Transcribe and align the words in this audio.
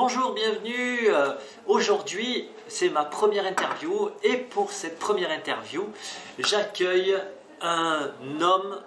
Bonjour, 0.00 0.32
bienvenue. 0.32 1.08
Euh, 1.08 1.32
Aujourd'hui, 1.66 2.48
c'est 2.68 2.88
ma 2.88 3.04
première 3.04 3.44
interview 3.44 4.10
et 4.22 4.36
pour 4.36 4.70
cette 4.70 4.96
première 4.96 5.32
interview, 5.32 5.88
j'accueille 6.38 7.16
un 7.60 8.12
homme 8.40 8.80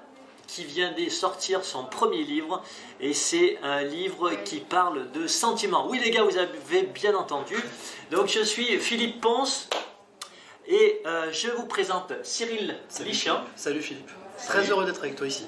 qui 0.48 0.64
vient 0.64 0.94
de 0.94 1.10
sortir 1.10 1.66
son 1.66 1.84
premier 1.84 2.24
livre 2.24 2.64
et 3.02 3.14
c'est 3.14 3.60
un 3.62 3.84
livre 3.84 4.32
qui 4.46 4.62
parle 4.62 5.12
de 5.12 5.28
sentiments. 5.28 5.86
Oui 5.90 6.00
les 6.02 6.12
gars, 6.12 6.24
vous 6.24 6.38
avez 6.38 6.84
bien 6.84 7.14
entendu. 7.14 7.58
Donc 8.12 8.30
je 8.30 8.40
suis 8.40 8.80
Philippe 8.80 9.20
Ponce 9.20 9.68
et 10.66 11.02
euh, 11.06 11.30
je 11.34 11.50
vous 11.50 11.66
présente 11.66 12.14
Cyril 12.24 12.78
Lichamp. 13.02 13.42
Salut 13.58 13.82
Philippe. 13.82 14.12
Très 14.48 14.70
heureux 14.70 14.86
d'être 14.86 15.02
avec 15.02 15.18
toi 15.18 15.28
ici. 15.28 15.46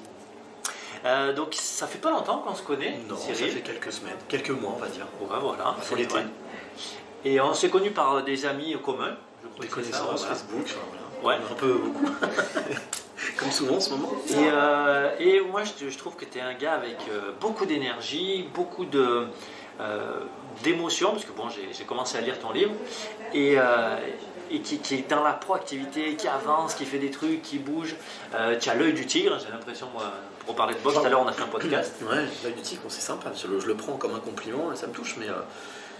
Euh, 1.06 1.34
donc 1.34 1.54
ça 1.54 1.86
fait 1.88 1.98
pas 1.98 2.12
longtemps 2.12 2.38
qu'on 2.40 2.56
se 2.56 2.64
connaît. 2.64 2.98
Non, 3.10 3.18
ça 3.18 3.34
fait 3.34 3.62
quelques 3.62 3.92
semaines, 3.92 4.16
quelques 4.28 4.52
mois 4.52 4.74
on 4.76 4.80
va 4.80 4.88
dire. 4.88 5.06
Ouais, 5.22 5.38
voilà. 5.42 5.76
Faut 5.82 5.96
l'été. 5.96 6.16
Ouais. 6.16 6.26
Et 7.26 7.40
on 7.42 7.54
s'est 7.54 7.70
connus 7.70 7.92
par 7.92 8.24
des 8.24 8.46
amis 8.46 8.76
communs. 8.84 9.16
Je 9.44 9.48
crois 9.50 9.66
Des 9.82 9.86
c'est 9.86 9.92
ça, 9.92 10.00
connaissances, 10.00 10.20
voilà. 10.22 10.36
Facebook, 10.36 10.66
Ouais. 11.24 11.36
un 11.36 11.56
peu 11.56 11.74
beaucoup. 11.74 12.06
Comme 13.38 13.52
souvent 13.52 13.76
en 13.76 13.80
ce 13.80 13.90
moment. 13.92 14.12
Et, 14.30 14.34
euh, 14.36 15.16
et 15.20 15.40
moi, 15.40 15.64
je, 15.64 15.98
trouve 15.98 16.16
que 16.16 16.26
tu 16.26 16.38
es 16.38 16.42
un 16.42 16.54
gars 16.54 16.74
avec 16.74 16.98
euh, 17.10 17.32
beaucoup 17.40 17.66
d'énergie, 17.66 18.50
beaucoup 18.54 18.84
de, 18.84 19.28
euh, 19.80 20.20
d'émotion, 20.64 21.12
parce 21.12 21.26
que 21.26 21.32
bon, 21.32 21.48
j'ai, 21.50 21.86
commencé 21.86 22.18
à 22.18 22.22
lire 22.22 22.38
ton 22.40 22.52
livre, 22.52 22.74
et, 23.34 23.56
euh, 23.58 23.96
et 24.52 24.60
qui, 24.60 24.80
qui 24.80 24.96
est 24.96 25.10
dans 25.10 25.24
la 25.24 25.34
proactivité, 25.34 26.16
qui 26.16 26.28
avance, 26.28 26.76
qui 26.76 26.86
fait 26.86 27.00
des 27.00 27.12
trucs, 27.12 27.42
qui 27.42 27.58
bouge. 27.58 27.96
Euh, 28.36 28.58
tu 28.60 28.70
as 28.70 28.76
l'œil 28.76 28.94
du 28.94 29.06
tigre, 29.06 29.38
j'ai 29.40 29.52
l'impression, 29.52 29.88
moi, 29.94 30.04
pour 30.46 30.56
parler 30.56 30.76
de 30.76 30.80
boxe, 30.80 30.96
tout 30.98 31.06
à 31.06 31.10
l'heure, 31.10 31.22
on 31.22 31.28
a 31.28 31.34
fait 31.34 31.44
un 31.44 31.48
podcast. 31.48 31.94
Ouais, 32.10 32.26
l'œil 32.44 32.54
du 32.54 32.62
tigre, 32.62 32.82
c'est 32.88 33.02
sympa. 33.02 33.32
Je 33.34 33.48
le, 33.48 33.60
je 33.60 33.68
le 33.68 33.76
prends 33.76 33.94
comme 33.94 34.14
un 34.16 34.20
compliment 34.20 34.74
ça 34.76 34.88
me 34.88 34.94
touche, 34.94 35.16
mais 35.18 35.30
euh, 35.30 35.34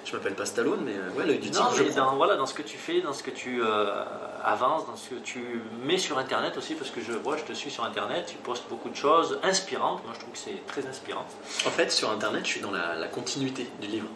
je 0.06 0.14
m'appelle 0.14 0.36
pas 0.36 0.46
Stallone, 0.46 0.82
mais 0.84 0.94
euh, 0.94 1.18
ouais, 1.18 1.26
l'œil 1.26 1.40
du 1.40 1.50
tigre, 1.50 1.64
Non, 1.64 1.76
je 1.76 1.96
dans, 1.96 2.16
voilà, 2.16 2.36
dans 2.36 2.46
ce 2.46 2.54
que 2.54 2.62
tu 2.62 2.78
fais, 2.78 3.02
dans 3.02 3.14
ce 3.14 3.24
que 3.24 3.32
tu 3.32 3.62
euh, 3.64 4.04
avances, 4.44 4.86
dans 4.86 4.96
ce 4.98 5.10
que 5.10 5.16
tu 5.16 5.62
mets 5.86 5.98
sur 5.98 6.18
Internet 6.18 6.58
aussi, 6.58 6.74
parce 6.76 6.90
que 6.90 7.00
je 7.02 7.14
vois, 7.14 7.38
je 7.38 7.44
te 7.44 7.54
suis 7.54 7.72
sur 7.72 7.86
Internet, 7.86 8.26
tu 8.28 8.36
postes 8.38 8.66
beaucoup 8.70 8.90
de 8.90 8.96
choses 8.96 9.40
inspirantes. 9.44 10.04
Moi, 10.04 10.14
je 10.14 10.20
trouve 10.20 10.34
que 10.34 10.40
c'est 10.40 10.66
très 10.68 10.86
inspirant. 10.88 11.26
En 11.66 11.70
fait, 11.70 11.92
sur 11.92 12.12
Internet, 12.12 12.42
je 12.44 12.50
suis 12.50 12.62
dans 12.62 12.72
la, 12.72 12.96
la 12.96 13.08
continuité 13.08 13.70
du 13.82 13.88
livre. 13.88 14.08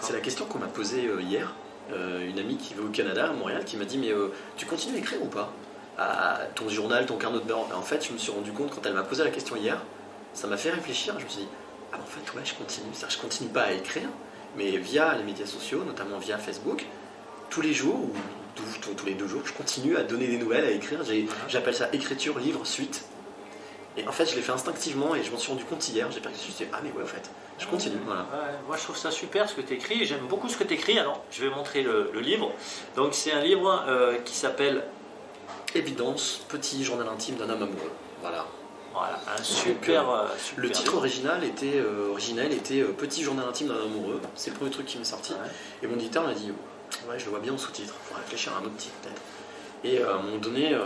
C'est 0.00 0.12
la 0.14 0.20
question 0.20 0.46
qu'on 0.46 0.58
m'a 0.58 0.66
posée 0.66 1.06
euh, 1.06 1.20
hier. 1.22 1.54
Une 1.88 2.40
amie 2.40 2.56
qui 2.56 2.74
veut 2.74 2.82
au 2.82 2.88
Canada, 2.88 3.28
à 3.28 3.32
Montréal, 3.32 3.64
qui 3.64 3.76
m'a 3.76 3.84
dit 3.84 3.96
Mais 3.96 4.12
tu 4.56 4.66
continues 4.66 4.96
à 4.96 4.98
écrire 4.98 5.22
ou 5.22 5.26
pas? 5.28 5.52
À 5.98 6.40
ton 6.54 6.68
journal, 6.68 7.06
ton 7.06 7.16
carnet 7.16 7.38
de 7.38 7.44
bord. 7.44 7.68
En 7.74 7.82
fait, 7.82 8.06
je 8.06 8.12
me 8.12 8.18
suis 8.18 8.32
rendu 8.32 8.52
compte 8.52 8.74
quand 8.74 8.84
elle 8.86 8.94
m'a 8.94 9.02
posé 9.02 9.24
la 9.24 9.30
question 9.30 9.56
hier, 9.56 9.82
ça 10.34 10.46
m'a 10.46 10.56
fait 10.56 10.70
réfléchir. 10.70 11.14
Je 11.18 11.24
me 11.24 11.28
suis 11.28 11.40
dit 11.40 11.48
Ah, 11.92 11.96
en 11.96 12.06
fait, 12.06 12.36
ouais, 12.36 12.44
je 12.44 12.54
continue. 12.54 12.86
Je 13.08 13.18
continue 13.18 13.48
pas 13.48 13.62
à 13.62 13.72
écrire, 13.72 14.08
mais 14.56 14.76
via 14.76 15.14
les 15.14 15.24
médias 15.24 15.46
sociaux, 15.46 15.82
notamment 15.84 16.18
via 16.18 16.38
Facebook, 16.38 16.84
tous 17.50 17.60
les 17.60 17.72
jours 17.72 17.96
ou 17.96 18.12
tous, 18.54 19.06
les 19.06 19.14
deux 19.14 19.26
jours, 19.28 19.42
je 19.44 19.52
continue 19.52 19.96
à 19.96 20.02
donner 20.02 20.26
des 20.26 20.38
nouvelles, 20.38 20.64
à 20.64 20.70
écrire. 20.70 21.00
J'appelle 21.48 21.74
ça 21.74 21.88
écriture, 21.92 22.38
livre, 22.38 22.64
suite. 22.64 23.04
Et 23.98 24.06
en 24.06 24.12
fait, 24.12 24.26
je 24.26 24.36
l'ai 24.36 24.42
fait 24.42 24.52
instinctivement 24.52 25.14
et 25.14 25.22
je 25.22 25.30
m'en 25.30 25.38
suis 25.38 25.50
rendu 25.50 25.64
compte 25.64 25.86
hier. 25.88 26.10
J'ai 26.10 26.20
pas 26.20 26.28
je 26.28 26.34
me 26.34 26.40
suis 26.40 26.52
dit, 26.52 26.70
ah 26.72 26.80
mais 26.82 26.92
ouais, 26.92 27.02
en 27.02 27.06
fait, 27.06 27.30
je 27.58 27.66
continue. 27.66 27.96
Voilà. 28.04 28.22
Ouais, 28.22 28.54
moi 28.66 28.76
je 28.76 28.82
trouve 28.82 28.96
ça 28.96 29.10
super 29.10 29.48
ce 29.48 29.54
que 29.54 29.62
tu 29.62 29.74
écris, 29.74 30.04
j'aime 30.04 30.26
beaucoup 30.28 30.48
ce 30.48 30.56
que 30.58 30.64
tu 30.64 30.74
écris. 30.74 30.98
Alors 30.98 31.22
je 31.30 31.42
vais 31.42 31.48
montrer 31.48 31.82
le, 31.82 32.10
le 32.12 32.20
livre. 32.20 32.52
Donc 32.94 33.14
c'est 33.14 33.32
un 33.32 33.40
livre 33.40 33.84
euh, 33.88 34.18
qui 34.24 34.34
s'appelle 34.34 34.84
Évidence, 35.74 36.42
petit 36.48 36.84
journal 36.84 37.08
intime 37.08 37.36
d'un 37.36 37.50
homme 37.50 37.62
amoureux. 37.64 37.92
Voilà. 38.22 38.46
voilà, 38.94 39.20
un 39.36 39.42
super, 39.42 40.08
euh, 40.08 40.26
super 40.38 40.62
Le 40.62 40.70
titre 40.70 40.92
livre. 40.92 40.98
original 40.98 41.44
était, 41.44 41.76
euh, 41.76 42.10
originel 42.10 42.52
était 42.52 42.80
euh, 42.80 42.92
Petit 42.92 43.22
journal 43.22 43.46
intime 43.46 43.68
d'un 43.68 43.82
amoureux. 43.82 44.20
C'est 44.34 44.50
le 44.50 44.56
premier 44.56 44.70
truc 44.70 44.86
qui 44.86 44.98
m'est 44.98 45.04
sorti. 45.04 45.32
Ouais. 45.32 45.38
Et 45.82 45.86
mon 45.86 45.96
éditeur 45.96 46.24
m'a 46.24 46.32
dit 46.32 46.50
Ouais, 47.08 47.18
je 47.18 47.24
le 47.24 47.30
vois 47.30 47.40
bien 47.40 47.52
en 47.52 47.58
sous-titre. 47.58 47.94
Faut 48.08 48.14
réfléchir 48.16 48.52
à 48.54 48.60
un 48.60 48.64
autre 48.64 48.76
titre 48.76 48.94
peut-être. 49.02 49.20
Et 49.84 49.98
euh, 49.98 50.12
à 50.12 50.16
un 50.16 50.22
moment 50.22 50.38
donné, 50.38 50.72
euh, 50.72 50.84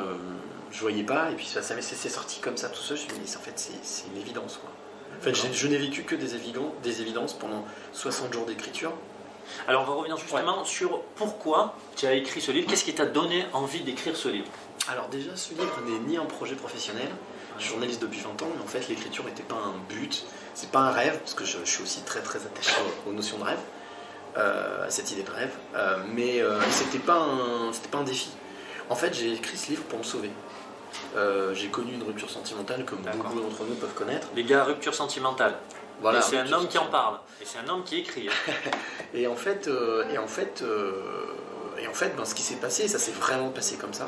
je 0.73 0.81
voyais 0.81 1.05
pas. 1.05 1.31
Et 1.31 1.35
puis 1.35 1.47
ça, 1.47 1.63
ça 1.63 1.75
c'est 1.81 2.09
sorti 2.09 2.41
comme 2.41 2.57
ça 2.57 2.69
tout 2.69 2.83
seul. 2.83 2.97
Je 2.97 3.03
me 3.05 3.09
suis 3.09 3.19
dit 3.19 3.31
Mais 3.31 3.37
en 3.37 3.41
fait, 3.41 3.71
c'est 3.83 4.07
une 4.13 4.21
évidence. 4.21 4.59
Quoi. 4.61 4.71
En 5.19 5.23
fait, 5.23 5.35
je 5.35 5.67
n'ai 5.67 5.79
vécu 5.79 6.03
que 6.03 6.17
des 6.17 7.01
évidences 7.01 7.35
pendant 7.35 7.65
60 7.93 8.33
jours 8.33 8.47
d'écriture. 8.47 8.93
Alors 9.67 9.83
on 9.83 9.87
va 9.87 9.95
revenir 9.95 10.17
justement 10.17 10.65
sur 10.65 11.03
pourquoi 11.17 11.75
tu 11.97 12.07
as 12.07 12.15
écrit 12.15 12.41
ce 12.41 12.53
livre, 12.53 12.69
qu'est-ce 12.69 12.85
qui 12.85 12.95
t'a 12.95 13.07
donné 13.07 13.45
envie 13.53 13.81
d'écrire 13.81 14.17
ce 14.17 14.29
livre? 14.29 14.47
Alors 14.91 15.07
déjà, 15.09 15.37
ce 15.37 15.55
livre 15.55 15.81
n'est 15.87 16.01
ni 16.01 16.17
un 16.17 16.25
projet 16.25 16.57
professionnel. 16.57 17.09
Je 17.57 17.63
suis 17.63 17.71
journaliste 17.71 18.03
depuis 18.03 18.21
20 18.21 18.43
ans, 18.43 18.49
mais 18.57 18.63
en 18.63 18.67
fait, 18.67 18.89
l'écriture 18.89 19.25
n'était 19.25 19.45
pas 19.45 19.55
un 19.55 19.75
but, 19.89 20.25
c'est 20.55 20.71
pas 20.71 20.81
un 20.81 20.91
rêve, 20.91 21.17
parce 21.19 21.35
que 21.35 21.45
je, 21.45 21.59
je 21.65 21.71
suis 21.71 21.83
aussi 21.85 22.03
très 22.03 22.21
très 22.23 22.41
attaché 22.41 22.75
aux, 23.07 23.13
notions 23.13 23.39
de 23.39 23.45
rêve, 23.45 23.61
euh, 24.37 24.87
à 24.87 24.91
cette 24.91 25.13
idée 25.13 25.23
de 25.23 25.31
rêve. 25.31 25.53
Euh, 25.77 25.99
mais 26.13 26.41
euh, 26.41 26.61
c'était 26.71 26.99
pas 26.99 27.19
un, 27.19 27.73
c'était 27.73 27.89
pas 27.89 27.99
un 27.99 28.05
défi. 28.05 28.31
En 28.89 28.97
fait, 28.97 29.15
j'ai 29.15 29.35
écrit 29.35 29.57
ce 29.57 29.71
livre 29.71 29.85
pour 29.85 30.01
me 30.01 30.05
sauver. 30.05 30.31
Euh, 31.15 31.55
j'ai 31.55 31.69
connu 31.69 31.93
une 31.93 32.03
rupture 32.03 32.31
sentimentale 32.31 32.85
comme 32.85 33.03
D'accord. 33.03 33.31
beaucoup 33.31 33.41
d'entre 33.41 33.65
nous 33.65 33.77
peuvent 33.77 33.95
connaître. 33.95 34.27
Les 34.35 34.43
gars, 34.43 34.65
rupture 34.65 34.95
sentimentale. 34.95 35.55
Voilà. 36.01 36.21
C'est 36.21 36.39
un 36.39 36.53
homme 36.53 36.67
qui 36.67 36.79
en 36.79 36.87
parle, 36.87 37.21
et 37.41 37.45
c'est 37.45 37.59
un 37.59 37.69
homme 37.69 37.85
qui 37.85 37.99
écrit. 37.99 38.29
Et 39.15 39.27
en 39.27 39.37
fait, 39.37 39.69
et 40.13 40.19
en 40.19 40.29
fait, 40.29 40.63
et 41.79 41.89
en 41.89 41.93
fait 41.93 42.17
ben, 42.17 42.25
ce 42.25 42.33
qui 42.33 42.43
s'est 42.43 42.55
passé, 42.57 42.87
ça 42.87 43.01
s'est 43.01 43.11
vraiment 43.11 43.49
passé 43.49 43.77
comme 43.77 43.93
ça. 43.93 44.07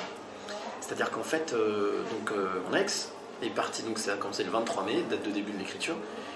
C'est-à-dire 0.83 1.11
qu'en 1.11 1.23
fait, 1.23 1.53
euh, 1.53 2.03
donc, 2.11 2.33
euh, 2.33 2.49
mon 2.69 2.77
ex 2.77 3.11
est 3.43 3.51
parti, 3.51 3.83
donc 3.83 3.99
ça 3.99 4.15
a 4.15 4.17
commencé 4.17 4.43
le 4.43 4.51
23 4.51 4.85
mai, 4.85 5.05
date 5.09 5.23
de 5.23 5.31
début 5.31 5.53
de 5.53 5.59
l'écriture, 5.59 5.95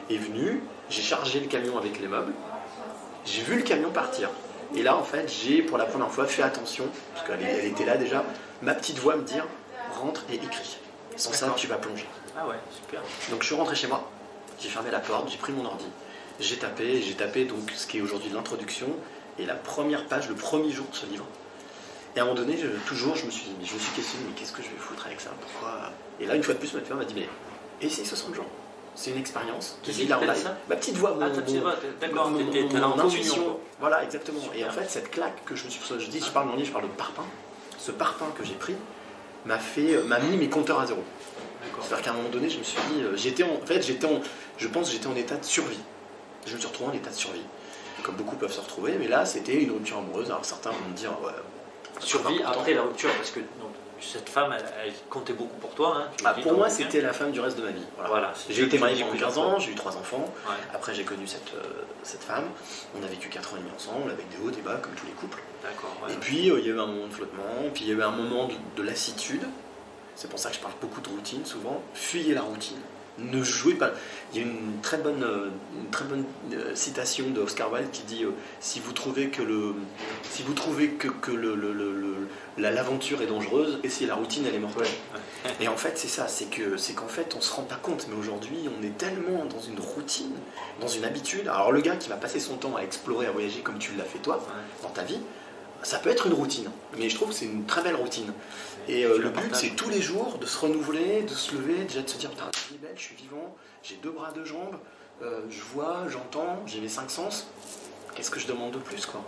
est 0.09 0.17
venu, 0.17 0.63
j'ai 0.89 1.03
chargé 1.03 1.41
le 1.41 1.47
camion 1.47 1.77
avec 1.77 2.01
les 2.01 2.07
meubles, 2.07 2.33
j'ai 3.25 3.43
vu 3.43 3.57
le 3.57 3.63
camion 3.63 3.91
partir. 3.91 4.31
Et 4.75 4.83
là, 4.83 4.97
en 4.97 5.03
fait, 5.03 5.29
j'ai 5.29 5.63
pour 5.63 5.79
la 5.79 5.85
première 5.85 6.11
fois 6.11 6.27
fait 6.27 6.43
attention, 6.43 6.85
parce 7.15 7.27
qu'elle 7.27 7.43
elle 7.43 7.67
était 7.67 7.85
là 7.85 7.97
déjà, 7.97 8.25
ma 8.63 8.75
petite 8.75 8.99
voix 8.99 9.17
me 9.17 9.23
dire 9.23 9.45
rentre 10.01 10.25
et 10.31 10.35
écris. 10.35 10.79
Sans 11.17 11.33
ça, 11.33 11.53
tu 11.57 11.67
vas 11.67 11.77
plonger. 11.77 12.07
Ah 12.39 12.47
ouais, 12.47 12.57
super. 12.71 13.01
Donc 13.31 13.43
je 13.43 13.47
suis 13.47 13.55
rentré 13.57 13.75
chez 13.75 13.89
moi, 13.89 14.09
j'ai 14.61 14.69
fermé 14.69 14.93
la 14.93 15.01
porte, 15.01 15.29
j'ai 15.29 15.39
pris 15.39 15.53
mon 15.53 15.65
ordi, 15.65 15.87
j'ai 16.39 16.57
tapé, 16.57 17.03
j'ai 17.03 17.15
tapé 17.15 17.47
donc 17.47 17.73
ce 17.75 17.87
qui 17.87 17.99
est 17.99 18.01
aujourd'hui 18.01 18.31
l'introduction 18.31 18.89
et 19.41 19.45
la 19.47 19.55
première 19.55 20.07
page, 20.07 20.29
le 20.29 20.35
premier 20.35 20.71
jour 20.71 20.87
de 20.91 20.97
ce 20.97 21.07
livre. 21.07 21.27
Et 22.17 22.19
à 22.19 22.23
un 22.23 22.25
moment 22.27 22.37
donné, 22.39 22.57
je- 22.57 22.67
toujours, 22.89 23.15
je 23.15 23.27
me 23.27 23.31
suis 23.31 23.45
dit, 23.45 23.55
mais 23.61 23.67
je 23.67 23.75
me 23.75 23.79
suis 23.79 23.93
questionné, 23.93 24.25
mais 24.29 24.35
qu'est-ce 24.35 24.53
que 24.53 24.63
je 24.63 24.69
vais 24.69 24.77
foutre 24.79 25.05
avec 25.07 25.21
ça? 25.21 25.31
Pourquoi? 25.41 25.91
Et 26.19 26.27
là, 26.27 26.35
une 26.35 26.43
fois 26.43 26.55
de 26.55 26.59
plus, 26.59 26.73
ma 26.73 26.81
femme 26.81 26.99
m'a 26.99 27.05
dit, 27.05 27.15
mais 27.15 27.29
essaye 27.87 28.07
60 28.07 28.35
jours? 28.35 28.47
C'est 28.95 29.11
une 29.11 29.19
expérience. 29.19 29.79
Qui 29.83 30.07
là 30.07 30.19
en 30.19 30.23
live. 30.23 30.51
Ma 30.71 30.77
petite 30.77 30.97
voix, 30.97 31.11
mon, 31.13 31.21
Ah, 31.21 31.29
petite 31.29 31.57
mon- 31.57 31.61
voix, 31.61 31.75
d'accord, 32.01 32.31
mon- 32.31 32.41
mon- 32.41 32.89
mon 32.89 32.99
intuition. 33.05 33.59
Voilà, 33.79 34.03
exactement. 34.03 34.41
Et 34.55 34.65
en 34.65 34.71
fait, 34.71 34.89
cette 34.89 35.11
claque 35.11 35.45
que 35.45 35.55
je 35.55 35.67
me 35.67 35.71
suis, 35.71 35.83
je 35.99 36.07
dis, 36.09 36.21
je 36.25 36.31
parle 36.31 36.47
dans 36.47 36.53
le 36.53 36.59
livre, 36.59 36.69
je 36.69 36.73
parle 36.73 36.87
de 36.87 36.93
parpaing. 36.97 37.27
Ce 37.79 37.91
parpaing 37.91 38.31
que 38.35 38.43
j'ai 38.45 38.55
pris 38.55 38.75
m'a 39.45 39.59
fait, 39.59 39.99
m'a 40.05 40.19
mis 40.21 40.39
mes 40.39 40.49
compteurs 40.49 40.81
à 40.81 40.87
zéro. 40.87 41.05
C'est-à-dire 41.83 42.03
qu'à 42.07 42.11
un 42.13 42.15
moment 42.15 42.31
donné, 42.31 42.49
je 42.49 42.59
me 42.59 42.65
suis 42.65 42.79
dit, 42.95 43.03
euh, 43.03 43.15
j'étais 43.17 43.43
en, 43.43 43.49
en 43.63 43.67
fait, 43.67 43.83
j'étais 43.83 44.07
en, 44.07 44.23
je 44.57 44.69
pense, 44.69 44.87
que 44.89 44.95
j'étais 44.95 45.09
en 45.09 45.15
état 45.17 45.37
de 45.37 45.45
survie. 45.45 45.79
Je 46.47 46.55
me 46.55 46.59
suis 46.59 46.67
retrouvé 46.69 46.91
en 46.91 46.95
état 46.95 47.11
de 47.11 47.15
survie, 47.15 47.43
comme 48.03 48.15
beaucoup 48.15 48.37
peuvent 48.37 48.53
se 48.53 48.61
retrouver. 48.61 48.97
Mais 48.99 49.09
là, 49.09 49.27
c'était 49.27 49.55
une 49.63 49.71
rupture 49.73 49.99
amoureuse. 49.99 50.29
Alors 50.31 50.45
certains 50.47 50.71
vont 50.71 50.89
me 50.91 50.95
dire, 50.97 51.11
ouais, 51.23 51.33
Survie 52.01 52.37
important. 52.43 52.61
après 52.61 52.75
la 52.75 52.83
rupture, 52.83 53.11
parce 53.17 53.31
que 53.31 53.41
donc, 53.41 53.71
cette 54.01 54.29
femme, 54.29 54.55
elle, 54.57 54.65
elle 54.85 54.93
comptait 55.09 55.33
beaucoup 55.33 55.57
pour 55.57 55.71
toi. 55.75 55.97
hein, 55.97 56.11
Bah, 56.23 56.35
dis 56.37 56.43
pour 56.43 56.53
moi, 56.53 56.69
c'était 56.69 57.01
la 57.01 57.13
femme 57.13 57.33
du 57.33 57.41
reste 57.41 57.57
de 57.59 57.63
ma 57.65 57.71
vie. 57.71 57.83
Voilà. 58.07 58.33
J'ai 58.51 58.63
été 58.65 58.79
marié 58.79 58.97
pendant 58.97 59.07
15 59.07 59.11
plusieurs 59.11 59.39
ans, 59.39 59.59
j'ai 59.59 59.73
eu 59.73 59.75
trois 59.75 59.97
enfants. 59.97 60.33
Ouais. 60.47 60.55
Après, 60.75 60.95
j'ai 60.95 61.05
connu 61.05 61.27
cette, 61.27 61.55
euh, 61.55 61.63
cette 62.03 62.23
femme. 62.23 62.45
On 62.99 63.03
a 63.03 63.07
vécu 63.07 63.29
4 63.31 63.55
ans 63.55 63.57
et 63.57 63.61
demi 63.61 63.71
ensemble, 63.75 64.11
avec 64.11 64.29
des 64.29 64.37
hauts, 64.45 64.51
des 64.51 64.61
bas, 64.61 64.77
comme 64.83 64.93
tous 64.95 65.07
les 65.07 65.13
couples. 65.13 65.43
Ouais. 65.65 66.13
Et 66.13 66.17
puis, 66.17 66.51
euh, 66.51 66.59
il 66.61 66.67
y 66.67 66.71
a 66.71 66.75
eu 66.75 66.79
un 66.81 66.87
moment 66.87 67.07
de 67.07 67.13
flottement, 67.13 67.43
puis 67.73 67.85
il 67.85 67.89
y 67.89 67.93
a 67.93 67.95
eu 67.97 68.03
un 68.03 68.11
moment 68.11 68.47
de, 68.49 68.55
de 68.77 68.83
lassitude. 68.87 69.43
C'est 70.15 70.29
pour 70.31 70.39
ça 70.39 70.51
que 70.51 70.57
je 70.57 70.61
parle 70.61 70.75
beaucoup 70.81 71.01
de 71.01 71.09
routine 71.09 71.45
souvent. 71.45 71.83
Fuyez 71.95 72.35
la 72.35 72.43
routine. 72.43 72.79
Ne 73.19 73.43
jouez 73.43 73.75
pas. 73.75 73.93
Il 74.35 74.41
y 74.41 74.45
a 74.45 74.47
une 74.47 74.81
très 74.83 74.99
bonne, 74.99 75.23
euh, 75.25 75.49
une 75.83 75.89
très 75.91 76.05
bonne 76.05 76.25
euh, 76.53 76.75
citation 76.75 77.31
de 77.31 77.41
Oscar 77.41 77.73
Wilde 77.73 77.91
qui 77.91 78.03
dit 78.03 78.25
euh, 78.25 78.33
si 78.61 78.79
vous 78.81 78.93
trouvez 78.93 79.29
que 79.31 79.41
le, 79.43 79.75
si 80.31 80.43
vous 80.43 80.53
trouvez 80.53 80.89
que, 80.91 81.09
que 81.09 81.31
le, 81.31 81.55
le- 81.55 81.73
le- 81.73 81.93
le- 81.99 82.29
la- 82.59 82.71
l'aventure 82.71 83.23
est 83.23 83.27
dangereuse, 83.27 83.79
essayez 83.85 84.07
la 84.07 84.17
routine, 84.17 84.45
elle 84.47 84.55
est 84.55 84.59
mortelle. 84.59 84.87
Et 85.61 85.69
en 85.69 85.77
fait, 85.77 85.97
c'est 85.97 86.09
ça, 86.09 86.29
c'est 86.29 86.47
que 86.51 86.77
c'est 86.77 86.93
qu'en 86.93 87.09
fait, 87.09 87.35
on 87.37 87.41
se 87.41 87.53
rend 87.55 87.63
pas 87.63 87.77
compte, 87.77 88.07
mais 88.11 88.17
aujourd'hui, 88.17 88.69
on 88.79 88.85
est 88.85 88.99
tellement 88.99 89.45
dans 89.47 89.61
une 89.61 89.79
routine, 89.81 90.33
dans 90.81 90.89
une 90.89 91.05
habitude. 91.05 91.49
Alors 91.49 91.73
le 91.73 91.81
gars 91.81 91.97
qui 91.97 92.09
va 92.11 92.17
passer 92.17 92.41
son 92.41 92.57
temps 92.57 92.77
à 92.77 92.83
explorer, 92.83 93.27
à 93.27 93.31
voyager 93.31 93.61
comme 93.61 93.79
tu 93.79 93.93
l'as 93.97 94.05
fait 94.05 94.19
toi, 94.19 94.37
Ouais. 94.37 94.63
dans 94.83 94.91
ta 94.91 95.05
vie, 95.05 95.21
ça 95.87 96.01
peut 96.01 96.11
être 96.11 96.27
une 96.27 96.33
routine, 96.33 96.69
mais 96.99 97.09
je 97.09 97.15
trouve 97.15 97.29
que 97.29 97.35
c'est 97.37 97.45
une 97.45 97.65
très 97.65 97.81
belle 97.81 97.95
routine. 97.95 98.33
Et 98.89 99.05
euh, 99.05 99.19
Je 99.19 99.23
le 99.23 99.31
but, 99.31 99.55
c'est 99.55 99.77
tous 99.77 99.89
les 99.89 100.03
jours 100.03 100.37
de 100.39 100.45
se 100.45 100.59
renouveler, 100.59 101.23
de 101.23 101.29
se 101.29 101.55
lever, 101.55 101.85
déjà 101.85 102.03
de 102.03 102.09
se 102.09 102.19
dire 102.19 102.31
Putain, 102.31 102.51
vie 102.69 102.75
est 102.75 102.79
belle, 102.79 102.97
je 102.97 103.03
suis 103.03 103.15
vivant, 103.15 103.55
j'ai 103.85 103.95
deux 104.03 104.11
bras, 104.11 104.33
deux 104.33 104.45
jambes, 104.45 104.77
euh, 105.23 105.43
je 105.49 105.61
vois, 105.73 106.07
j'entends, 106.09 106.61
j'ai 106.67 106.81
mes 106.81 106.89
cinq 106.89 107.09
sens. 107.09 107.47
Qu'est-ce 108.17 108.31
que 108.31 108.41
je 108.41 108.47
demande 108.47 108.73
de 108.73 108.79
plus 108.79 109.05
quoi 109.07 109.23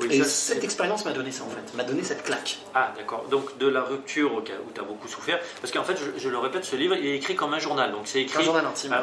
Oui, 0.00 0.08
Et 0.10 0.18
ça, 0.18 0.24
cette 0.24 0.64
expérience 0.64 1.04
m'a 1.04 1.12
donné 1.12 1.30
ça 1.32 1.44
en 1.44 1.48
fait, 1.48 1.74
m'a 1.76 1.84
donné 1.84 2.02
cette 2.02 2.22
claque. 2.24 2.58
Ah, 2.74 2.92
d'accord. 2.96 3.26
Donc, 3.30 3.56
de 3.58 3.66
la 3.68 3.82
rupture 3.82 4.34
où 4.34 4.40
tu 4.42 4.52
as 4.80 4.84
beaucoup 4.84 5.08
souffert. 5.08 5.38
Parce 5.60 5.72
qu'en 5.72 5.84
fait, 5.84 5.96
je, 5.96 6.20
je 6.20 6.28
le 6.28 6.38
répète, 6.38 6.64
ce 6.64 6.76
livre, 6.76 6.94
il 6.96 7.06
est 7.06 7.16
écrit 7.16 7.36
comme 7.36 7.54
un 7.54 7.58
journal. 7.58 7.92
Donc, 7.92 8.02
c'est 8.06 8.18
Un 8.18 8.22
écrit. 8.22 8.44
journal 8.44 8.66
intime. 8.66 8.94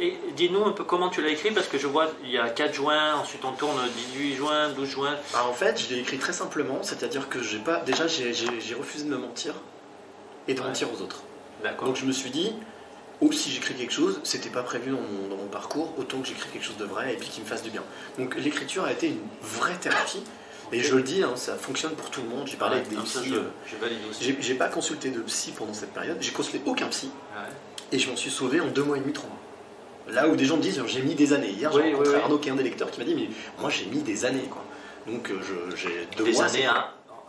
Et 0.00 0.16
dis-nous 0.36 0.64
un 0.64 0.72
peu 0.72 0.84
comment 0.84 1.08
tu 1.08 1.22
l'as 1.22 1.28
écrit, 1.30 1.50
parce 1.50 1.66
que 1.68 1.78
je 1.78 1.86
vois, 1.86 2.06
il 2.24 2.30
y 2.30 2.38
a 2.38 2.48
4 2.48 2.74
juin, 2.74 3.14
ensuite 3.16 3.44
on 3.44 3.52
tourne 3.52 3.76
18 4.12 4.34
juin, 4.34 4.68
12 4.70 4.88
juin. 4.88 5.16
Alors, 5.34 5.50
en 5.50 5.54
fait, 5.54 5.80
je 5.80 5.94
l'ai 5.94 6.00
écrit 6.00 6.18
très 6.18 6.32
simplement, 6.32 6.78
c'est-à-dire 6.82 7.28
que 7.28 7.42
j'ai 7.42 7.58
pas, 7.58 7.80
déjà 7.80 8.06
j'ai 8.08 8.74
refusé 8.74 9.04
de 9.04 9.10
me 9.10 9.16
mentir 9.18 9.54
et 10.48 10.54
de 10.54 10.60
Ouais. 10.60 10.66
mentir 10.66 10.88
aux 10.92 11.00
autres. 11.02 11.22
D'accord. 11.62 11.88
Donc 11.88 11.96
je 11.96 12.04
me 12.04 12.12
suis 12.12 12.30
dit, 12.30 12.52
ou 13.20 13.32
si 13.32 13.50
j'écris 13.50 13.74
quelque 13.74 13.92
chose, 13.92 14.20
c'était 14.24 14.48
pas 14.50 14.62
prévu 14.62 14.90
dans 14.92 15.00
mon, 15.00 15.28
dans 15.28 15.36
mon 15.36 15.48
parcours, 15.48 15.92
autant 15.98 16.20
que 16.20 16.26
j'écris 16.28 16.48
quelque 16.52 16.64
chose 16.64 16.76
de 16.76 16.84
vrai 16.84 17.14
et 17.14 17.16
puis 17.16 17.28
qui 17.28 17.40
me 17.40 17.46
fasse 17.46 17.62
du 17.62 17.70
bien. 17.70 17.82
Donc 18.18 18.36
l'écriture 18.36 18.84
a 18.84 18.92
été 18.92 19.08
une 19.08 19.20
vraie 19.42 19.76
thérapie. 19.76 20.22
Et 20.70 20.82
je 20.82 20.94
le 20.94 21.02
dis, 21.02 21.22
hein, 21.22 21.32
ça 21.34 21.56
fonctionne 21.56 21.92
pour 21.92 22.10
tout 22.10 22.20
le 22.20 22.28
monde. 22.28 22.46
J'ai 22.46 22.58
parlé 22.58 22.76
Ouais, 22.76 22.82
avec 22.82 22.90
des 22.98 23.02
psy. 23.02 23.32
euh. 23.32 24.36
J'ai 24.40 24.54
pas 24.54 24.68
consulté 24.68 25.08
de 25.10 25.20
psy 25.20 25.52
pendant 25.56 25.72
cette 25.72 25.94
période. 25.94 26.18
J'ai 26.20 26.30
consulté 26.32 26.60
aucun 26.66 26.88
psy. 26.88 27.06
Ouais. 27.34 27.48
Et 27.90 27.98
je 27.98 28.10
m'en 28.10 28.16
suis 28.16 28.30
sauvé 28.30 28.60
en 28.60 28.66
deux 28.66 28.82
mois 28.82 28.98
et 28.98 29.00
demi, 29.00 29.14
trois 29.14 29.30
mois. 29.30 30.14
Là 30.14 30.28
où 30.28 30.36
des 30.36 30.44
gens 30.44 30.58
me 30.58 30.62
disent, 30.62 30.82
j'ai 30.86 31.00
mis 31.00 31.14
des 31.14 31.32
années. 31.32 31.50
Hier, 31.50 31.72
j'ai 31.72 31.78
Oui, 31.78 31.84
rencontré 31.92 32.10
oui, 32.10 32.16
oui. 32.16 32.22
Arnaud, 32.22 32.38
qui 32.38 32.48
est 32.50 32.52
un 32.52 32.56
des 32.56 32.62
lecteurs, 32.64 32.90
qui 32.90 32.98
m'a 33.00 33.06
dit, 33.06 33.14
mais 33.14 33.28
moi 33.58 33.70
j'ai 33.70 33.86
mis 33.86 34.02
des 34.02 34.24
années. 34.26 34.48
Quoi. 34.50 34.62
Donc 35.06 35.30
euh, 35.30 35.38
j'ai 35.74 36.06
deux 36.18 36.24
Des 36.24 36.32
mois. 36.32 36.44
années 36.44 36.62
c'est- 36.64 36.68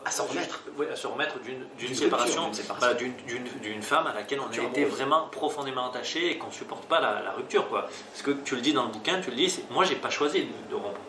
à, 0.10 0.12
à 0.12 0.16
s'en 0.16 0.26
remettre. 0.26 0.62
Oui, 0.78 0.86
à 0.92 0.96
se 0.96 1.08
remettre 1.08 1.36
d'une 1.78 1.96
séparation, 1.96 2.50
rupture, 2.50 3.40
d'une 3.62 3.82
femme 3.82 4.08
à 4.08 4.14
laquelle 4.14 4.40
on 4.40 4.50
a 4.52 4.64
été 4.70 4.86
vraiment 4.86 5.28
profondément 5.32 5.90
attaché 5.90 6.32
et 6.32 6.38
qu'on 6.38 6.52
supporte 6.52 6.86
pas 6.86 7.00
la, 7.00 7.22
la 7.22 7.32
rupture. 7.32 7.68
Quoi. 7.70 7.88
Parce 8.12 8.22
que 8.24 8.32
tu 8.32 8.56
le 8.56 8.62
dis 8.62 8.74
dans 8.74 8.84
le 8.86 8.92
bouquin, 8.92 9.20
tu 9.22 9.30
le 9.30 9.36
dis, 9.36 9.60
moi 9.70 9.84
j'ai 9.86 9.96
pas 9.96 10.10
choisi 10.10 10.42
de, 10.42 10.70
de 10.72 10.76
rompre. 10.76 11.00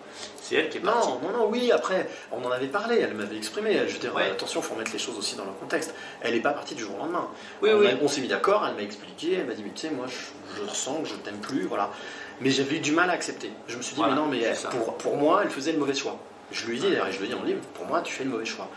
C'est 0.42 0.56
elle 0.56 0.68
qui 0.68 0.78
est 0.78 0.80
partie. 0.80 1.08
Non, 1.08 1.20
non, 1.22 1.30
non, 1.38 1.48
oui, 1.48 1.70
après, 1.70 2.10
on 2.32 2.44
en 2.44 2.50
avait 2.50 2.66
parlé, 2.66 2.98
elle 2.98 3.14
m'avait 3.14 3.36
exprimé. 3.36 3.78
Je 3.86 3.92
veux 3.94 3.98
dire, 4.00 4.14
Ouais. 4.14 4.30
attention, 4.30 4.60
il 4.60 4.64
faut 4.66 4.74
mettre 4.74 4.92
les 4.92 4.98
choses 4.98 5.16
aussi 5.16 5.36
dans 5.36 5.44
leur 5.44 5.56
contexte. 5.58 5.94
Elle 6.20 6.34
n'est 6.34 6.40
pas 6.40 6.50
partie 6.52 6.74
du 6.74 6.82
jour 6.82 6.96
au 6.96 6.98
lendemain. 6.98 7.28
Oui, 7.62 7.70
on 7.72 7.78
oui. 7.78 7.88
on 8.02 8.08
s'est 8.08 8.20
mis 8.20 8.26
d'accord, 8.28 8.66
elle 8.68 8.74
m'a 8.74 8.82
expliqué, 8.82 9.34
elle 9.34 9.46
m'a 9.46 9.54
dit, 9.54 9.62
mais 9.64 9.70
tu 9.72 9.82
sais, 9.86 9.90
moi, 9.90 10.06
je, 10.08 10.56
je 10.60 10.68
ressens 10.68 11.02
que 11.02 11.08
je 11.08 11.14
t'aime 11.14 11.38
plus, 11.38 11.62
voilà. 11.66 11.90
Mais 12.40 12.50
j'avais 12.50 12.76
eu 12.76 12.80
du 12.80 12.90
mal 12.92 13.08
à 13.10 13.12
accepter. 13.12 13.52
Je 13.68 13.76
me 13.76 13.82
suis 13.82 13.94
dit, 13.94 14.00
Voilà, 14.00 14.14
mais 14.16 14.20
non, 14.20 14.26
mais 14.26 14.40
elle- 14.40 14.56
pour, 14.70 14.96
pour 14.96 15.16
moi, 15.16 15.40
elle 15.44 15.50
faisait 15.50 15.72
le 15.72 15.78
mauvais 15.78 15.94
choix. 15.94 16.18
Je 16.50 16.66
lui 16.66 16.80
dit, 16.80 16.88
d'ailleurs, 16.90 17.06
et 17.06 17.12
je 17.12 17.20
le 17.20 17.28
dis 17.28 17.34
le 17.40 17.46
livre, 17.46 17.60
pour 17.74 17.86
moi, 17.86 18.00
tu 18.02 18.12
fais 18.12 18.24
le 18.24 18.30
mauvais 18.30 18.44
choix. 18.44 18.68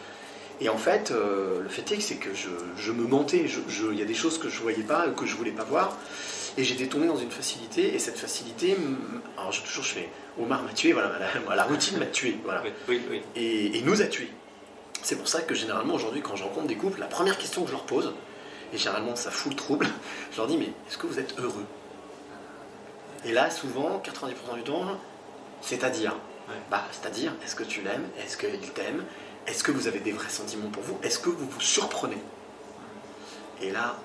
Et 0.64 0.70
en 0.70 0.78
fait, 0.78 1.12
euh, 1.12 1.62
le 1.62 1.68
fait 1.68 1.92
est 1.92 1.98
que 1.98 2.02
c'est 2.02 2.16
que 2.16 2.34
je, 2.34 2.48
je 2.78 2.92
me 2.94 3.06
mentais. 3.06 3.46
Il 3.92 4.00
y 4.00 4.02
a 4.02 4.06
des 4.06 4.14
choses 4.14 4.38
que 4.40 4.48
je 4.48 4.62
voyais 4.62 4.84
pas, 4.84 5.08
que 5.10 5.26
je 5.26 5.36
voulais 5.36 5.52
pas 5.52 5.66
voir. 5.66 5.98
Et 6.58 6.64
j'étais 6.64 6.86
tombé 6.88 7.08
dans 7.08 7.18
une 7.18 7.32
facilité, 7.32 7.94
et 7.96 8.00
cette 8.00 8.18
facilité, 8.18 8.78
alors 9.38 9.52
je, 9.52 9.62
toujours 9.64 9.84
je 9.84 9.90
fais, 9.94 10.10
Omar 10.40 10.62
m'a 10.62 10.72
tué, 10.72 10.94
voilà, 10.94 11.12
la, 11.20 11.56
la 11.56 11.64
routine 11.64 11.98
m'a 11.98 12.06
tué, 12.06 12.38
voilà 12.44 12.62
Oui, 12.64 12.72
oui, 12.88 13.02
oui. 13.10 13.22
et, 13.36 13.78
et 13.78 13.82
nous 13.82 14.02
a 14.04 14.06
tués. 14.06 14.30
C'est 15.02 15.16
pour 15.18 15.28
ça 15.28 15.42
que 15.42 15.56
généralement 15.56 15.96
aujourd'hui 15.96 16.22
quand 16.22 16.36
je 16.36 16.44
rencontre 16.44 16.68
des 16.68 16.76
couples, 16.76 17.00
la 17.00 17.08
première 17.08 17.40
question 17.40 17.64
que 17.64 17.70
je 17.70 17.74
leur 17.74 17.86
pose, 17.86 18.14
et 18.72 18.78
généralement 18.78 19.16
ça 19.16 19.32
fout 19.32 19.52
le 19.52 19.58
trouble, 19.58 19.88
je 20.32 20.38
leur 20.38 20.46
dis 20.46 20.58
mais 20.58 20.66
est-ce 20.88 21.00
que 21.00 21.08
vous 21.08 21.18
êtes 21.18 21.34
heureux? 21.40 21.66
Et 23.26 23.32
là 23.32 23.50
souvent, 23.50 24.02
90% 24.06 24.56
du 24.56 24.62
temps, 24.64 24.86
c'est-à-dire 25.62 26.16
bah, 26.70 26.86
C'est-à-dire, 26.92 27.34
est-ce 27.44 27.56
que 27.56 27.64
tu 27.64 27.82
l'aimes? 27.82 28.06
Est-ce 28.24 28.38
qu'il 28.38 28.70
t'aime? 28.74 29.04
Est-ce 29.48 29.64
que 29.64 29.72
vous 29.72 29.88
avez 29.88 30.00
des 30.00 30.12
vrais 30.12 30.30
sentiments 30.30 30.70
pour 30.70 30.84
vous? 30.84 30.98
Est-ce 31.04 31.20
que 31.20 31.30
vous 31.30 31.48
vous 31.48 31.62
surprenez? 31.62 32.22
Et 33.62 33.72
là, 33.72 33.96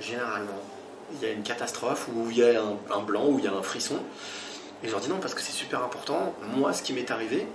généralement, 0.00 0.60
il 1.12 1.26
y 1.26 1.30
a 1.30 1.32
une 1.32 1.42
catastrophe, 1.42 2.08
ou 2.14 2.30
il 2.30 2.38
y 2.38 2.44
a 2.44 2.62
un, 2.62 2.76
un 2.94 3.00
blanc, 3.00 3.26
ou 3.26 3.38
il 3.38 3.44
y 3.44 3.48
a 3.48 3.52
un 3.52 3.62
frisson. 3.62 3.96
Et 4.82 4.86
je 4.86 4.92
leur 4.92 5.00
dis 5.00 5.08
non, 5.08 5.18
parce 5.18 5.34
que 5.34 5.40
c'est 5.40 5.52
super 5.52 5.82
important. 5.82 6.34
Moi, 6.56 6.72
ce 6.72 6.82
qui 6.82 6.92
m'est 6.92 7.10
arrivé, 7.10 7.46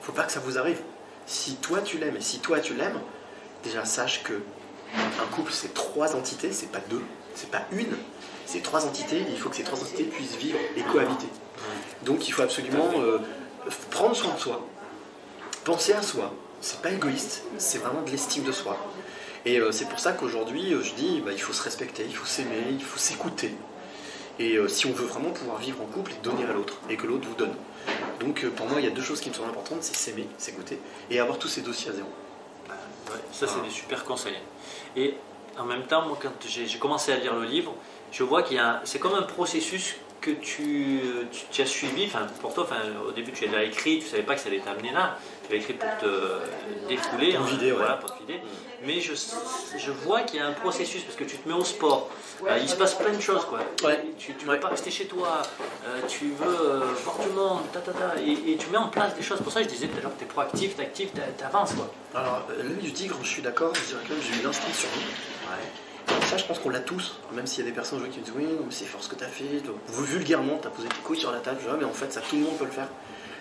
faut 0.00 0.12
pas 0.12 0.24
que 0.24 0.32
ça 0.32 0.40
vous 0.40 0.58
arrive. 0.58 0.80
Si 1.26 1.56
toi 1.56 1.80
tu 1.80 1.98
l'aimes 1.98 2.16
et 2.16 2.20
si 2.20 2.38
toi 2.38 2.60
tu 2.60 2.74
l'aimes, 2.74 3.00
déjà 3.64 3.84
sache 3.84 4.22
que 4.22 4.34
un 4.94 5.26
couple 5.34 5.52
c'est 5.52 5.74
trois 5.74 6.14
entités, 6.14 6.52
c'est 6.52 6.70
pas 6.70 6.80
deux, 6.88 7.02
c'est 7.34 7.50
pas 7.50 7.62
une, 7.72 7.96
c'est 8.46 8.62
trois 8.62 8.86
entités. 8.86 9.18
et 9.18 9.30
il 9.30 9.38
faut 9.38 9.48
que 9.48 9.56
ces 9.56 9.64
trois 9.64 9.80
entités 9.80 10.04
puissent 10.04 10.36
vivre 10.36 10.58
et 10.76 10.82
cohabiter. 10.82 11.26
Donc 12.04 12.28
il 12.28 12.32
faut 12.32 12.42
absolument 12.42 12.88
euh, 12.98 13.18
prendre 13.90 14.14
soin 14.14 14.34
de 14.34 14.38
soi, 14.38 14.64
penser 15.64 15.92
à 15.92 16.02
soi. 16.02 16.32
C'est 16.60 16.80
pas 16.80 16.90
égoïste, 16.90 17.44
c'est 17.58 17.78
vraiment 17.78 18.02
de 18.02 18.10
l'estime 18.10 18.44
de 18.44 18.52
soi. 18.52 18.76
Et 19.44 19.60
euh, 19.60 19.70
c'est 19.70 19.88
pour 19.88 20.00
ça 20.00 20.12
qu'aujourd'hui 20.12 20.74
euh, 20.74 20.82
je 20.82 20.94
dis 20.94 21.22
bah, 21.24 21.32
il 21.32 21.40
faut 21.40 21.52
se 21.52 21.62
respecter, 21.62 22.04
il 22.04 22.16
faut 22.16 22.26
s'aimer, 22.26 22.64
il 22.70 22.82
faut 22.82 22.98
s'écouter. 22.98 23.52
Et 24.38 24.56
euh, 24.56 24.68
si 24.68 24.86
on 24.86 24.92
veut 24.92 25.06
vraiment 25.06 25.30
pouvoir 25.30 25.58
vivre 25.58 25.80
en 25.80 25.86
couple 25.86 26.12
et 26.12 26.16
donner 26.22 26.44
à 26.44 26.52
l'autre, 26.52 26.74
et 26.90 26.96
que 26.96 27.06
l'autre 27.06 27.28
vous 27.28 27.36
donne. 27.36 27.54
Donc 28.20 28.44
pour 28.50 28.66
moi, 28.66 28.80
il 28.80 28.84
y 28.84 28.88
a 28.88 28.90
deux 28.90 29.02
choses 29.02 29.20
qui 29.20 29.28
me 29.28 29.34
sont 29.34 29.46
importantes, 29.46 29.82
c'est 29.82 29.94
s'aimer, 29.94 30.26
s'écouter, 30.38 30.80
et 31.10 31.20
avoir 31.20 31.38
tous 31.38 31.48
ces 31.48 31.60
dossiers 31.60 31.90
à 31.90 31.94
zéro. 31.94 32.08
Ouais, 32.68 33.20
ça, 33.32 33.46
c'est 33.46 33.62
des 33.62 33.70
super 33.70 34.04
conseils. 34.04 34.38
Et 34.96 35.14
en 35.58 35.64
même 35.64 35.84
temps, 35.84 36.06
moi, 36.06 36.18
quand 36.20 36.32
j'ai 36.46 36.66
commencé 36.78 37.12
à 37.12 37.16
lire 37.16 37.34
le 37.34 37.44
livre, 37.44 37.74
je 38.10 38.22
vois 38.24 38.42
qu'il 38.42 38.56
y 38.56 38.60
a. 38.60 38.80
C'est 38.84 38.98
comme 38.98 39.14
un 39.14 39.22
processus 39.22 39.96
que 40.26 40.30
tu, 40.32 41.00
tu, 41.32 41.40
tu 41.50 41.62
as 41.62 41.66
suivi. 41.66 42.06
Enfin, 42.06 42.26
pour 42.40 42.52
toi, 42.54 42.66
au 43.08 43.12
début, 43.12 43.32
tu 43.32 43.46
l'as 43.46 43.62
écrit, 43.62 44.00
tu 44.00 44.06
savais 44.06 44.22
pas 44.22 44.34
que 44.34 44.40
ça 44.40 44.48
allait 44.48 44.58
t'amener 44.60 44.90
là. 44.92 45.18
Tu 45.46 45.52
l'as 45.52 45.58
écrit 45.58 45.74
pour 45.74 45.88
te 45.98 46.40
défouler, 46.88 47.32
Pour 47.34 47.44
me 47.44 47.50
vider, 47.50 47.70
ouais. 47.70 47.78
voilà, 47.78 47.94
pour 47.94 48.12
te 48.14 48.18
vider. 48.20 48.40
Mais 48.84 49.00
je, 49.00 49.14
je 49.78 49.90
vois 49.90 50.20
qu'il 50.22 50.38
y 50.38 50.42
a 50.42 50.46
un 50.46 50.52
processus 50.52 51.02
parce 51.02 51.16
que 51.16 51.24
tu 51.24 51.36
te 51.38 51.48
mets 51.48 51.54
au 51.54 51.64
sport. 51.64 52.10
Euh, 52.46 52.58
il 52.60 52.68
se 52.68 52.76
passe 52.76 52.94
plein 52.94 53.12
de 53.12 53.20
choses, 53.20 53.44
quoi. 53.46 53.60
Ouais. 53.84 54.04
Tu 54.18 54.32
ne 54.32 54.52
veux 54.52 54.60
pas 54.60 54.68
rester 54.68 54.90
chez 54.90 55.06
toi. 55.06 55.40
euh, 55.86 56.00
tu 56.08 56.26
veux 56.38 56.46
euh, 56.46 56.80
voir 57.04 57.18
du 57.18 57.28
monde, 57.30 57.60
ta, 57.72 57.80
ta, 57.80 57.92
ta, 57.92 58.20
et, 58.20 58.52
et 58.52 58.56
tu 58.56 58.68
mets 58.70 58.76
en 58.78 58.88
place 58.88 59.14
des 59.14 59.22
choses. 59.22 59.40
Pour 59.40 59.52
ça, 59.52 59.62
je 59.62 59.68
disais 59.68 59.86
tout 59.88 59.98
à 59.98 60.02
l'heure 60.02 60.12
que 60.14 60.18
tu 60.18 60.24
es 60.24 60.28
proactif, 60.28 60.76
tu 60.76 60.82
actif, 60.82 61.08
tu 61.14 61.44
avances, 61.44 61.72
quoi. 61.72 61.90
Alors, 62.14 62.42
l'œil 62.58 62.76
du 62.82 62.92
tigre, 62.92 63.16
je 63.22 63.28
suis 63.28 63.42
d'accord, 63.42 63.72
je 63.74 63.80
dirais 63.80 64.00
même 64.10 64.18
j'ai 64.20 64.40
eu 64.40 64.44
l'instinct 64.44 64.72
sur 64.72 64.88
nous. 64.90 65.46
Ça, 66.28 66.36
je 66.36 66.44
pense 66.44 66.58
qu'on 66.58 66.70
l'a 66.70 66.80
tous, 66.80 67.18
même 67.32 67.46
s'il 67.46 67.64
y 67.64 67.66
a 67.66 67.70
des 67.70 67.74
personnes 67.74 67.98
aujourd'hui 67.98 68.20
qui 68.22 68.30
me 68.32 68.38
disent 68.38 68.48
Oui, 68.48 68.56
mais 68.64 68.72
c'est 68.72 68.84
fort 68.84 69.02
ce 69.02 69.08
que 69.08 69.14
tu 69.14 69.24
as 69.24 69.28
fait. 69.28 69.44
Vulgairement, 69.88 70.58
tu 70.60 70.66
as 70.66 70.70
posé 70.70 70.88
tes 70.88 70.96
couilles 71.02 71.18
sur 71.20 71.30
la 71.32 71.38
table. 71.38 71.58
Mais 71.78 71.84
en 71.84 71.92
fait, 71.92 72.12
ça, 72.12 72.20
tout 72.20 72.36
le 72.36 72.42
monde 72.42 72.56
peut 72.58 72.64
le 72.64 72.70
faire. 72.70 72.88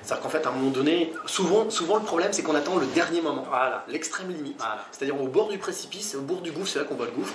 C'est-à-dire 0.03 0.23
qu'en 0.23 0.29
fait, 0.29 0.45
à 0.45 0.49
un 0.49 0.53
moment 0.53 0.69
donné, 0.69 1.11
souvent, 1.25 1.67
souvent 1.71 1.95
le 1.97 2.03
problème, 2.03 2.31
c'est 2.31 2.43
qu'on 2.43 2.53
attend 2.53 2.77
le 2.77 2.85
dernier 2.87 3.21
moment, 3.21 3.43
Voilà. 3.49 3.83
l'extrême 3.87 4.29
limite. 4.29 4.57
Voilà. 4.59 4.85
C'est-à-dire 4.91 5.19
au 5.19 5.27
bord 5.27 5.47
du 5.49 5.57
précipice, 5.57 6.13
au 6.15 6.21
bord 6.21 6.41
du 6.41 6.51
gouffre, 6.51 6.67
c'est 6.67 6.79
là 6.79 6.85
qu'on 6.85 6.93
voit 6.95 7.07
le 7.07 7.11
gouffre. 7.11 7.33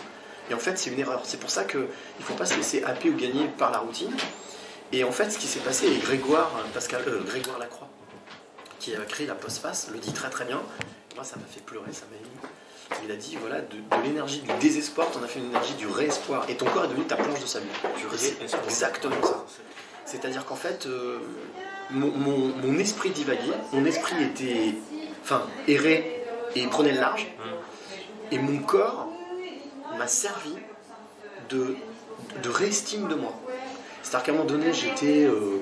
Et 0.50 0.54
en 0.54 0.58
fait, 0.58 0.78
c'est 0.78 0.90
une 0.90 0.98
erreur. 1.00 1.20
C'est 1.24 1.40
pour 1.40 1.50
ça 1.50 1.64
qu'il 1.64 1.80
ne 1.80 1.86
faut 2.24 2.34
pas 2.34 2.46
se 2.46 2.54
laisser 2.56 2.84
happer 2.84 3.10
ou 3.10 3.16
gagner 3.16 3.48
par 3.58 3.72
la 3.72 3.78
routine. 3.78 4.12
Et 4.92 5.02
en 5.04 5.10
fait, 5.12 5.30
ce 5.30 5.38
qui 5.38 5.46
s'est 5.48 5.60
passé, 5.60 5.86
et 5.88 5.98
Grégoire, 5.98 6.50
euh, 6.58 6.62
Pascal, 6.72 7.02
euh, 7.08 7.20
Grégoire 7.26 7.58
Lacroix, 7.58 7.88
qui 8.78 8.94
a 8.94 9.00
créé 9.00 9.26
la 9.26 9.34
postface, 9.34 9.88
le 9.92 9.98
dit 9.98 10.12
très 10.12 10.30
très 10.30 10.44
bien. 10.44 10.60
Ça 11.22 11.36
m'a 11.36 11.44
fait 11.46 11.60
pleurer, 11.64 11.92
ça 11.92 12.04
m'a 12.10 12.16
ému. 12.16 13.04
Il 13.04 13.10
a 13.12 13.16
dit 13.16 13.36
voilà, 13.40 13.60
de, 13.60 13.76
de 13.76 14.02
l'énergie 14.02 14.40
du 14.40 14.52
désespoir, 14.60 15.10
t'en 15.10 15.22
as 15.22 15.26
fait 15.28 15.38
une 15.38 15.46
énergie 15.50 15.74
du 15.74 15.86
réespoir. 15.86 16.44
Et 16.48 16.56
ton 16.56 16.66
corps 16.66 16.84
est 16.84 16.88
devenu 16.88 17.04
ta 17.04 17.16
planche 17.16 17.40
de 17.40 17.46
salut. 17.46 17.66
Du 17.98 18.06
réespoir. 18.06 18.62
exactement 18.64 19.22
ça. 19.22 19.44
C'est-à-dire 20.06 20.44
qu'en 20.44 20.56
fait, 20.56 20.86
euh, 20.86 21.18
mon, 21.90 22.08
mon- 22.10 22.48
mon 22.56 22.78
esprit 22.78 23.10
divaguait, 23.10 23.52
mon 23.72 23.84
esprit 23.84 24.22
était. 24.24 24.74
Enfin, 25.22 25.42
errait 25.68 26.24
et 26.56 26.66
prenait 26.66 26.92
le 26.92 27.00
large. 27.00 27.28
Et 28.32 28.38
mon 28.38 28.58
corps 28.58 29.08
m'a 29.98 30.06
servi 30.08 30.54
de, 31.50 31.76
de 32.42 32.48
réestime 32.48 33.06
de 33.08 33.14
moi. 33.14 33.34
C'est-à-dire 34.02 34.24
qu'à 34.24 34.32
un 34.32 34.34
moment 34.36 34.46
donné, 34.48 34.72
j'étais 34.72 35.24
euh, 35.26 35.58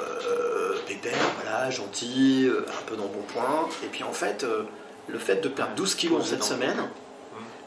euh, 0.00 0.76
pépère, 0.86 1.16
voilà, 1.42 1.70
gentil, 1.70 2.46
euh, 2.46 2.64
un 2.68 2.82
peu 2.86 2.96
dans 2.96 3.04
le 3.04 3.08
bon 3.10 3.22
point. 3.32 3.68
Et 3.84 3.88
puis 3.88 4.04
en 4.04 4.12
fait, 4.12 4.44
euh, 4.44 4.62
le 5.08 5.18
fait 5.18 5.36
de 5.36 5.48
perdre 5.48 5.74
12 5.74 5.94
kilos 5.94 6.22
en 6.22 6.24
cette 6.24 6.44
semaine, 6.44 6.76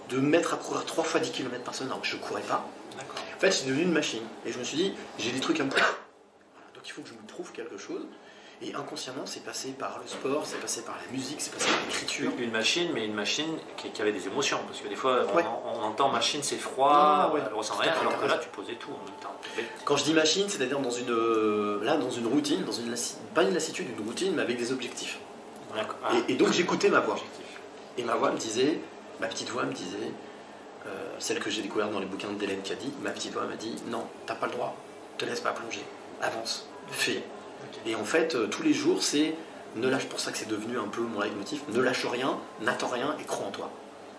de 0.10 0.18
me 0.18 0.28
mettre 0.28 0.54
à 0.54 0.58
courir 0.58 0.86
3 0.86 1.04
fois 1.04 1.20
10 1.20 1.32
km 1.32 1.64
par 1.64 1.74
semaine 1.76 1.90
alors 1.92 2.02
que 2.02 2.08
je 2.08 2.16
ne 2.16 2.22
courais 2.22 2.42
pas, 2.42 2.66
en 2.98 3.40
fait, 3.40 3.52
suis 3.52 3.68
devenu 3.68 3.84
une 3.84 3.92
machine. 3.92 4.24
Et 4.46 4.52
je 4.52 4.60
me 4.60 4.64
suis 4.64 4.78
dit, 4.78 4.94
j'ai 5.20 5.32
des 5.32 5.40
trucs 5.40 5.60
à 5.60 5.64
me 5.64 5.70
prouver. 5.70 5.86
Donc 6.74 6.88
il 6.88 6.92
faut 6.92 7.02
que 7.02 7.10
je 7.10 7.14
me 7.14 7.28
prouve 7.28 7.52
quelque 7.52 7.78
chose. 7.78 8.06
Et 8.62 8.74
inconsciemment, 8.74 9.24
c'est 9.26 9.44
passé 9.44 9.72
par 9.78 10.00
le 10.02 10.08
sport, 10.08 10.44
c'est 10.46 10.62
passé 10.62 10.82
par 10.84 10.96
la 11.06 11.12
musique, 11.12 11.42
c'est 11.42 11.52
passé 11.54 11.66
par 11.70 11.80
l'écriture. 11.88 12.32
Une 12.40 12.52
machine, 12.52 12.90
mais 12.94 13.06
une 13.06 13.14
machine 13.14 13.58
qui, 13.76 13.90
qui 13.92 14.02
avait 14.02 14.14
des 14.14 14.28
émotions. 14.28 14.60
Parce 14.66 14.80
que 14.80 14.88
des 14.88 14.96
fois, 14.96 15.26
on, 15.30 15.36
Ouais. 15.36 15.44
on 15.66 15.82
entend 15.84 16.08
machine, 16.08 16.42
c'est 16.42 16.56
froid, 16.56 16.90
Ah, 16.94 17.32
ouais. 17.34 17.42
elle 17.46 17.54
ressent 17.54 17.74
Tout 17.76 17.82
à 17.82 17.84
rien, 17.84 17.94
alors 18.00 18.18
que 18.18 18.26
là, 18.28 18.38
tu 18.38 18.48
posais 18.48 18.76
tout 18.76 18.92
en 18.92 19.04
même 19.04 19.20
temps. 19.22 19.36
Quand 19.84 19.98
je 19.98 20.06
dis 20.06 20.14
machine, 20.14 20.48
c'est-à-dire 20.48 20.80
dans 20.80 20.90
une, 20.90 21.10
euh, 21.12 21.84
là, 21.84 21.98
dans 21.98 22.10
une 22.10 22.28
routine, 22.28 22.64
dans 22.64 22.72
une 22.72 22.96
pas 23.34 23.44
une 23.44 23.54
lassitude, 23.54 23.88
une 24.00 24.06
routine, 24.08 24.34
mais 24.34 24.42
avec 24.44 24.58
des 24.58 24.72
objectifs. 24.72 25.20
Ah, 26.04 26.12
Et, 26.28 26.34
et 26.34 26.36
donc 26.36 26.52
j'écoutais 26.52 26.90
ma 26.90 27.00
voix. 27.00 27.16
Et 27.98 28.04
ma 28.04 28.16
voix 28.16 28.32
me 28.32 28.38
disait, 28.38 28.80
ma 29.20 29.28
petite 29.28 29.50
voix 29.50 29.64
me 29.64 29.74
disait, 29.74 30.12
euh, 30.86 30.90
celle 31.20 31.40
que 31.40 31.50
j'ai 31.50 31.62
découverte 31.62 31.92
dans 31.92 32.00
les 32.00 32.06
bouquins 32.06 32.30
d'Hélène 32.30 32.62
Caddy, 32.62 32.92
ma 33.02 33.12
petite 33.12 33.34
voix 33.34 33.44
m'a 33.46 33.56
dit, 33.56 33.76
non, 33.88 34.06
t'as 34.26 34.36
pas 34.36 34.48
le 34.48 34.52
droit, 34.52 34.76
te 35.18 35.26
laisse 35.26 35.40
pas 35.40 35.52
plonger, 35.52 35.84
avance, 36.22 36.68
fais. 36.92 37.24
Et 37.86 37.96
en 37.96 38.04
fait, 38.04 38.36
euh, 38.36 38.48
tous 38.48 38.64
les 38.64 38.74
jours, 38.74 39.02
c'est 39.02 39.36
ne 39.76 39.88
lâche 39.90 40.06
pour 40.06 40.20
ça 40.20 40.32
que 40.32 40.38
c'est 40.38 40.48
devenu 40.48 40.78
un 40.78 40.88
peu 40.88 41.02
mon 41.02 41.22
leitmotiv, 41.22 41.62
ne 41.70 41.82
lâche 41.82 42.06
rien, 42.06 42.38
n'attends 42.62 42.88
rien 42.88 43.16
et 43.20 43.24
crois 43.24 43.48
en 43.48 43.52
toi. 43.52 43.70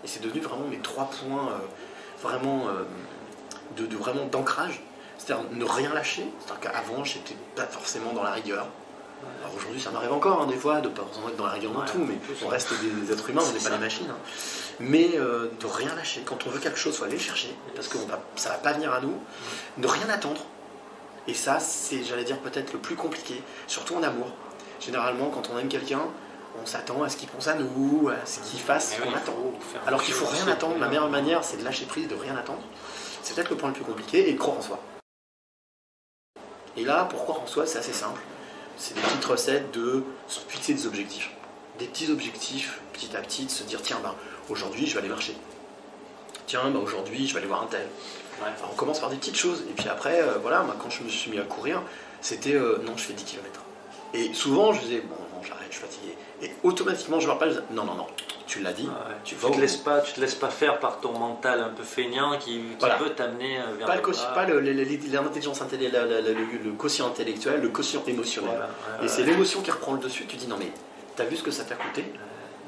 Et 0.05 0.09
c'est 0.09 0.21
devenu 0.23 0.41
vraiment 0.41 0.67
mes 0.69 0.79
trois 0.79 1.09
points 1.11 1.49
euh, 1.49 1.59
vraiment 2.23 2.67
de, 3.77 3.87
de 3.87 3.97
vraiment 3.97 4.25
d'ancrage. 4.27 4.81
C'est-à-dire 5.19 5.45
ne 5.53 5.65
rien 5.65 5.93
lâcher. 5.95 6.27
C'est-à-dire 6.41 6.71
qu'avant, 6.73 7.05
j'étais 7.05 7.37
pas 7.55 7.65
forcément 7.67 8.13
dans 8.13 8.23
la 8.23 8.33
rigueur. 8.33 8.67
Alors 9.43 9.55
aujourd'hui, 9.57 9.81
ça 9.81 9.91
m'arrive 9.91 10.13
encore 10.13 10.43
hein, 10.43 10.47
des 10.47 10.57
fois 10.57 10.81
de 10.81 10.89
pas 10.89 11.03
forcément 11.03 11.29
être 11.29 11.37
dans 11.37 11.47
la 11.47 11.53
rigueur 11.53 11.73
dans 11.73 11.81
Ouais, 11.81 11.87
tout, 11.87 11.99
mais 11.99 12.19
on 12.45 12.49
reste 12.49 12.73
des, 12.81 13.13
êtres 13.13 13.31
humains, 13.31 13.43
on 13.49 13.53
n'est 13.53 13.59
pas 13.61 13.71
des 13.71 13.79
machines. 13.79 14.07
hein. 14.11 14.17
Mais 14.81 15.13
euh, 15.17 15.49
de 15.61 15.67
rien 15.67 15.95
lâcher. 15.95 16.23
Quand 16.25 16.47
on 16.47 16.51
veut 16.51 16.61
quelque 16.61 16.79
chose, 16.79 16.97
faut 16.97 17.05
aller 17.05 17.15
le 17.17 17.23
chercher, 17.23 17.55
parce 17.75 17.89
que 17.89 17.97
va, 17.99 18.21
ça 18.37 18.51
va 18.51 18.57
pas 18.57 18.73
venir 18.73 18.93
à 18.93 19.01
nous. 19.01 19.15
Ne 19.79 19.87
rien 19.87 20.09
attendre. 20.11 20.43
Et 21.29 21.35
ça, 21.35 21.59
c'est, 21.61 22.05
j'allais 22.05 22.25
dire, 22.25 22.39
peut-être 22.39 22.73
le 22.73 22.79
plus 22.79 22.95
compliqué, 22.95 23.43
surtout 23.67 23.97
en 23.97 24.03
amour. 24.03 24.29
Généralement, 24.81 25.31
quand 25.31 25.51
on 25.53 25.59
aime 25.59 25.69
quelqu'un, 25.69 26.03
on 26.63 26.67
s'attend 26.67 27.03
à 27.03 27.09
ce 27.09 27.17
qu'il 27.17 27.29
pense 27.29 27.49
à 27.49 27.55
nous, 27.55 28.09
à 28.11 28.25
ce 28.27 28.41
qu'il 28.41 28.61
fasse 28.61 28.93
ce 28.95 29.01
Mais 29.01 29.07
oui, 29.07 29.13
qu'on 29.13 29.19
il 29.19 29.23
attend. 29.23 29.53
faire 29.73 29.81
Alors 29.87 30.03
qu'il 30.03 30.15
faut 30.15 30.27
rien 30.27 30.47
attendre. 30.49 30.79
La 30.79 30.89
meilleure 30.89 31.09
manière, 31.11 31.43
c'est 31.43 31.57
de 31.57 31.65
lâcher 31.65 31.87
prise, 31.87 32.07
de 32.09 32.15
rien 32.15 32.37
attendre. 32.37 32.63
C'est 33.23 33.35
peut-être 33.35 33.51
le 33.51 33.57
point 33.57 33.71
le 33.71 33.75
plus 33.75 33.85
compliqué 33.85 34.29
et 34.29 34.33
de 34.35 34.39
croire 34.39 34.59
en 34.59 34.63
soi. 34.63 34.79
Et 36.77 36.85
là, 36.85 37.05
pour 37.07 37.23
croire 37.25 37.41
en 37.41 37.47
soi, 37.47 37.67
c'est 37.67 37.79
assez 37.79 37.93
simple. 37.93 38.21
C'est 38.77 38.95
des 38.95 39.01
petites 39.01 39.25
recettes 39.25 39.73
de 39.73 40.05
se 40.29 40.41
fixer 40.49 40.75
des 40.75 40.87
objectifs. 40.87 41.31
Des 41.79 41.87
petits 41.87 42.11
objectifs, 42.11 42.81
petit 42.93 43.17
à 43.17 43.21
petit, 43.21 43.47
de 43.47 43.51
se 43.51 43.65
dire 43.65 43.81
tiens, 43.83 43.99
ben, 44.03 44.15
aujourd'hui, 44.49 44.87
je 44.87 44.95
vais 44.95 45.01
aller 45.01 45.09
marcher. 45.09 45.35
Tiens, 46.47 46.71
ben, 46.71 46.79
aujourd'hui, 46.79 47.27
je 47.27 47.33
vais 47.33 47.39
aller 47.39 47.49
voir 47.49 47.63
un 47.63 47.67
tel. 47.67 47.87
Ouais. 48.41 48.51
On 48.71 48.75
commence 48.75 49.01
par 49.01 49.11
des 49.11 49.17
petites 49.17 49.37
choses. 49.37 49.65
Et 49.71 49.73
puis 49.73 49.89
après, 49.89 50.21
euh, 50.21 50.39
voilà, 50.43 50.63
moi, 50.63 50.77
quand 50.81 50.91
je 50.91 51.03
me 51.03 51.09
suis 51.09 51.31
mis 51.31 51.39
à 51.39 51.43
courir, 51.43 51.83
c'était 52.21 52.55
euh, 52.55 52.79
non, 52.85 52.97
je 52.97 53.05
fais 53.05 53.15
10 53.15 53.25
km. 53.25 53.63
Et 54.15 54.33
souvent, 54.35 54.73
je 54.73 54.81
disais 54.81 55.01
bon, 55.01 55.17
non, 55.35 55.43
j'arrête, 55.43 55.69
je 55.71 55.77
suis 55.77 55.85
fatigué. 55.85 56.17
Et 56.43 56.51
automatiquement, 56.63 57.21
je 57.21 57.27
me 57.27 57.33
rappelle, 57.33 57.63
non, 57.71 57.85
non, 57.85 57.95
non, 57.95 58.07
tu 58.47 58.61
l'as 58.61 58.73
dit. 58.73 58.85
Ouais. 58.87 59.15
Tu 59.25 59.35
Tu 59.35 59.51
te, 59.51 59.61
laisses 59.61 59.77
pas, 59.77 60.01
tu 60.01 60.13
te 60.13 60.21
laisses 60.21 60.35
pas 60.35 60.49
faire 60.51 60.79
par 60.79 61.01
ton 61.01 61.13
mental 61.19 61.61
un 61.61 61.69
peu 61.71 61.83
feignant 61.83 62.39
qui, 62.39 62.53
qui 62.59 62.63
Voilà. 62.79 62.97
veut 62.97 63.11
t'amener 63.11 63.59
euh, 63.59 63.75
vers 63.79 63.87
Pas, 63.87 63.97
le 63.97 64.03
pas 64.35 64.47
le- 64.47 64.61
l'intelligence 64.61 65.61
intellectuelle, 65.63 66.25
le, 66.25 66.33
le- 66.71 66.73
quotient 66.73 67.09
intellectuel, 67.09 67.61
le 67.61 67.69
quotient 67.69 68.03
émotionnel. 68.07 68.51
Voilà, 68.53 68.67
ouais, 69.01 69.05
Et 69.07 69.09
c'est 69.09 69.23
l'émotion 69.25 69.61
qui 69.63 69.71
reprend 69.71 69.93
le 69.95 70.01
dessus. 70.01 70.25
Tu 70.27 70.37
dis 70.37 70.47
non 70.47 70.57
mais 70.59 70.71
t'as 71.17 71.25
vu 71.25 71.37
ce 71.37 71.43
que 71.43 71.51
ça 71.51 71.65
t'a 71.65 71.75
coûté? 71.75 72.05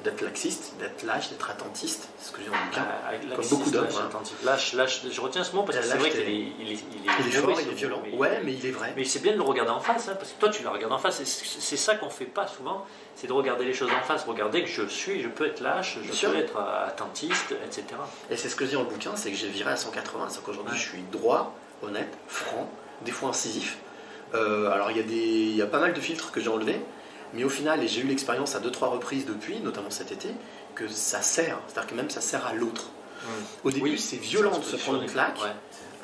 D'être 0.04 0.20
laxiste, 0.22 0.74
d'être 0.78 1.02
lâche, 1.02 1.30
d'être 1.30 1.50
attentiste, 1.50 2.08
c'est 2.18 2.28
ce 2.28 2.32
que 2.32 2.40
j'ai 2.42 2.48
dans 2.48 2.54
le 2.56 2.64
bouquin. 2.70 2.86
Ah, 3.06 3.12
Comme 3.34 3.46
beaucoup 3.48 3.70
d'hommes, 3.70 3.84
lâche, 3.84 3.94
hein. 3.96 4.20
Lâche, 4.44 4.72
lâche, 4.74 5.00
je 5.10 5.20
retiens 5.20 5.42
ce 5.44 5.54
mot 5.56 5.62
parce 5.64 5.78
que 5.78 5.84
c'est 5.84 5.96
vrai 5.96 6.10
qu'il 6.10 6.20
est, 6.20 6.24
il 6.26 6.38
est, 6.38 6.52
il 6.60 6.70
est, 6.72 6.80
Il 7.26 7.36
est 7.36 7.40
bourré, 7.40 7.54
fort, 7.54 7.60
il 7.62 7.68
est 7.70 7.74
violent. 7.74 8.00
mais- 8.04 8.16
Ouais, 8.16 8.40
mais 8.44 8.52
il 8.54 8.64
est 8.64 8.70
vrai. 8.70 8.92
Mais 8.96 9.04
c'est 9.04 9.18
bien 9.20 9.32
de 9.32 9.36
le 9.38 9.42
regarder 9.42 9.72
en 9.72 9.80
face, 9.80 10.08
hein, 10.08 10.14
parce 10.18 10.32
que 10.32 10.38
toi 10.40 10.48
tu 10.50 10.62
le 10.62 10.68
regardes 10.68 10.92
en 10.92 10.98
face, 10.98 11.22
c'est 11.24 11.76
ça 11.76 11.96
qu'on 11.96 12.10
fait 12.10 12.24
pas 12.26 12.46
souvent, 12.46 12.86
c'est 13.16 13.26
de 13.26 13.32
regarder 13.32 13.64
les 13.64 13.74
choses 13.74 13.90
en 13.90 14.04
face, 14.04 14.24
regarder 14.24 14.62
que 14.62 14.68
je 14.70 14.86
suis, 14.86 15.20
je 15.20 15.28
peux 15.28 15.46
être 15.46 15.60
lâche, 15.60 15.94
je 15.96 16.00
Bien 16.02 16.10
peux 16.10 16.16
sûr. 16.16 16.36
être 16.36 16.56
euh, 16.58 16.86
attentiste, 16.86 17.54
etc. 17.66 17.84
Et 18.30 18.36
c'est 18.36 18.48
ce 18.48 18.54
que 18.56 18.64
je 18.64 18.70
dis 18.70 18.76
dans 18.76 18.84
le 18.84 18.88
bouquin, 18.90 19.16
c'est 19.16 19.30
que 19.32 19.36
j'ai 19.36 19.48
viré 19.48 19.72
à 19.72 19.76
180. 19.76 20.26
C'est 20.30 20.42
qu'aujourd'hui 20.44 20.72
Ouais. 20.74 20.78
je 20.78 20.88
suis 20.90 21.02
droit, 21.10 21.54
honnête, 21.82 22.16
franc, 22.28 22.70
des 23.04 23.10
fois 23.12 23.30
incisif. 23.30 23.78
Euh, 24.34 24.70
alors 24.70 24.90
il 24.90 24.96
y, 24.98 25.00
a 25.00 25.04
des- 25.04 25.52
y 25.56 25.62
a 25.62 25.66
pas 25.66 25.80
mal 25.80 25.92
de 25.94 26.00
filtres 26.00 26.30
que 26.32 26.40
j'ai 26.40 26.50
enlevés, 26.50 26.80
mais 27.34 27.44
au 27.44 27.48
final, 27.48 27.82
et 27.82 27.88
j'ai 27.88 28.00
eu 28.00 28.06
l'expérience 28.06 28.54
à 28.54 28.60
deux 28.60 28.70
trois 28.70 28.88
reprises 28.88 29.26
depuis, 29.26 29.60
notamment 29.60 29.90
cet 29.90 30.12
été, 30.12 30.28
que 30.74 30.88
ça 30.88 31.22
sert. 31.22 31.58
C'est-à-dire 31.66 31.90
que 31.90 31.94
même 31.94 32.10
ça 32.10 32.20
sert 32.20 32.46
à 32.46 32.52
l'autre. 32.54 32.86
Au 33.64 33.70
début, 33.70 33.90
Oui, 33.90 33.98
c'est 33.98 34.16
violent 34.16 34.58
de 34.58 34.64
se 34.64 34.76
prendre 34.76 35.02
une 35.02 35.10
claque. 35.10 35.36
ouais. 35.42 35.50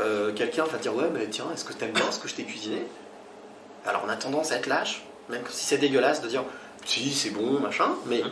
Euh, 0.00 0.32
quelqu'un 0.32 0.64
va 0.64 0.76
dire 0.78 0.92
ouais 0.96 1.08
mais 1.14 1.28
tiens 1.28 1.46
est-ce 1.54 1.64
que 1.64 1.72
t'aimes 1.72 1.92
bien 1.92 2.10
ce 2.10 2.18
que 2.18 2.26
je 2.26 2.34
t'ai 2.34 2.42
cuisiné? 2.42 2.82
Alors 3.86 4.02
on 4.04 4.08
a 4.08 4.16
tendance 4.16 4.50
à 4.50 4.56
être 4.56 4.66
lâche 4.66 5.02
même 5.28 5.42
si 5.48 5.64
c'est 5.64 5.78
dégueulasse 5.78 6.20
de 6.20 6.26
dire 6.28 6.42
si 6.84 7.12
c'est 7.12 7.30
bon 7.30 7.60
machin 7.60 7.90
mais 8.06 8.22
Mhm. 8.22 8.30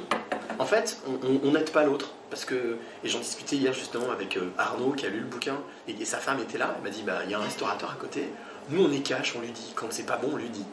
en 0.59 0.67
fait 0.67 0.99
on- 1.07 1.51
n'aide 1.53 1.71
pas 1.71 1.85
l'autre 1.85 2.11
parce 2.31 2.45
que 2.45 2.77
et 3.05 3.09
j'en 3.09 3.21
discutais 3.21 3.55
hier 3.57 3.73
justement 3.73 4.11
avec 4.11 4.37
euh, 4.37 4.51
Arnaud 4.59 4.91
qui 4.91 5.07
a 5.07 5.09
lu 5.09 5.21
le 5.21 5.27
bouquin 5.27 5.57
et, 5.87 5.93
et 5.93 6.05
sa 6.05 6.19
femme 6.19 6.41
était 6.41 6.59
là 6.59 6.75
elle 6.77 6.83
m'a 6.83 6.91
dit 6.91 7.03
bah 7.03 7.21
il 7.25 7.31
y 7.31 7.35
a 7.35 7.39
un 7.39 7.43
restaurateur 7.43 7.93
à 7.93 7.95
côté 7.95 8.29
nous 8.71 8.85
on 8.85 8.91
est 8.93 8.99
cash 9.07 9.35
on 9.37 9.41
lui 9.41 9.51
dit 9.53 9.73
quand 9.77 9.87
c'est 9.91 10.03
pas 10.03 10.17
bon 10.17 10.31
on 10.33 10.37
lui 10.37 10.49
dit 10.49 10.65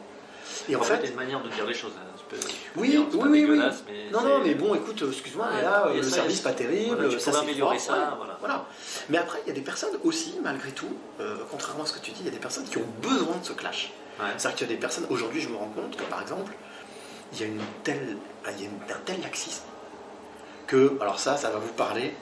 et 0.68 0.74
en 0.74 0.80
En 0.80 0.82
fait, 0.82 0.94
fait 0.96 1.00
il 1.02 1.04
y 1.04 1.08
a 1.08 1.10
une 1.12 1.16
manière 1.18 1.40
de 1.42 1.48
dire 1.50 1.64
les 1.64 1.72
choses. 1.74 1.92
Oui, 2.76 2.96
oui, 2.96 3.18
pas 3.18 3.26
oui, 3.26 3.44
mais 3.46 3.56
non 4.12 4.20
non 4.22 4.38
mais 4.44 4.54
bon 4.54 4.74
écoute 4.76 5.02
excuse-moi 5.08 5.48
mais 5.54 5.62
là 5.62 5.88
le 5.92 6.02
ça, 6.02 6.16
service 6.16 6.40
pas 6.40 6.52
terrible 6.52 6.96
Voilà, 7.06 7.18
ça 7.18 7.38
améliorer 7.40 7.78
ça, 7.78 8.14
voilà. 8.16 8.36
Voilà. 8.40 8.64
Mais 9.08 9.18
après, 9.18 9.40
il 9.44 9.48
y 9.48 9.50
a 9.50 9.54
des 9.54 9.60
personnes 9.60 9.98
aussi, 10.04 10.36
malgré 10.42 10.70
tout, 10.70 10.88
euh, 11.20 11.36
contrairement 11.50 11.82
à 11.82 11.86
ce 11.86 11.92
que 11.94 11.98
tu 11.98 12.12
dis, 12.12 12.20
il 12.20 12.26
y 12.26 12.28
a 12.28 12.32
des 12.32 12.38
personnes 12.38 12.64
qui 12.64 12.78
ont 12.78 12.86
besoin 13.02 13.36
de 13.36 13.44
ce 13.44 13.52
clash. 13.52 13.92
Ouais. 14.20 14.26
C'est-à-dire 14.38 14.56
qu'il 14.58 14.66
y 14.68 14.70
a 14.70 14.74
des 14.74 14.80
personnes, 14.80 15.06
aujourd'hui, 15.10 15.40
je 15.40 15.48
me 15.48 15.56
rends 15.56 15.68
compte 15.74 15.96
que 15.96 16.04
par 16.04 16.22
exemple, 16.22 16.52
il 17.32 17.40
y 17.40 17.42
a 17.42 17.46
une 17.46 17.60
telle, 17.84 18.16
il 18.56 18.60
y 18.62 18.64
a 18.64 18.68
une- 18.68 18.92
un 18.94 19.00
tel 19.04 19.20
laxisme 19.20 19.62
que, 20.66 20.96
alors 21.00 21.18
ça, 21.18 21.36
ça 21.36 21.50
va 21.50 21.58
vous 21.58 21.72
parler, 21.72 22.14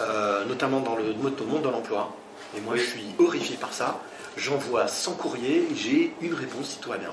euh, 0.00 0.44
notamment 0.46 0.80
dans 0.80 0.96
le 0.96 1.12
mode- 1.14 1.36
dans 1.36 1.44
le 1.44 1.50
monde 1.50 1.62
de 1.62 1.68
l'emploi. 1.68 2.12
Et 2.56 2.60
moi, 2.60 2.74
Oui. 2.74 2.80
je 2.80 2.84
suis 2.90 3.04
horrifié 3.18 3.56
par 3.56 3.72
ça. 3.72 4.00
J'envoie 4.36 4.88
100 4.88 5.12
courriers, 5.12 5.68
j'ai 5.74 6.14
une 6.20 6.34
réponse 6.34 6.66
si 6.70 6.78
tout 6.78 6.88
va 6.90 6.98
bien. 6.98 7.12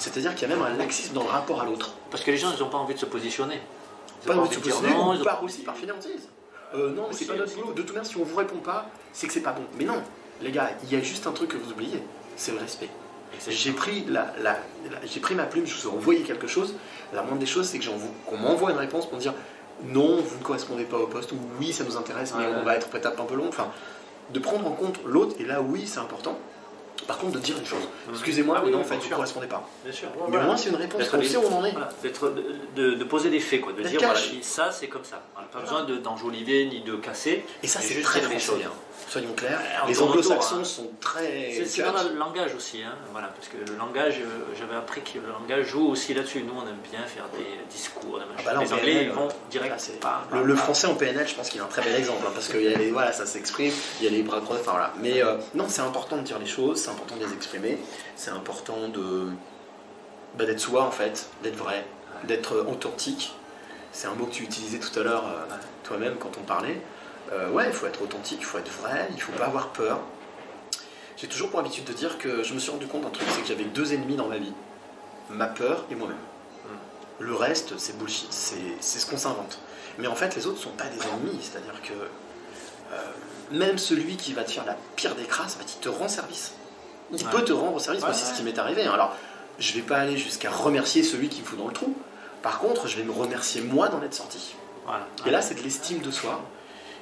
C'est-à-dire 0.00 0.34
qu'il 0.34 0.48
y 0.48 0.52
a 0.52 0.56
même 0.56 0.64
un 0.64 0.76
laxisme 0.76 1.14
dans 1.14 1.22
le 1.22 1.28
rapport 1.28 1.60
à 1.60 1.64
l'autre. 1.64 1.92
Parce 2.10 2.24
que 2.24 2.30
les 2.30 2.36
gens, 2.38 2.48
ils 2.56 2.60
n'ont 2.60 2.70
pas 2.70 2.78
envie 2.78 2.94
de 2.94 2.98
se 2.98 3.06
positionner. 3.06 3.60
Ils 4.24 4.30
ont 4.30 4.34
Pas 4.34 4.40
envie 4.40 4.48
de 4.48 4.54
se 4.54 4.60
positionner, 4.60 4.94
non, 4.94 5.14
ou 5.20 5.24
par 5.24 5.38
pas 5.38 5.44
aussi 5.44 5.62
par 5.62 5.76
fainéantise. 5.76 6.28
Euh, 6.74 6.90
non, 6.92 7.06
mais 7.08 7.14
c'est 7.14 7.24
pas 7.26 7.34
notre 7.36 7.54
boulot. 7.54 7.72
De 7.72 7.82
toute 7.82 7.94
manière, 7.94 8.06
si 8.10 8.16
on 8.16 8.24
vous 8.24 8.36
répond 8.36 8.58
pas, 8.58 8.86
c'est 9.12 9.26
que 9.26 9.32
c'est 9.32 9.40
pas 9.40 9.52
bon. 9.52 9.62
Mais 9.78 9.84
non, 9.84 10.02
les 10.40 10.50
gars, 10.52 10.70
il 10.84 10.92
y 10.92 10.96
a 10.96 11.02
juste 11.02 11.26
un 11.26 11.32
truc 11.32 11.50
que 11.50 11.56
vous 11.56 11.70
oubliez, 11.72 12.02
c'est 12.36 12.52
le 12.52 12.58
respect. 12.58 12.88
J'ai 13.48 13.72
pris, 13.72 14.04
la, 14.08 14.32
la- 14.42 14.58
la- 14.90 15.06
j'ai 15.06 15.20
pris 15.20 15.34
ma 15.34 15.44
plume, 15.44 15.66
je 15.66 15.74
vous 15.76 15.88
ai 15.88 15.92
envoyé 15.92 16.22
quelque 16.22 16.46
chose. 16.48 16.74
La 17.12 17.22
moindre 17.22 17.38
des 17.38 17.46
choses, 17.46 17.66
c'est 17.68 17.78
qu'on 17.78 18.36
m'envoie 18.36 18.72
une 18.72 18.76
réponse 18.78 19.06
pour 19.06 19.16
me 19.16 19.20
dire 19.22 19.34
non, 19.84 20.16
vous 20.16 20.38
ne 20.38 20.42
correspondez 20.42 20.84
pas 20.84 20.98
au 20.98 21.06
poste, 21.06 21.32
ou 21.32 21.36
oui, 21.58 21.72
ça 21.72 21.84
nous 21.84 21.96
intéresse, 21.96 22.34
mais 22.36 22.44
Ouais, 22.46 22.52
on 22.60 22.64
va 22.64 22.76
être 22.76 22.88
peut-être 22.88 23.20
un 23.20 23.24
peu 23.24 23.34
long. 23.34 23.48
Enfin, 23.48 23.68
de 24.30 24.38
prendre 24.38 24.66
en 24.66 24.72
compte 24.72 24.98
l'autre, 25.06 25.36
et 25.40 25.44
là, 25.44 25.62
oui, 25.62 25.86
c'est 25.86 26.00
important. 26.00 26.38
Par 27.06 27.18
contre, 27.18 27.32
de 27.32 27.38
dire 27.38 27.56
les 27.58 27.64
choses. 27.64 27.82
Excusez-moi, 28.10 28.56
Ah 28.58 28.60
mais 28.62 28.66
oui, 28.70 28.72
non, 28.74 28.80
en 28.80 28.84
fait, 28.84 28.96
vous 28.96 29.08
ne 29.08 29.14
correspondez 29.14 29.46
pas. 29.46 29.66
Bien 29.84 29.92
sûr. 29.92 30.08
Mais 30.28 30.36
au 30.36 30.40
moins, 30.42 30.56
c'est 30.56 30.68
une 30.70 30.76
réponse, 30.76 31.02
on 31.12 31.22
sait 31.22 31.36
où 31.36 31.42
on 31.50 31.54
en 31.58 31.64
est. 31.64 31.72
Voilà, 31.72 31.88
de, 32.76 33.04
poser 33.04 33.30
des 33.30 33.40
faits, 33.40 33.60
quoi, 33.60 33.72
de 33.72 33.82
dire 33.82 33.98
voilà, 34.00 34.18
ça 34.42 34.70
c'est 34.70 34.86
comme 34.88 35.04
ça. 35.04 35.22
Voilà, 35.34 35.48
pas 35.48 35.60
Voilà. 35.60 35.82
besoin 35.84 35.96
de- 35.96 36.00
d'enjoliver 36.02 36.66
ni 36.66 36.80
de 36.82 36.96
casser. 36.96 37.44
Et 37.62 37.66
ça, 37.66 37.80
c'est 37.80 37.94
juste 37.94 38.06
très 38.06 38.20
les 38.20 38.26
français. 38.26 38.40
choses. 38.40 38.60
hein. 38.66 38.72
Soyons 39.08 39.32
clairs. 39.34 39.60
Les 39.88 40.00
anglo-saxons 40.00 40.60
hein. 40.60 40.64
sont 40.64 40.90
très. 41.00 41.64
C'est, 41.64 41.82
dans 41.82 42.02
le 42.02 42.16
langage 42.16 42.54
aussi, 42.54 42.82
hein, 42.82 42.94
voilà, 43.12 43.28
parce 43.28 43.48
que 43.48 43.56
le 43.56 43.76
langage, 43.76 44.20
euh, 44.20 44.54
j'avais 44.58 44.76
appris 44.76 45.00
que 45.02 45.18
le 45.18 45.28
langage 45.28 45.66
joue 45.66 45.88
aussi 45.88 46.14
là-dessus. 46.14 46.42
Nous, 46.42 46.52
on 46.56 46.62
aime 46.68 46.78
bien 46.90 47.02
faire 47.06 47.28
des 47.32 47.46
discours, 47.70 48.18
des 48.18 48.24
machins. 48.26 48.44
bah 48.44 48.52
là, 48.54 48.60
les 48.60 48.72
Anglais, 48.72 48.92
PNL, 48.92 49.06
ils 49.06 49.12
vont 49.12 49.26
Là, 49.28 49.34
direct. 49.50 49.74
c'est- 49.78 50.00
bam, 50.00 50.44
le, 50.44 50.56
français 50.56 50.86
en 50.86 50.94
PNL, 50.94 51.26
je 51.26 51.34
pense 51.34 51.48
qu'il 51.48 51.60
est 51.60 51.64
un 51.64 51.66
très 51.66 51.82
bel 51.82 51.94
exemple, 51.96 52.24
hein, 52.26 52.30
parce 52.32 52.48
que 52.48 52.58
y 52.58 52.72
a 52.72 52.78
les- 52.78 52.90
voilà, 52.90 53.12
ça 53.12 53.26
s'exprime, 53.26 53.72
il 54.00 54.04
y 54.04 54.08
a 54.08 54.10
les 54.10 54.22
bras 54.22 54.40
croisés, 54.40 54.60
enfin 54.62 54.72
voilà. 54.72 54.92
Mais 54.98 55.22
euh, 55.22 55.36
non, 55.54 55.66
c'est 55.68 55.82
important 55.82 56.16
de 56.16 56.22
dire 56.22 56.38
les 56.38 56.46
choses, 56.46 56.80
c'est 56.82 56.90
important 56.90 57.16
de 57.16 57.24
les 57.24 57.32
exprimer, 57.32 57.78
c'est 58.16 58.30
important 58.30 58.88
de 58.88 59.28
bah, 60.36 60.44
d'être 60.44 60.60
soi 60.60 60.82
en 60.84 60.90
fait, 60.90 61.26
d'être 61.42 61.56
vrai, 61.56 61.84
d'être 62.24 62.64
authentique. 62.68 63.34
C'est 63.92 64.06
un 64.06 64.14
mot 64.14 64.26
que 64.26 64.32
tu 64.32 64.44
utilisais 64.44 64.78
tout 64.78 64.96
à 65.00 65.02
l'heure 65.02 65.24
euh, 65.26 65.54
toi-même 65.82 66.14
quand 66.20 66.30
on 66.38 66.42
parlait. 66.44 66.80
Euh, 67.32 67.50
ouais, 67.50 67.66
il 67.68 67.72
faut 67.72 67.86
être 67.86 68.02
authentique, 68.02 68.38
il 68.40 68.44
faut 68.44 68.58
être 68.58 68.70
vrai, 68.82 69.08
il 69.14 69.20
faut 69.20 69.32
pas 69.32 69.44
avoir 69.46 69.68
peur. 69.68 70.00
J'ai 71.16 71.28
toujours 71.28 71.50
pour 71.50 71.60
habitude 71.60 71.84
de 71.84 71.92
dire 71.92 72.18
que 72.18 72.42
je 72.42 72.54
me 72.54 72.58
suis 72.58 72.70
rendu 72.70 72.86
compte 72.86 73.02
d'un 73.02 73.10
truc, 73.10 73.28
c'est 73.30 73.42
que 73.42 73.46
j'avais 73.48 73.64
deux 73.64 73.92
ennemis 73.92 74.16
dans 74.16 74.26
ma 74.28 74.38
vie 74.38 74.52
ma 75.28 75.46
peur 75.46 75.84
et 75.90 75.94
moi-même. 75.94 76.16
Le 77.20 77.34
reste, 77.34 77.78
c'est 77.78 77.96
bullshit, 77.98 78.32
c'est 78.32 78.98
ce 78.98 79.06
qu'on 79.06 79.18
s'invente. 79.18 79.58
Mais 79.98 80.06
en 80.08 80.14
fait, 80.14 80.34
les 80.34 80.46
autres 80.46 80.56
ne 80.56 80.62
sont 80.62 80.70
pas 80.70 80.86
des 80.86 80.98
ennemis, 81.06 81.38
c'est-à-dire 81.42 81.80
que 81.82 81.92
euh, 81.92 82.96
même 83.52 83.76
celui 83.78 84.16
qui 84.16 84.32
va 84.32 84.42
te 84.42 84.50
faire 84.50 84.64
la 84.64 84.74
pire 84.96 85.14
des 85.14 85.24
crasses, 85.24 85.54
en 85.56 85.58
fait, 85.58 85.74
il 85.76 85.80
te 85.80 85.88
rend 85.90 86.08
service. 86.08 86.54
Il 87.12 87.22
Ouais. 87.24 87.30
peut 87.30 87.44
te 87.44 87.52
rendre 87.52 87.78
service, 87.80 88.00
moi 88.00 88.10
Ouais, 88.10 88.16
c'est 88.16 88.24
ce 88.24 88.34
qui 88.36 88.42
m'est 88.42 88.58
arrivé. 88.58 88.84
hein. 88.84 88.92
Alors, 88.94 89.14
je 89.58 89.72
vais 89.74 89.82
pas 89.82 89.98
aller 89.98 90.16
jusqu'à 90.16 90.50
remercier 90.50 91.02
celui 91.02 91.28
qui 91.28 91.42
me 91.42 91.46
fout 91.46 91.58
dans 91.58 91.66
le 91.68 91.74
trou. 91.74 91.94
Par 92.42 92.58
contre, 92.58 92.88
je 92.88 92.96
vais 92.96 93.02
me 93.04 93.12
remercier 93.12 93.60
moi 93.60 93.88
d'en 93.88 94.02
être 94.02 94.14
sorti. 94.14 94.54
Voilà. 94.86 95.06
Et 95.26 95.30
là, 95.30 95.42
c'est 95.42 95.54
de 95.54 95.60
l'estime 95.62 95.98
de 96.00 96.10
soi. 96.10 96.40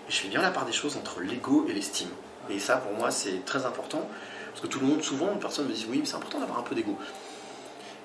Et 0.09 0.13
je 0.13 0.17
fais 0.21 0.29
bien 0.29 0.41
la 0.43 0.51
part 0.51 0.65
des 0.65 0.73
choses 0.73 0.97
entre 0.97 1.21
l'ego 1.21 1.67
et 1.69 1.73
l'estime. 1.73 2.09
Et 2.51 2.59
ça, 2.59 2.77
pour 2.79 2.93
moi, 2.95 3.11
c'est 3.11 3.45
très 3.45 3.67
important. 3.67 4.09
Parce 4.51 4.61
que 4.63 4.67
tout 4.67 4.81
le 4.81 4.87
monde, 4.87 5.03
souvent, 5.03 5.33
une 5.33 5.39
personne 5.39 5.67
me 5.69 5.73
dit 5.73 5.87
Oui, 5.89 5.99
mais 6.01 6.07
c'est 6.07 6.17
important 6.17 6.39
d'avoir 6.41 6.59
un 6.59 6.63
peu 6.63 6.75
d'ego. 6.75 6.97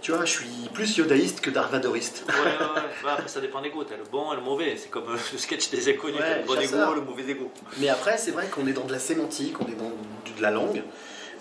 Tu 0.02 0.12
vois, 0.12 0.26
je 0.26 0.32
suis 0.32 0.70
plus 0.74 0.98
yodaïste 0.98 1.40
que 1.40 1.50
darvadoriste. 1.50 2.26
Ouais, 2.28 2.34
ouais, 2.34 2.42
ouais. 2.76 2.82
Bah, 3.06 3.14
après, 3.14 3.30
ça 3.30 3.40
dépend 3.40 3.62
des 3.62 3.70
goûts. 3.70 3.86
T'as 3.86 3.96
le 3.96 4.04
bon 4.04 4.34
et 4.34 4.36
le 4.36 4.42
mauvais. 4.42 4.76
C'est 4.76 4.90
comme 4.90 5.08
euh, 5.08 5.18
le 5.32 5.38
sketch 5.38 5.70
des 5.70 5.90
inconnus. 5.94 6.20
Ouais, 6.20 6.40
le 6.42 6.46
bon 6.46 6.56
chasseur. 6.56 6.90
égo, 6.90 6.96
le 6.96 7.02
mauvais 7.06 7.24
égo. 7.24 7.50
Mais 7.78 7.88
après, 7.88 8.18
c'est 8.18 8.32
vrai 8.32 8.48
qu'on 8.48 8.68
est 8.68 8.74
dans 8.74 8.84
de 8.84 8.92
la 8.92 9.00
sémantique, 9.00 9.56
on 9.62 9.66
est 9.68 9.76
dans 9.76 9.90
de 10.36 10.42
la 10.42 10.52
langue. 10.52 10.84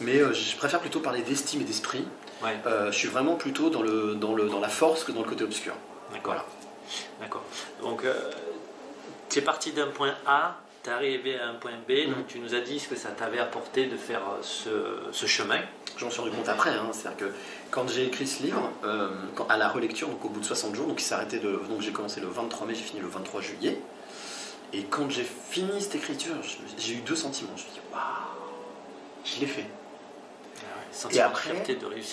Mais 0.00 0.18
euh, 0.20 0.32
je 0.32 0.56
préfère 0.56 0.78
plutôt 0.78 1.00
parler 1.00 1.22
d'estime 1.22 1.60
et 1.62 1.64
d'esprit. 1.64 2.06
Ouais, 2.40 2.56
Euh, 2.66 2.92
je 2.92 2.96
suis 2.96 3.08
vraiment 3.08 3.34
plutôt 3.34 3.68
dans, 3.68 3.82
le, 3.82 4.14
dans, 4.14 4.32
le, 4.34 4.48
dans 4.48 4.60
la 4.60 4.68
force 4.68 5.02
que 5.02 5.10
dans 5.10 5.22
le 5.22 5.28
côté 5.28 5.42
obscur. 5.42 5.74
d'accord. 6.12 6.34
Voilà. 6.34 6.46
D'accord. 7.20 7.42
Donc, 7.82 8.04
euh, 8.04 8.14
tu 9.32 9.38
es 9.38 9.42
parti 9.42 9.72
d'un 9.72 9.88
point 9.88 10.14
A, 10.26 10.56
tu 10.84 10.90
es 10.90 10.92
arrivé 10.92 11.38
à 11.38 11.48
un 11.48 11.54
point 11.54 11.72
B. 11.88 11.92
Mhm. 12.06 12.14
Donc, 12.14 12.26
tu 12.28 12.38
nous 12.38 12.54
as 12.54 12.60
dit 12.60 12.78
ce 12.78 12.88
que 12.88 12.96
ça 12.96 13.10
t'avait 13.10 13.38
apporté 13.38 13.86
de 13.86 13.96
faire 13.96 14.20
euh, 14.20 14.38
ce, 14.42 15.12
ce 15.12 15.26
chemin. 15.26 15.60
J'en 15.96 16.10
suis 16.10 16.20
rendu 16.20 16.32
compte 16.32 16.48
après. 16.48 16.70
hein. 16.70 16.88
C'est-à-dire 16.92 17.18
que 17.28 17.32
quand 17.70 17.88
j'ai 17.88 18.06
écrit 18.06 18.26
ce 18.26 18.42
livre, 18.42 18.70
euh, 18.84 19.10
quand- 19.34 19.46
à 19.48 19.56
la 19.56 19.68
relecture, 19.68 20.08
donc 20.08 20.24
au 20.24 20.28
bout 20.28 20.40
de 20.40 20.44
60 20.44 20.74
jours, 20.74 20.86
donc 20.86 21.02
il 21.06 21.14
arrêté 21.14 21.38
de. 21.38 21.50
Donc 21.68 21.80
j'ai 21.80 21.92
commencé 21.92 22.20
le 22.20 22.28
23 22.28 22.66
mai, 22.66 22.74
j'ai 22.74 22.82
fini 22.82 23.00
le 23.00 23.08
23 23.08 23.40
juillet. 23.40 23.78
Et 24.74 24.84
quand 24.84 25.10
j'ai 25.10 25.24
fini 25.50 25.80
cette 25.82 25.96
écriture, 25.96 26.34
j'ai 26.78 26.94
eu 26.94 27.00
deux 27.00 27.16
sentiments. 27.16 27.50
Je 27.56 27.62
me 27.62 27.66
suis 27.68 27.72
dit, 27.74 27.80
waouh, 27.92 28.02
je 29.24 29.40
l'ai 29.40 29.46
fait. 29.46 29.66
Sentiment 30.90 31.20
Et 31.22 31.24
après. 31.24 31.64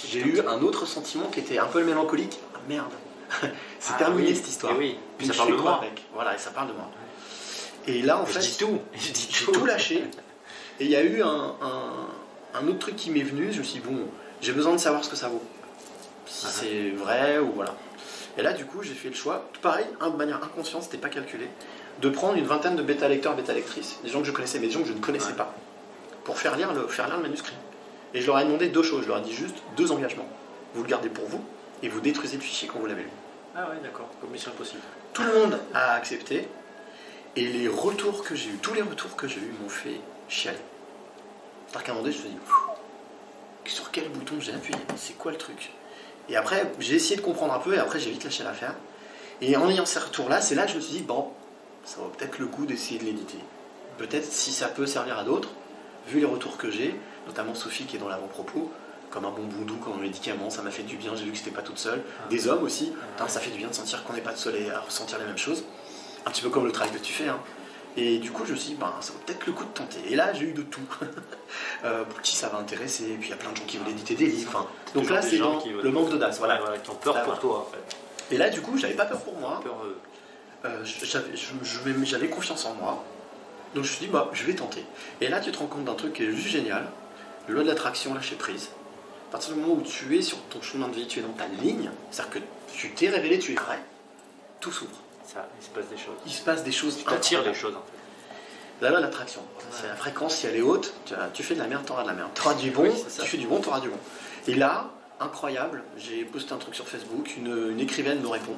J'ai 0.10 0.20
eu 0.22 0.40
un 0.48 0.62
autre 0.62 0.86
sentiment 0.86 1.28
qui 1.28 1.40
était 1.42 1.58
un 1.58 1.66
peu 1.68 1.84
mélancolique. 1.84 2.38
Ah 2.56 2.60
merde, 2.68 2.92
c'est 3.80 3.94
Ah 3.96 3.98
terminé 3.98 4.30
oui, 4.30 4.36
cette 4.36 4.48
histoire. 4.48 4.74
et 4.74 4.78
oui. 4.78 4.98
Puis 5.18 5.28
ça 5.28 5.34
parle 5.34 5.52
de 5.52 5.56
moi. 5.58 5.78
avec 5.78 6.02
Voilà, 6.14 6.36
et 6.36 6.38
ça 6.38 6.52
parle 6.52 6.70
de 6.70 6.74
moi. 6.74 6.90
Et 7.90 8.02
là, 8.04 8.20
en 8.22 8.26
Je 8.26 8.34
fait, 8.34 8.40
dis 8.40 8.58
tout. 8.58 8.80
Je 8.94 9.12
dis 9.12 9.28
j'ai 9.32 9.52
tout 9.52 9.66
lâché. 9.66 10.04
Et 10.80 10.86
il 10.86 10.92
y 10.92 10.96
a 10.96 11.02
eu 11.02 11.22
un, 11.24 11.56
un- 11.62 12.60
un 12.60 12.68
autre 12.68 12.80
truc 12.80 12.96
qui 12.96 13.10
m'est 13.10 13.24
venu. 13.24 13.52
Je 13.52 13.60
me 13.60 13.64
suis 13.64 13.80
dit, 13.80 13.88
bon, 13.88 14.06
j'ai 14.42 14.52
besoin 14.54 14.74
de 14.74 14.78
savoir 14.78 15.04
ce 15.04 15.10
que 15.10 15.16
ça 15.16 15.28
vaut. 15.28 15.44
Si 16.28 16.46
Ah. 16.48 16.52
c'est 16.52 16.90
vrai 16.92 17.40
ou 17.40 17.52
voilà. 17.54 17.76
Et 18.38 18.42
là, 18.44 18.54
du 18.54 18.66
coup, 18.66 18.84
j'ai 18.84 18.94
fait 18.94 19.10
le 19.10 19.16
choix, 19.16 19.50
pareil, 19.62 19.86
hein, 20.00 20.10
de 20.12 20.16
manière 20.16 20.42
inconsciente, 20.44 20.84
c'était 20.84 20.98
pas 21.00 21.10
calculé, 21.10 21.48
de 22.00 22.10
prendre 22.10 22.36
une 22.36 22.46
vingtaine 22.46 22.76
de 22.76 22.84
bêta-lecteurs, 22.84 23.36
bêta-lectrices, 23.36 23.98
des 24.04 24.10
gens 24.10 24.22
que 24.22 24.28
je 24.28 24.32
connaissais, 24.32 24.60
mais 24.60 24.68
des 24.68 24.74
gens 24.74 24.82
que 24.82 24.88
je 24.88 24.94
ne 24.94 25.00
connaissais 25.02 25.32
Ouais. 25.32 25.36
pas, 25.36 25.54
pour 26.24 26.38
faire 26.38 26.56
lire, 26.56 26.72
le, 26.74 26.88
faire 26.88 27.08
lire 27.08 27.18
le 27.18 27.24
manuscrit. 27.24 27.56
Et 28.14 28.22
je 28.22 28.28
leur 28.28 28.40
ai 28.40 28.46
demandé 28.46 28.70
deux 28.70 28.84
choses. 28.84 29.04
Je 29.04 29.08
leur 29.10 29.18
ai 29.18 29.22
dit 29.22 29.34
juste 29.34 29.56
deux 29.76 29.92
engagements. 29.92 30.28
Vous 30.76 30.84
le 30.84 30.90
gardez 30.90 31.10
pour 31.10 31.26
vous 31.26 31.44
et 31.84 31.90
vous 31.90 32.00
détruisez 32.02 32.38
le 32.38 32.42
fichier 32.44 32.70
quand 32.72 32.80
vous 32.80 32.86
l'avez 32.86 33.02
lu. 33.04 33.10
Ah 33.56 33.68
ouais, 33.70 33.76
d'accord. 33.84 34.08
Comme 34.22 34.30
mission 34.30 34.52
impossible. 34.52 34.82
Tout 35.14 35.24
le 35.24 35.34
monde 35.34 35.60
a 35.74 35.94
accepté. 35.96 36.48
Et 37.40 37.48
les 37.48 37.70
retours 37.70 38.26
que 38.26 38.36
j'ai 38.36 38.50
eu, 38.50 38.58
tous 38.62 38.74
les 38.74 38.82
retours 38.82 39.16
que 39.16 39.26
j'ai 39.26 39.40
eu 39.40 39.54
m'ont 39.64 39.70
fait 39.70 40.02
chialer. 40.28 40.58
C'est-à-dire 41.68 41.86
qu'à 41.86 41.92
un 41.94 41.96
moment 41.96 42.04
donné, 42.04 42.14
je 42.14 42.22
me 42.22 42.28
suis 42.28 42.38
dit, 43.66 43.74
sur 43.74 43.92
quel 43.92 44.10
bouton 44.10 44.36
j'ai 44.42 44.52
appuyé? 44.52 44.78
C'est 44.98 45.18
quoi 45.18 45.32
le 45.32 45.38
truc? 45.38 45.72
Et 46.28 46.36
après, 46.36 46.70
j'ai 46.80 46.96
essayé 46.96 47.16
de 47.16 47.22
comprendre 47.22 47.54
un 47.54 47.60
peu, 47.60 47.74
et 47.76 47.78
après, 47.78 47.98
j'ai 47.98 48.12
vite 48.12 48.26
lâché 48.26 48.44
l'affaire. 48.44 48.76
Et 49.40 49.56
en 49.56 49.70
ayant 49.70 49.86
ces 49.86 50.00
retours-là, 50.00 50.42
c'est 50.42 50.54
là 50.54 50.66
que 50.66 50.72
je 50.72 50.76
me 50.76 50.82
suis 50.82 50.98
dit, 50.98 51.02
bon, 51.02 51.30
ça 51.86 52.02
vaut 52.02 52.10
peut-être 52.10 52.40
le 52.40 52.48
coup 52.48 52.66
d'essayer 52.66 53.00
de 53.00 53.06
l'éditer. 53.06 53.40
Peut-être 53.98 54.26
si 54.26 54.52
ça 54.52 54.68
peut 54.68 54.86
servir 54.86 55.18
à 55.18 55.24
d'autres, 55.24 55.52
vu 56.10 56.20
les 56.20 56.26
retours 56.26 56.58
que 56.58 56.70
j'ai, 56.70 56.94
notamment 57.26 57.56
Sophie 57.56 57.86
qui 57.86 57.96
est 57.96 58.00
dans 58.00 58.10
l'avant-propos, 58.10 58.70
comme 59.12 59.24
un 59.24 59.32
bon 59.32 59.44
boudou, 59.44 59.78
comme 59.78 59.94
un 59.94 60.02
médicament, 60.02 60.50
ça 60.50 60.62
m'a 60.62 60.72
fait 60.72 60.84
du 60.84 60.98
bien, 60.98 61.16
j'ai 61.16 61.24
vu 61.24 61.32
que 61.32 61.38
c'était 61.38 61.52
pas 61.52 61.62
toute 61.62 61.80
seule. 61.80 62.02
Des 62.30 62.50
hommes 62.50 62.64
aussi, 62.64 62.92
Putain, 63.16 63.30
ça 63.30 63.40
fait 63.40 63.52
du 63.52 63.60
bien 63.60 63.70
de 63.70 63.74
sentir 63.74 64.04
qu'on 64.04 64.12
n'est 64.12 64.20
pas 64.20 64.34
de 64.34 64.38
seul 64.38 64.58
et 64.58 64.70
à 64.70 64.82
ressentir 64.82 65.20
les 65.20 65.26
mêmes 65.26 65.38
choses. 65.38 65.64
Un 66.30 66.32
petit 66.32 66.44
peu 66.44 66.50
comme 66.50 66.66
le 66.66 66.72
travail 66.72 66.94
que 66.94 67.00
tu 67.00 67.12
fais. 67.12 67.28
hein. 67.28 67.40
Et 67.98 68.20
du 68.20 68.30
coup, 68.32 68.46
je 68.46 68.52
me 68.54 68.58
suis 68.58 68.70
dit, 68.70 68.76
ben, 68.76 68.94
ça 69.02 69.12
vaut 69.14 69.20
peut-être 69.26 69.48
le 69.48 69.52
coup 69.52 69.64
de 69.66 69.70
tenter. 69.72 69.98
Et 70.10 70.16
là, 70.16 70.32
j'ai 70.34 70.46
eu 70.46 70.54
de 70.54 70.62
tout. 70.62 70.82
Euh, 71.84 72.04
pour 72.04 72.22
qui 72.22 72.36
ça 72.36 72.50
va 72.50 72.58
intéresser, 72.60 73.06
et 73.06 73.16
puis 73.16 73.28
il 73.28 73.32
y 73.32 73.34
a 73.34 73.38
plein 73.38 73.52
de 73.52 73.56
gens 73.58 73.64
qui 73.66 73.78
veulent 73.78 73.88
éditer 73.90 74.14
des 74.14 74.28
livres. 74.28 74.52
Enfin, 74.54 74.68
donc 74.94 75.10
là, 75.10 75.22
c'est 75.22 75.38
le 75.82 75.92
manque 75.92 76.10
d'audace. 76.10 76.38
Voilà. 76.38 76.60
Qui 76.84 76.90
ont 76.92 76.96
peur 76.96 77.24
pour 77.24 77.40
toi, 77.40 77.60
en 77.68 77.72
fait. 77.72 78.36
Et 78.36 78.38
là, 78.38 78.50
du 78.50 78.62
coup, 78.62 78.78
j'avais 78.78 78.94
pas 78.94 79.06
peur 79.06 79.20
pour 79.22 79.36
moi. 79.38 79.62
Euh, 79.66 79.94
Euh, 80.66 80.84
j'avais 82.04 82.28
confiance 82.30 82.66
en 82.66 82.74
moi. 82.76 83.04
Donc 83.74 83.84
je 83.86 83.90
me 83.90 83.96
suis 83.96 84.06
dit, 84.06 84.12
bah, 84.12 84.30
je 84.34 84.44
vais 84.44 84.54
tenter. 84.54 84.84
Et 85.22 85.30
là, 85.30 85.40
tu 85.40 85.52
te 85.52 85.58
rends 85.58 85.68
compte 85.68 85.86
d'un 85.86 85.94
truc 85.96 86.14
qui 86.14 86.24
est 86.24 86.32
juste 86.32 86.50
génial. 86.50 86.86
Le 87.48 87.54
loi 87.56 87.64
de 87.64 87.70
l'attraction, 87.70 88.14
lâcher 88.14 88.36
prise. 88.36 88.70
À 89.30 89.32
partir 89.32 89.54
du 89.54 89.60
moment 89.62 89.74
où 89.76 89.82
tu 89.82 90.18
es 90.18 90.22
sur 90.22 90.38
ton 90.50 90.62
chemin 90.62 90.90
de 90.90 90.96
vie, 90.96 91.08
tu 91.08 91.20
es 91.20 91.22
dans 91.22 91.30
ta 91.30 91.48
ligne, 91.48 91.90
c'est-à-dire 92.12 92.34
que 92.34 92.40
tu 92.76 92.92
t'es 92.92 93.10
révélé, 93.10 93.40
tu 93.40 93.54
es 93.54 93.56
vrai, 93.56 93.80
tout 94.60 94.72
s'ouvre. 94.72 94.92
Ça, 95.34 95.48
il 95.60 95.66
se 95.66 95.70
passe 95.70 95.88
des 95.90 95.98
choses. 95.98 96.16
Il 96.26 96.32
se 96.32 96.42
passe 96.42 96.64
des 96.64 96.72
choses 96.72 96.98
Tu 96.98 97.04
t'attires 97.04 97.44
des 97.44 97.54
choses, 97.54 97.76
en 97.76 97.82
fait. 97.82 97.98
La 98.82 98.90
loi 98.90 99.00
de 99.00 99.06
l'attraction. 99.06 99.42
C'est 99.72 99.88
la 99.88 99.96
fréquence, 99.96 100.36
si 100.38 100.48
elle 100.48 100.56
est 100.56 100.62
haute, 100.62 100.94
tu, 101.34 101.44
fais 101.44 101.54
de 101.54 101.60
la 101.60 101.68
merde, 101.68 101.86
t'auras 101.86 102.04
de 102.04 102.08
la 102.08 102.14
merde. 102.14 102.30
T'auras 102.34 102.56
du 102.56 102.72
bon, 102.72 102.84
Oui, 102.84 102.92
tu 103.22 103.28
fais 103.28 103.38
du 103.38 103.46
bon, 103.48 103.60
t'auras 103.60 103.82
du 103.82 103.90
bon. 103.90 103.98
Et 104.48 104.56
là, 104.56 104.90
incroyable, 105.20 105.84
j'ai 105.98 106.24
posté 106.24 106.54
un 106.54 106.58
truc 106.58 106.76
sur 106.76 106.88
Facebook, 106.88 107.36
une, 107.38 107.72
une 107.72 107.80
écrivaine 107.80 108.22
me 108.22 108.28
répond, 108.30 108.56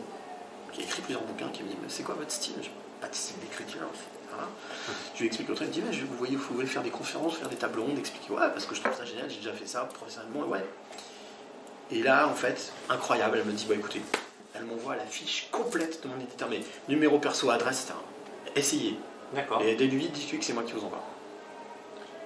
qui 0.71 0.81
a 0.81 0.83
écrit 0.83 1.01
plusieurs 1.01 1.23
bouquins, 1.23 1.49
qui 1.49 1.63
me 1.63 1.69
dit, 1.69 1.77
mais 1.81 1.89
c'est 1.89 2.03
quoi 2.03 2.15
votre 2.15 2.31
style? 2.31 2.53
Je 2.61 2.69
Pas 3.01 3.07
de 3.07 3.15
style 3.15 3.37
d'écriture. 3.39 3.81
Voilà. 4.29 4.47
Je 5.15 5.19
lui 5.19 5.27
explique 5.27 5.49
le 5.49 5.55
truc, 5.55 5.67
elle 5.69 5.75
me 5.75 5.81
dit, 5.81 5.89
mais 5.89 5.93
je- 5.97 6.05
vous 6.05 6.15
voyez, 6.15 6.35
vous 6.35 6.53
voulez 6.53 6.67
faire 6.67 6.83
des 6.83 6.91
conférences, 6.91 7.35
faire 7.35 7.49
des 7.49 7.55
tables 7.57 7.79
rondes, 7.79 7.97
expliquer, 7.97 8.31
ouais, 8.31 8.47
parce 8.53 8.65
que 8.67 8.75
je 8.75 8.81
trouve 8.81 8.95
ça 8.95 9.03
génial, 9.05 9.29
j'ai 9.29 9.37
déjà 9.37 9.53
fait 9.53 9.65
ça 9.67 9.81
professionnellement, 9.93 10.45
et 10.45 10.47
ouais. 10.49 10.65
Et 11.89 12.03
là, 12.03 12.27
en 12.27 12.35
fait, 12.35 12.71
incroyable, 12.89 13.39
elle 13.39 13.45
me 13.45 13.51
dit, 13.51 13.65
bah 13.67 13.75
écoutez, 13.75 14.01
elle 14.61 14.67
m'envoie 14.67 14.95
la 14.95 15.05
fiche 15.05 15.47
complète 15.51 16.03
de 16.03 16.07
mon 16.07 16.19
éditeur, 16.19 16.47
mais 16.49 16.61
numéro 16.87 17.19
perso, 17.19 17.49
adresse, 17.49 17.83
etc. 17.83 17.93
Essayez. 18.55 18.97
D'accord. 19.33 19.61
Et 19.61 19.75
dès 19.75 19.87
lui, 19.87 20.07
dites-lui 20.07 20.39
que 20.39 20.45
c'est 20.45 20.53
moi 20.53 20.63
qui 20.63 20.73
vous 20.73 20.85
envoie. 20.85 21.03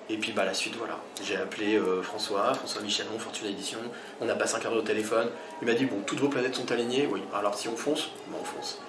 Et 0.09 0.17
puis 0.17 0.33
bah 0.33 0.45
la 0.45 0.53
suite, 0.53 0.75
voilà. 0.75 0.99
J'ai 1.23 1.35
appelé 1.35 1.75
euh, 1.75 2.01
François, 2.03 2.53
François 2.53 2.81
Michelon, 2.81 3.17
Fortuna 3.17 3.49
Édition. 3.49 3.79
On 4.21 4.29
a 4.29 4.35
passé 4.35 4.55
un 4.55 4.59
quart 4.59 4.71
d'heure 4.71 4.81
au 4.81 4.85
téléphone. 4.85 5.29
Il 5.61 5.67
m'a 5.67 5.73
dit 5.73 5.85
bon, 5.85 6.01
toutes 6.05 6.19
vos 6.19 6.29
planètes 6.29 6.55
sont 6.55 6.71
alignées. 6.71 7.07
Oui. 7.11 7.21
Alors 7.33 7.55
si 7.55 7.67
on 7.67 7.75
fonce, 7.75 8.09
bon, 8.27 8.37
on 8.41 8.43
fonce. 8.43 8.79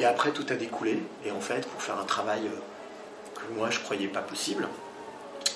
Et 0.00 0.04
après 0.04 0.32
tout 0.32 0.44
a 0.50 0.54
découlé. 0.54 1.02
Et 1.24 1.30
en 1.30 1.40
fait, 1.40 1.66
pour 1.66 1.80
faire 1.80 1.98
un 1.98 2.04
travail 2.04 2.42
euh, 2.46 3.34
que 3.34 3.54
moi 3.54 3.70
je 3.70 3.80
croyais 3.80 4.08
pas 4.08 4.20
possible, 4.20 4.68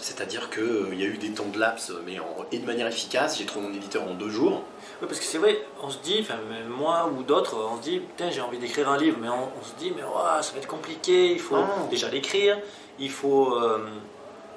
c'est-à-dire 0.03 0.51
qu'il 0.51 0.99
y 1.01 1.03
a 1.05 1.07
eu 1.07 1.17
des 1.17 1.31
temps 1.31 1.47
de 1.47 1.59
laps, 1.59 1.93
mais 2.05 2.19
en- 2.19 2.45
et 2.53 2.59
de 2.59 2.67
manière 2.67 2.87
efficace. 2.87 3.39
J'ai 3.39 3.47
trouvé 3.47 3.69
mon 3.69 3.75
éditeur 3.75 4.03
en 4.03 4.15
deux 4.15 4.29
jours. 4.31 4.63
Oui, 5.01 5.07
parce 5.09 5.19
que 5.19 5.25
c'est 5.25 5.39
vrai, 5.39 5.59
on 5.83 5.89
se 5.91 5.99
dit, 5.99 6.27
même 6.51 6.69
moi 6.69 7.11
ou 7.17 7.23
d'autres, 7.23 7.57
on 7.57 7.77
se 7.79 7.83
dit, 7.83 7.99
putain, 8.01 8.31
j'ai 8.31 8.41
envie 8.41 8.59
d'écrire 8.59 8.89
un 8.91 8.99
livre, 8.99 9.17
mais 9.21 9.29
on, 9.29 9.49
on 9.61 9.65
se 9.65 9.75
dit, 9.79 9.93
mais 9.97 10.03
ouah, 10.03 10.43
ça 10.43 10.53
va 10.53 10.59
être 10.59 10.67
compliqué, 10.69 11.33
il 11.33 11.39
faut 11.41 11.57
Non. 11.57 11.87
déjà 11.91 12.09
l'écrire, 12.09 12.59
il 12.99 13.11
faut 13.11 13.55
euh, 13.57 13.87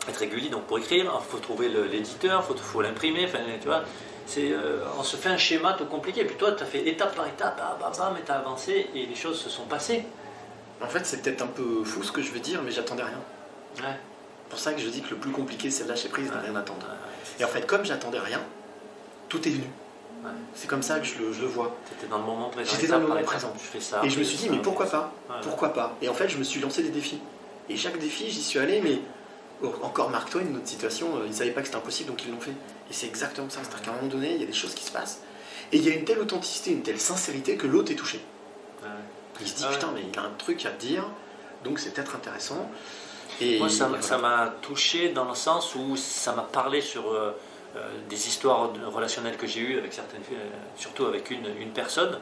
être 0.10 0.18
régulier 0.18 0.50
donc 0.50 0.64
pour 0.64 0.78
écrire, 0.80 1.06
il 1.06 1.32
faut 1.32 1.38
trouver 1.40 1.70
l'éditeur, 1.70 2.44
il 2.44 2.48
faut, 2.48 2.58
faut 2.62 2.82
l'imprimer, 2.82 3.26
enfin, 3.26 3.40
tu 3.62 3.68
vois, 3.68 3.84
c'est, 4.28 4.52
euh, 4.52 4.80
on 5.00 5.04
se 5.04 5.16
fait 5.18 5.30
un 5.30 5.38
schéma 5.38 5.74
tout 5.74 5.86
compliqué, 5.86 6.26
puis 6.26 6.36
toi, 6.36 6.52
tu 6.54 6.64
as 6.64 6.66
fait 6.66 6.88
étape 6.88 7.16
par 7.16 7.28
étape, 7.28 7.60
ah, 7.62 7.78
bah, 7.80 7.92
bah, 7.98 8.12
mais 8.16 8.22
tu 8.26 8.32
as 8.32 8.36
avancé 8.40 8.88
et 8.96 9.06
les 9.06 9.16
choses 9.16 9.40
se 9.40 9.50
sont 9.50 9.66
passées. 9.66 10.04
En 10.82 10.88
fait, 10.88 11.06
c'est 11.06 11.22
peut-être 11.22 11.42
un 11.44 11.48
peu 11.48 11.84
fou 11.86 12.04
ce 12.04 12.12
que 12.12 12.22
je 12.22 12.32
veux 12.32 12.40
dire, 12.40 12.62
mais 12.64 12.72
j'attendais 12.72 13.04
rien. 13.04 13.22
Ouais. 13.78 13.96
C'est 14.46 14.50
pour 14.52 14.60
ça 14.60 14.74
que 14.74 14.80
je 14.82 14.88
dis 14.90 15.02
que 15.02 15.10
le 15.10 15.18
plus 15.18 15.32
compliqué, 15.32 15.70
c'est 15.72 15.84
de 15.86 15.90
lâcher 15.90 16.08
prise, 16.10 16.30
de 16.30 16.36
Ouais. 16.36 16.42
rien 16.42 16.56
attendre. 16.56 16.86
Ouais. 16.88 17.42
Et 17.42 17.44
en 17.44 17.48
fait, 17.48 17.66
comme 17.66 17.84
j'attendais 17.84 18.20
rien, 18.20 18.42
tout 19.28 19.46
est 19.48 19.52
venu. 19.52 19.66
Ouais. 20.24 20.32
C'est 20.56 20.68
comme 20.68 20.84
ça 20.84 21.00
que 21.00 21.06
je 21.06 21.18
le, 21.18 21.34
je 21.34 21.42
le 21.42 21.48
vois. 21.48 21.76
T'étais 21.90 22.08
dans 22.08 22.20
le 22.20 22.24
moment 22.24 22.50
présent. 22.50 22.72
J'étais 22.74 22.88
dans 22.88 23.00
le 23.00 23.08
moment 23.08 23.22
présent. 23.24 23.54
Fais 23.58 23.80
ça. 23.82 24.02
et 24.04 24.10
je 24.10 24.18
me 24.20 24.24
suis 24.24 24.38
dit, 24.38 24.50
mais 24.50 24.60
pourquoi 24.60 24.86
pas. 24.86 25.14
Pourquoi 25.42 25.74
pas 25.74 25.96
Et 26.02 26.10
en 26.10 26.14
fait, 26.14 26.30
je 26.30 26.38
me 26.38 26.44
suis 26.44 26.60
lancé 26.62 26.84
des 26.84 26.90
défis. 26.90 27.20
Et 27.70 27.76
chaque 27.76 27.98
défi, 28.00 28.30
j'y 28.30 28.44
suis 28.44 28.60
allé, 28.60 28.82
mais 28.82 29.00
encore 29.82 30.10
Mark 30.12 30.30
Twain, 30.30 30.44
notre 30.46 30.68
situation, 30.68 31.18
euh, 31.18 31.22
ils 31.26 31.32
ne 31.32 31.36
savaient 31.36 31.52
pas 31.52 31.62
que 31.62 31.68
c'était 31.68 31.78
impossible, 31.80 32.10
donc 32.10 32.24
ils 32.26 32.32
l'ont 32.32 32.40
fait. 32.40 32.52
Et 32.52 32.94
c'est 32.94 33.08
exactement 33.08 33.50
ça. 33.50 33.60
C'est-à-dire 33.64 33.82
qu'à 33.82 33.92
un 33.92 33.96
moment 33.96 34.08
donné, 34.08 34.34
il 34.36 34.40
y 34.40 34.44
a 34.44 34.48
des 34.48 34.54
choses 34.54 34.76
qui 34.76 34.84
se 34.84 34.92
passent. 34.92 35.22
Et 35.72 35.78
il 35.78 35.84
y 35.84 35.90
a 35.92 35.96
une 35.96 36.06
telle 36.06 36.20
authenticité, 36.20 36.72
une 36.72 36.84
telle 36.84 37.00
sincérité 37.00 37.58
que 37.58 37.66
l'autre 37.66 37.92
est 37.92 37.96
touché. 37.96 38.24
Il 39.42 39.48
se 39.48 39.56
dit, 39.56 39.66
putain, 39.72 39.92
mais 39.94 40.02
il 40.12 40.18
a 40.20 40.22
un 40.22 40.32
truc 40.38 40.66
à 40.66 40.70
te 40.70 40.80
dire, 40.80 41.04
donc 41.64 41.80
c'est 41.80 41.92
peut-être 41.94 42.16
intéressant. 42.16 42.70
Et 43.42 43.60
Moi, 43.60 43.70
ça 43.70 43.86
m'a- 43.86 43.90
voilà. 43.98 44.04
ça 44.04 44.18
m'a 44.18 44.54
touché 44.62 45.10
dans 45.10 45.26
le 45.26 45.36
sens 45.36 45.76
où 45.76 45.96
ça 45.98 46.34
m'a 46.34 46.44
parlé 46.44 46.82
sur 46.82 47.12
euh, 47.12 47.32
euh, 47.76 47.90
des 48.10 48.28
histoires 48.28 48.70
relationnelles 48.94 49.38
que 49.38 49.48
j'ai 49.48 49.60
eues 49.62 49.78
avec 49.78 49.92
certaines 49.94 50.24
filles, 50.24 50.38
euh, 50.40 50.56
surtout 50.78 51.06
avec 51.06 51.30
une, 51.32 51.46
une 51.60 51.72
personne. 51.72 52.18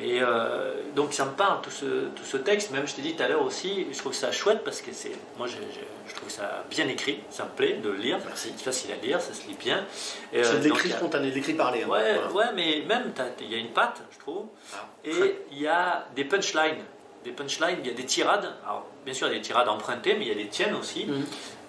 Et 0.00 0.22
euh, 0.22 0.74
donc 0.94 1.12
ça 1.12 1.24
me 1.24 1.32
parle 1.32 1.60
tout 1.60 1.70
ce, 1.72 2.06
tout 2.14 2.24
ce 2.24 2.36
texte. 2.36 2.70
Même 2.70 2.86
je 2.86 2.94
t'ai 2.94 3.02
dit 3.02 3.14
tout 3.16 3.22
à 3.22 3.28
l'heure 3.28 3.42
aussi, 3.42 3.86
je 3.92 3.98
trouve 3.98 4.14
ça 4.14 4.30
chouette 4.30 4.62
parce 4.64 4.80
que 4.80 4.92
c'est, 4.92 5.10
moi 5.36 5.48
j'ai- 5.48 5.56
j'ai- 5.74 5.88
je 6.08 6.14
trouve 6.14 6.30
ça 6.30 6.64
bien 6.70 6.86
écrit, 6.86 7.18
ça 7.30 7.44
me 7.44 7.50
plaît 7.50 7.74
de 7.82 7.88
le 7.90 7.96
lire. 7.96 8.18
C'est 8.36 8.56
facile 8.60 8.92
à 8.92 9.04
lire, 9.04 9.20
ça 9.20 9.34
se 9.34 9.46
lit 9.48 9.56
bien. 9.58 9.84
C'est 10.32 10.46
euh, 10.46 10.58
de 10.58 10.64
l'écrit 10.64 10.90
spontané, 10.90 11.30
de 11.30 11.34
l'écrit 11.34 11.54
parlé. 11.54 11.82
hein. 11.82 11.88
Ouais, 11.88 12.14
Voilà. 12.30 12.52
ouais, 12.52 12.54
mais 12.54 12.84
même 12.86 13.12
il 13.40 13.50
y 13.50 13.54
a 13.56 13.58
une 13.58 13.72
patte, 13.72 14.00
je 14.12 14.18
trouve. 14.20 14.46
Ah, 14.74 14.86
Et 15.04 15.40
il 15.50 15.58
y 15.60 15.66
a 15.66 16.06
des 16.14 16.24
punchlines. 16.24 16.84
Des 17.24 17.32
punchlines, 17.32 17.78
il 17.82 17.86
y 17.88 17.90
a 17.90 17.94
des 17.94 18.04
tirades. 18.06 18.54
Alors, 18.64 18.86
bien 19.08 19.14
sûr, 19.14 19.26
il 19.28 19.32
y 19.32 19.36
a 19.36 19.38
des 19.38 19.42
tirades 19.44 19.68
empruntées, 19.70 20.14
mais 20.18 20.26
il 20.26 20.28
y 20.28 20.32
a 20.32 20.34
des 20.34 20.48
tiennes 20.48 20.74
aussi. 20.74 21.06
Mhm. 21.06 21.24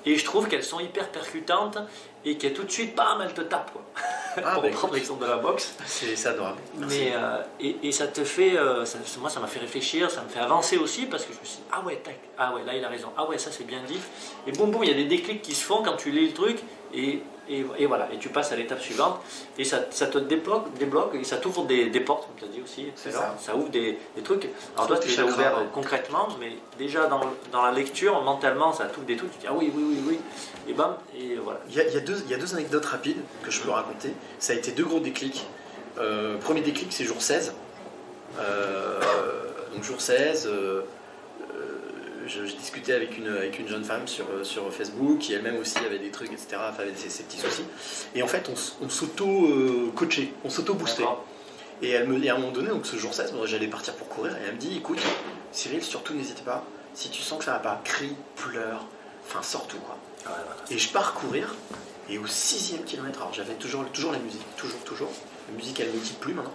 Et 0.05 0.17
je 0.17 0.25
trouve 0.25 0.49
qu'elles 0.49 0.63
sont 0.63 0.79
hyper 0.81 1.07
percutantes 1.09 1.77
et 2.25 2.35
qu'elles 2.37 2.51
tout 2.53 2.63
de 2.63 2.71
suite, 2.71 2.95
bam, 2.95 3.21
elles 3.23 3.33
te 3.33 3.39
tapent. 3.41 3.71
Quoi. 3.71 3.81
Ah, 3.95 4.41
Pour 4.55 4.63
bah, 4.63 4.67
reprendre 4.67 4.93
l'exemple 4.95 5.23
de 5.23 5.29
la 5.29 5.37
boxe. 5.37 5.73
c'est 5.85 6.17
c'est 6.17 6.27
adorable. 6.29 6.59
Merci. 6.75 6.99
Mais, 6.99 7.11
euh, 7.15 7.37
et, 7.61 7.75
et 7.83 7.91
ça 7.93 8.07
te 8.07 8.25
fait, 8.25 8.57
euh, 8.57 8.83
ça- 8.83 8.97
moi 9.21 9.29
ça 9.29 9.39
m'a 9.39 9.47
fait 9.47 9.59
réfléchir, 9.59 10.11
ça 10.11 10.21
me 10.23 10.27
fait 10.29 10.39
avancer 10.41 10.77
aussi 10.77 11.05
parce 11.05 11.23
que 11.23 11.33
je 11.33 11.39
me 11.39 11.45
suis 11.45 11.57
dit, 11.59 11.63
ah 11.71 11.81
ouais, 11.85 11.95
tac, 12.03 12.19
ah 12.37 12.53
ouais, 12.53 12.63
là 12.65 12.75
il 12.75 12.83
a 12.83 12.89
raison, 12.89 13.07
ah 13.17 13.25
ouais, 13.29 13.37
ça 13.37 13.51
c'est 13.53 13.65
bien 13.65 13.79
dit. 13.87 13.99
Et 14.47 14.51
boum 14.51 14.69
boum, 14.71 14.83
il 14.83 14.89
y 14.89 14.93
a 14.93 14.95
des 14.97 15.05
déclics 15.05 15.41
qui 15.41 15.53
se 15.55 15.63
font 15.63 15.81
quand 15.81 15.95
tu 15.95 16.11
lis 16.11 16.27
le 16.27 16.33
truc 16.33 16.57
et, 16.93 17.21
et, 17.49 17.65
et 17.77 17.85
voilà, 17.85 18.07
et 18.13 18.17
tu 18.17 18.29
passes 18.29 18.51
à 18.51 18.55
l'étape 18.55 18.79
suivante 18.81 19.19
et 19.57 19.63
ça, 19.63 19.79
ça 19.89 20.07
te 20.07 20.17
débloque, 20.17 20.73
débloque 20.77 21.15
et 21.15 21.23
ça 21.23 21.37
t'ouvre 21.37 21.65
des, 21.65 21.89
des 21.89 21.99
portes, 21.99 22.27
comme 22.27 22.35
tu 22.37 22.45
as 22.45 22.47
dit 22.47 22.61
aussi. 22.63 22.85
l'heure. 23.11 23.35
ça. 23.39 23.55
ouvre 23.55 23.69
des, 23.69 23.97
des 24.15 24.21
trucs. 24.21 24.47
Alors 24.75 24.87
toi 24.87 24.97
tu 24.97 25.07
tes 25.07 25.07
les 25.09 25.19
as 25.19 25.23
chakras, 25.23 25.33
ouverts 25.35 25.57
ouais. 25.57 25.67
concrètement, 25.73 26.27
mais 26.39 26.53
déjà 26.77 27.07
dans, 27.07 27.21
dans 27.51 27.63
la 27.63 27.71
lecture, 27.71 28.21
mentalement, 28.21 28.71
ça 28.73 28.85
t'ouvre 28.85 29.05
des 29.05 29.17
trucs, 29.17 29.31
tu 29.33 29.39
dis, 29.39 29.47
ah 29.47 29.53
oui, 29.55 29.71
oui, 29.75 29.83
oui, 29.87 29.97
oui, 30.07 30.19
et 30.67 30.73
bam, 30.73 30.95
et 31.17 31.35
voilà. 31.35 31.59
Il 31.69 31.75
y, 31.75 31.79
a, 31.79 31.87
il 31.87 31.93
y 31.93 31.97
a 31.97 32.01
deux, 32.01 32.21
il 32.25 32.31
y 32.31 32.33
a 32.33 32.37
deux 32.37 32.53
anecdotes 32.53 32.85
rapides 32.85 33.21
que 33.43 33.51
je 33.51 33.59
peux 33.61 33.71
raconter. 33.71 34.13
Ça 34.39 34.53
a 34.53 34.55
été 34.55 34.71
deux 34.71 34.85
gros 34.85 34.99
déclics. 34.99 35.45
Euh, 35.97 36.37
premier 36.37 36.61
déclic, 36.61 36.93
c'est 36.93 37.03
jour 37.03 37.21
16. 37.21 37.53
Euh, 38.39 38.99
donc 39.73 39.83
jour 39.83 39.99
16, 39.99 40.47
euh, 40.47 40.49
euh, 40.51 40.81
je, 42.29 42.45
je 42.45 42.55
discutais 42.55 42.93
avec 42.93 43.17
une, 43.17 43.27
avec 43.27 43.59
une 43.59 43.67
jeune 43.67 43.83
femme 43.83 44.07
sur, 44.07 44.25
euh, 44.29 44.43
sur 44.43 44.71
Facebook 44.73 45.19
qui 45.19 45.33
elle-même 45.33 45.57
aussi 45.57 45.77
avait 45.79 45.99
des 45.99 46.11
trucs, 46.11 46.31
etc. 46.31 46.57
Enfin, 46.69 46.83
avait 46.83 46.95
ses, 46.95 47.09
ses 47.09 47.23
petits 47.23 47.39
soucis. 47.39 47.65
Et 48.15 48.23
en 48.23 48.27
fait, 48.27 48.49
on, 48.49 48.89
s'auto-coachait, 48.89 50.33
on 50.43 50.49
s'auto-boostait. 50.49 51.03
Et, 51.81 51.89
elle 51.91 52.07
me, 52.07 52.23
et 52.23 52.29
à 52.29 52.35
un 52.35 52.37
moment 52.37 52.51
donné, 52.51 52.69
donc 52.69 52.85
ce 52.85 52.97
jour 52.97 53.13
16, 53.13 53.33
moi, 53.33 53.45
j'allais 53.45 53.67
partir 53.67 53.95
pour 53.95 54.07
courir, 54.09 54.35
et 54.37 54.41
elle 54.47 54.55
me 54.55 54.59
dit 54.59 54.77
écoute, 54.77 55.01
Cyril, 55.51 55.83
surtout 55.83 56.13
n'hésite 56.13 56.43
pas, 56.43 56.65
si 56.93 57.09
tu 57.09 57.21
sens 57.21 57.39
que 57.39 57.45
ça 57.45 57.53
va 57.53 57.59
pas, 57.59 57.81
crie, 57.83 58.15
pleure, 58.35 58.85
enfin 59.25 59.41
sors 59.41 59.67
tout 59.67 59.79
quoi. 59.79 59.97
Ouais. 60.25 60.75
Et 60.75 60.77
je 60.77 60.89
pars 60.89 61.13
courir. 61.13 61.55
Et 62.09 62.17
au 62.17 62.25
sixième 62.25 62.83
kilomètre, 62.83 63.19
alors 63.21 63.33
j'avais 63.33 63.53
toujours, 63.53 63.85
toujours 63.91 64.11
la 64.11 64.17
musique, 64.17 64.41
toujours, 64.57 64.79
toujours. 64.79 65.11
La 65.47 65.55
musique, 65.55 65.79
elle 65.79 65.89
ne 65.89 65.93
me 65.93 65.99
quitte 65.99 66.19
plus 66.19 66.33
maintenant. 66.33 66.53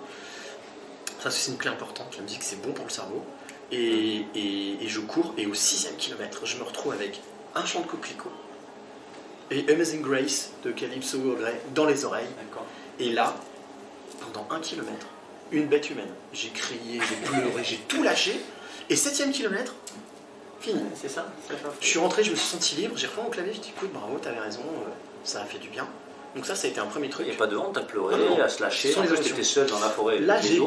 Ça, 1.20 1.30
c'est 1.30 1.52
une 1.52 1.56
clé 1.56 1.70
importante. 1.70 2.16
La 2.16 2.22
musique, 2.22 2.42
c'est 2.42 2.60
bon 2.60 2.72
pour 2.72 2.84
le 2.84 2.90
cerveau. 2.90 3.24
Et, 3.72 4.24
et- 4.34 4.84
et 4.84 4.88
je 4.88 5.00
cours, 5.00 5.34
et 5.38 5.46
au 5.46 5.54
sixième 5.54 5.96
kilomètre, 5.96 6.44
je 6.46 6.56
me 6.58 6.62
retrouve 6.62 6.92
avec 6.92 7.20
un 7.54 7.64
chant 7.64 7.80
de 7.80 7.86
coquelicot 7.86 8.30
et 9.50 9.70
Amazing 9.72 10.00
Grace 10.02 10.50
de 10.64 10.70
Calypso 10.72 11.18
Gray 11.38 11.54
dans 11.74 11.84
les 11.84 12.04
oreilles. 12.04 12.28
Et 12.98 13.10
là, 13.10 13.34
pendant 14.20 14.46
un 14.50 14.60
kilomètre, 14.60 15.06
une 15.52 15.66
bête 15.66 15.90
humaine. 15.90 16.08
J'ai 16.32 16.48
crié, 16.50 17.00
j'ai 17.08 17.16
pleuré, 17.28 17.62
j'ai 17.64 17.76
tout 17.88 18.02
lâché. 18.02 18.40
Et 18.90 18.96
septième 18.96 19.30
kilomètre, 19.32 19.74
fini. 20.60 20.80
C'est 20.94 21.08
ça. 21.10 21.26
Je 21.80 21.86
suis 21.86 21.98
rentré, 21.98 22.24
je 22.24 22.30
me 22.30 22.36
suis 22.36 22.46
senti 22.48 22.76
libre, 22.76 22.96
j'ai 22.96 23.06
refait 23.06 23.22
mon 23.22 23.30
clavier, 23.30 23.52
je 23.54 23.60
dis 23.60 23.70
écoute, 23.76 23.92
bravo, 23.92 24.18
t'avais 24.18 24.40
raison, 24.40 24.60
euh, 24.62 24.90
ça 25.24 25.42
a 25.42 25.44
fait 25.44 25.58
du 25.58 25.68
bien. 25.68 25.86
Donc 26.34 26.46
ça, 26.46 26.54
ça 26.54 26.66
a 26.66 26.70
été 26.70 26.80
un 26.80 26.86
premier 26.86 27.08
truc. 27.08 27.26
Il 27.26 27.30
n'y 27.30 27.36
a 27.36 27.38
pas 27.38 27.46
de 27.46 27.56
honte 27.56 27.76
à 27.78 27.82
pleurer, 27.82 28.16
Non, 28.16 28.36
non. 28.36 28.42
à 28.42 28.48
se 28.48 28.62
lâcher. 28.62 28.94
En 28.96 29.02
plus, 29.02 29.20
t'étais 29.20 29.42
seul 29.44 29.68
dans 29.68 29.78
la 29.78 29.88
forêt 29.88 30.18
Là, 30.18 30.40
j'ai 30.40 30.60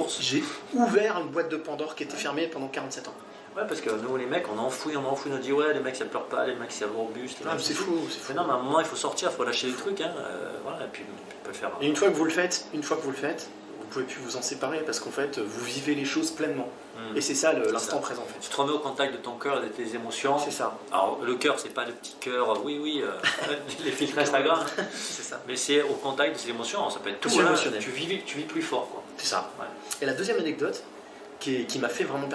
ouvert 0.74 1.20
une 1.20 1.30
boîte 1.30 1.50
de 1.50 1.58
Pandore 1.58 1.96
qui 1.96 2.04
était 2.04 2.16
fermée 2.16 2.48
pendant 2.48 2.68
47 2.68 3.08
ans. 3.08 3.14
Ouais, 3.56 3.64
parce 3.68 3.82
que 3.82 3.90
nous, 3.90 4.16
les 4.18 4.28
mecs, 4.28 4.46
on 4.54 4.60
enfouit, 4.60 4.96
on 4.96 5.06
enfouit, 5.06 5.32
on 5.34 5.40
dit 5.40 5.52
ouais, 5.52 5.74
les 5.74 5.80
mecs, 5.80 5.96
ça 5.96 6.06
pleure 6.06 6.26
pas, 6.26 6.46
les 6.46 6.54
mecs, 6.56 6.72
c'est 6.72 6.86
robuste. 6.86 7.40
Ah, 7.46 7.56
c'est 7.58 7.74
fou, 7.74 7.98
c'est 8.10 8.20
fou. 8.20 8.26
Mais 8.30 8.36
non, 8.36 8.46
mais 8.46 8.54
à 8.54 8.56
un 8.58 8.62
moment, 8.62 8.80
il 8.80 8.86
faut 8.86 8.96
sortir, 8.96 9.30
il 9.32 9.36
faut 9.36 9.44
lâcher 9.44 9.68
les 9.68 9.74
trucs. 9.74 10.00
Hein. 10.00 10.12
euh, 10.16 10.52
voilà, 10.64 10.86
et 10.86 10.90
puis 10.92 11.04
peux 11.44 11.50
le 11.50 11.56
faire. 11.56 11.72
Et 11.82 11.88
une 11.88 11.96
fois 11.96 12.10
que 12.10 12.14
vous 12.14 12.26
le 12.26 12.30
faites, 12.30 12.68
une 12.74 12.84
fois 12.84 12.98
que 12.98 13.02
vous 13.02 13.12
le 13.12 13.18
faites, 13.18 13.50
pouvez 13.88 14.06
plus 14.06 14.20
vous 14.22 14.38
en 14.38 14.42
séparer 14.42 14.80
parce 14.80 15.00
qu'en 15.00 15.12
fait, 15.12 15.40
vous 15.40 15.66
vivez 15.66 15.96
les 15.96 16.06
choses 16.06 16.32
pleinement. 16.32 16.70
Hmm. 16.96 17.16
Et 17.16 17.22
c'est 17.22 17.36
ça 17.36 17.54
l'instant 17.54 18.00
présent 18.00 18.24
en 18.24 18.26
fait. 18.26 18.40
Tu 18.40 18.50
te 18.50 18.56
remets 18.56 18.72
au 18.72 18.80
contact 18.80 19.14
de 19.14 19.18
ton 19.18 19.38
cœur 19.38 19.64
et 19.64 19.68
de 19.68 19.72
tes 19.72 19.96
émotions. 19.96 20.38
C'est 20.40 20.52
ça, 20.52 20.78
Alors, 20.92 21.20
le 21.24 21.36
cœur, 21.36 21.60
c'est 21.60 21.74
pas 21.74 21.86
le 21.86 21.94
petit 21.94 22.16
cœur, 22.20 22.64
oui, 22.64 22.80
oui, 22.82 23.02
euh, 23.04 23.12
les 23.84 23.92
filtres 23.92 24.18
Instagram, 24.18 24.60
c'est 24.94 25.24
ça. 25.24 25.42
mais 25.48 25.56
c'est 25.56 25.82
au 25.84 25.94
contact 25.94 26.34
de 26.34 26.40
ses 26.40 26.50
émotions. 26.50 26.90
Ça 26.90 27.00
peut 27.00 27.10
être 27.10 27.20
tout. 27.20 27.30
Hein. 27.40 27.48
émotionnel. 27.48 27.82
Tu 27.82 27.92
vis, 27.92 28.24
tu 28.26 28.38
vis 28.38 28.46
plus 28.46 28.62
fort, 28.62 28.90
quoi. 28.90 29.04
C'est 29.18 29.28
ça. 29.28 29.52
Ouais. 29.60 29.66
Et 30.02 30.06
la 30.06 30.14
deuxième 30.14 30.40
anecdote 30.40 30.84
qui, 31.40 31.80
m'a 31.80 31.90
fait 31.90 32.04
vraiment 32.04 32.28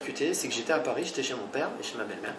percuter, 0.00 0.34
c'est 0.34 0.48
que 0.48 0.54
j'étais 0.54 0.72
à 0.72 0.78
Paris, 0.78 1.04
j'étais 1.06 1.22
chez 1.22 1.34
mon 1.34 1.46
père 1.46 1.70
et 1.80 1.82
chez 1.82 1.96
ma 1.96 2.04
belle-mère. 2.04 2.34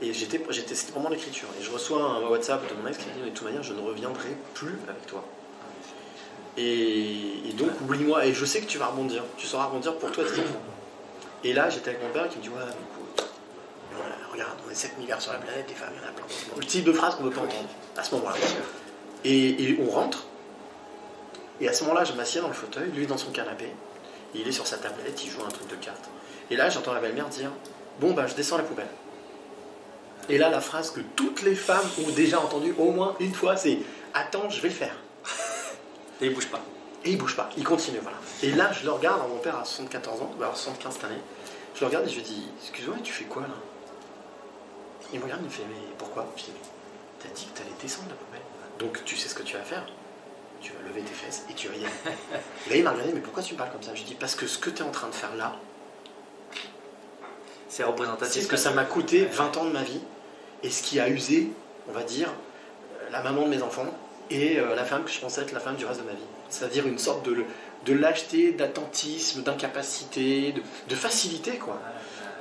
Et 0.00 0.12
j'étais, 0.12 0.44
j'étais, 0.50 0.74
c'était 0.74 0.92
vraiment 0.92 1.10
l'écriture. 1.10 1.48
Et 1.60 1.62
je 1.62 1.70
reçois 1.70 2.02
un 2.02 2.28
WhatsApp 2.28 2.68
de 2.68 2.74
mon 2.74 2.88
ex 2.88 2.98
qui 2.98 3.06
me 3.06 3.12
dit, 3.12 3.20
mais 3.22 3.30
de 3.30 3.34
toute 3.36 3.46
manière, 3.46 3.62
je 3.62 3.72
ne 3.72 3.80
reviendrai 3.80 4.30
plus 4.54 4.76
avec 4.88 5.06
toi. 5.06 5.24
Et, 6.56 7.52
donc, 7.54 7.70
oublie-moi. 7.80 8.26
Et 8.26 8.34
je 8.34 8.44
sais 8.44 8.60
que 8.60 8.66
tu 8.66 8.78
vas 8.78 8.86
rebondir. 8.86 9.22
Tu 9.36 9.46
sauras 9.46 9.66
rebondir 9.66 9.96
pour 9.96 10.10
toi 10.12 10.24
tes. 10.24 10.42
Et 11.48 11.52
là, 11.52 11.68
j'étais 11.70 11.90
avec 11.90 12.02
mon 12.02 12.10
père 12.10 12.28
qui 12.28 12.38
me 12.38 12.42
dit, 12.42 12.48
ouais, 12.48 12.62
écoute, 12.62 13.26
voilà, 13.96 14.14
regarde, 14.32 14.58
on 14.66 14.70
est 14.70 14.74
7 14.74 14.98
milliards 14.98 15.20
sur 15.20 15.32
la 15.32 15.38
planète, 15.38 15.66
des 15.66 15.74
femmes, 15.74 15.92
il 15.96 16.02
y 16.02 16.04
en 16.04 16.08
a 16.08 16.12
plein. 16.12 16.24
Le 16.56 16.64
type 16.64 16.84
de 16.84 16.92
phrase 16.92 17.16
qu'on 17.16 17.24
ne 17.24 17.28
veut 17.28 17.34
pas 17.34 17.42
entendre 17.42 17.68
à 17.96 18.02
ce 18.02 18.14
moment-là. 18.14 18.36
Et, 19.24 19.76
on 19.80 19.90
rentre. 19.90 20.26
Et 21.60 21.68
à 21.68 21.72
ce 21.72 21.84
moment-là, 21.84 22.04
je 22.04 22.12
m'assieds 22.12 22.40
dans 22.40 22.48
le 22.48 22.54
fauteuil, 22.54 22.90
lui 22.92 23.06
dans 23.06 23.18
son 23.18 23.30
canapé. 23.30 23.66
Et 24.34 24.40
il 24.40 24.48
est 24.48 24.52
sur 24.52 24.66
sa 24.66 24.78
tablette, 24.78 25.22
il 25.24 25.30
joue 25.30 25.42
un 25.44 25.50
truc 25.50 25.68
de 25.68 25.76
cartes. 25.76 26.08
Et 26.50 26.56
là, 26.56 26.68
j'entends 26.70 26.92
la 26.92 27.00
belle-mère 27.00 27.28
dire 27.28 27.50
Bon, 28.00 28.12
bah, 28.12 28.26
je 28.26 28.34
descends 28.34 28.56
la 28.56 28.62
poubelle. 28.62 28.88
Et 30.28 30.38
là, 30.38 30.48
la 30.48 30.60
phrase 30.60 30.90
que 30.90 31.00
toutes 31.16 31.42
les 31.42 31.54
femmes 31.54 31.86
ont 32.06 32.10
déjà 32.10 32.40
entendue 32.40 32.74
au 32.78 32.90
moins 32.90 33.14
une 33.20 33.34
fois, 33.34 33.56
c'est 33.56 33.78
Attends, 34.14 34.48
je 34.48 34.60
vais 34.60 34.68
le 34.68 34.74
faire. 34.74 34.94
Et 36.22 36.26
il 36.26 36.34
bouge 36.34 36.46
pas. 36.46 36.60
Et 37.04 37.10
il 37.10 37.18
bouge 37.18 37.34
pas, 37.36 37.50
il 37.56 37.64
continue, 37.64 37.98
voilà. 38.00 38.16
Et 38.42 38.52
là, 38.52 38.70
je 38.72 38.84
le 38.84 38.92
regarde, 38.92 39.16
alors, 39.16 39.28
mon 39.28 39.38
père 39.38 39.56
a 39.58 39.64
74 39.64 40.22
ans, 40.22 40.30
va 40.38 40.46
avoir 40.46 40.56
75 40.56 40.94
cette 40.94 41.04
année. 41.04 41.18
Je 41.74 41.80
le 41.80 41.86
regarde 41.86 42.06
et 42.06 42.10
je 42.10 42.14
lui 42.16 42.22
dis 42.22 42.46
Excuse-moi, 42.62 42.96
tu 43.02 43.12
fais 43.12 43.24
quoi 43.24 43.42
là? 43.42 43.48
Il 45.12 45.18
me 45.18 45.24
regarde, 45.24 45.40
il 45.42 45.46
me 45.46 45.50
fait 45.50 45.64
Mais 45.68 45.80
pourquoi? 45.98 46.26
Je 46.36 46.44
dis 46.44 46.50
Mais 46.54 46.60
t'as 47.18 47.34
dit 47.34 47.46
que 47.52 47.58
t'allais 47.58 47.74
descendre 47.82 48.08
la 48.10 48.14
poubelle. 48.14 48.40
Donc 48.78 49.04
tu 49.04 49.16
sais 49.16 49.28
ce 49.28 49.34
que 49.34 49.42
tu 49.42 49.56
vas 49.56 49.62
faire? 49.62 49.84
Tu 50.60 50.70
vas 50.72 50.88
lever 50.88 51.00
tes 51.02 51.12
fesses 51.12 51.44
et 51.50 51.54
tu 51.54 51.66
vas 51.68 51.74
y 51.74 51.84
aller. 51.84 51.94
Là, 52.70 52.76
il 52.76 52.84
m'a 52.84 52.92
regardé 52.92 53.12
Mais 53.12 53.20
pourquoi 53.20 53.42
tu 53.42 53.54
me 53.54 53.58
parles 53.58 53.72
comme 53.72 53.82
ça? 53.82 53.92
Je 53.94 54.00
lui 54.02 54.08
dis 54.10 54.14
Parce 54.14 54.36
que 54.36 54.46
ce 54.46 54.58
que 54.58 54.70
tu 54.70 54.82
es 54.82 54.86
en 54.86 54.92
train 54.92 55.08
de 55.08 55.14
faire 55.14 55.34
là, 55.34 55.56
C'est 57.68 57.82
représentatif. 57.84 58.32
c'est 58.34 58.42
ce 58.42 58.48
que 58.48 58.56
ça 58.56 58.70
m'a 58.70 58.84
coûté 58.84 59.24
20 59.24 59.56
ans 59.56 59.64
de 59.64 59.70
ma 59.72 59.82
vie 59.82 60.00
et 60.62 60.70
ce 60.70 60.82
qui 60.84 61.00
a 61.00 61.08
usé, 61.08 61.50
on 61.88 61.92
va 61.92 62.04
dire, 62.04 62.28
euh, 62.28 63.10
la 63.10 63.22
maman 63.22 63.42
de 63.42 63.48
mes 63.48 63.62
enfants 63.62 63.86
et 64.30 64.58
euh, 64.58 64.74
la 64.74 64.84
femme 64.84 65.04
que 65.04 65.10
je 65.10 65.20
pensais 65.20 65.42
être 65.42 65.52
la 65.52 65.60
femme 65.60 65.76
du 65.76 65.84
reste 65.84 66.00
de 66.00 66.06
ma 66.06 66.12
vie. 66.12 66.18
C'est-à-dire 66.48 66.86
une 66.86 66.98
sorte 66.98 67.24
de, 67.26 67.44
de 67.86 67.92
lâcheté, 67.94 68.52
d'attentisme, 68.52 69.42
d'incapacité, 69.42 70.52
de, 70.52 70.62
de 70.88 70.94
facilité, 70.94 71.52
quoi. 71.58 71.78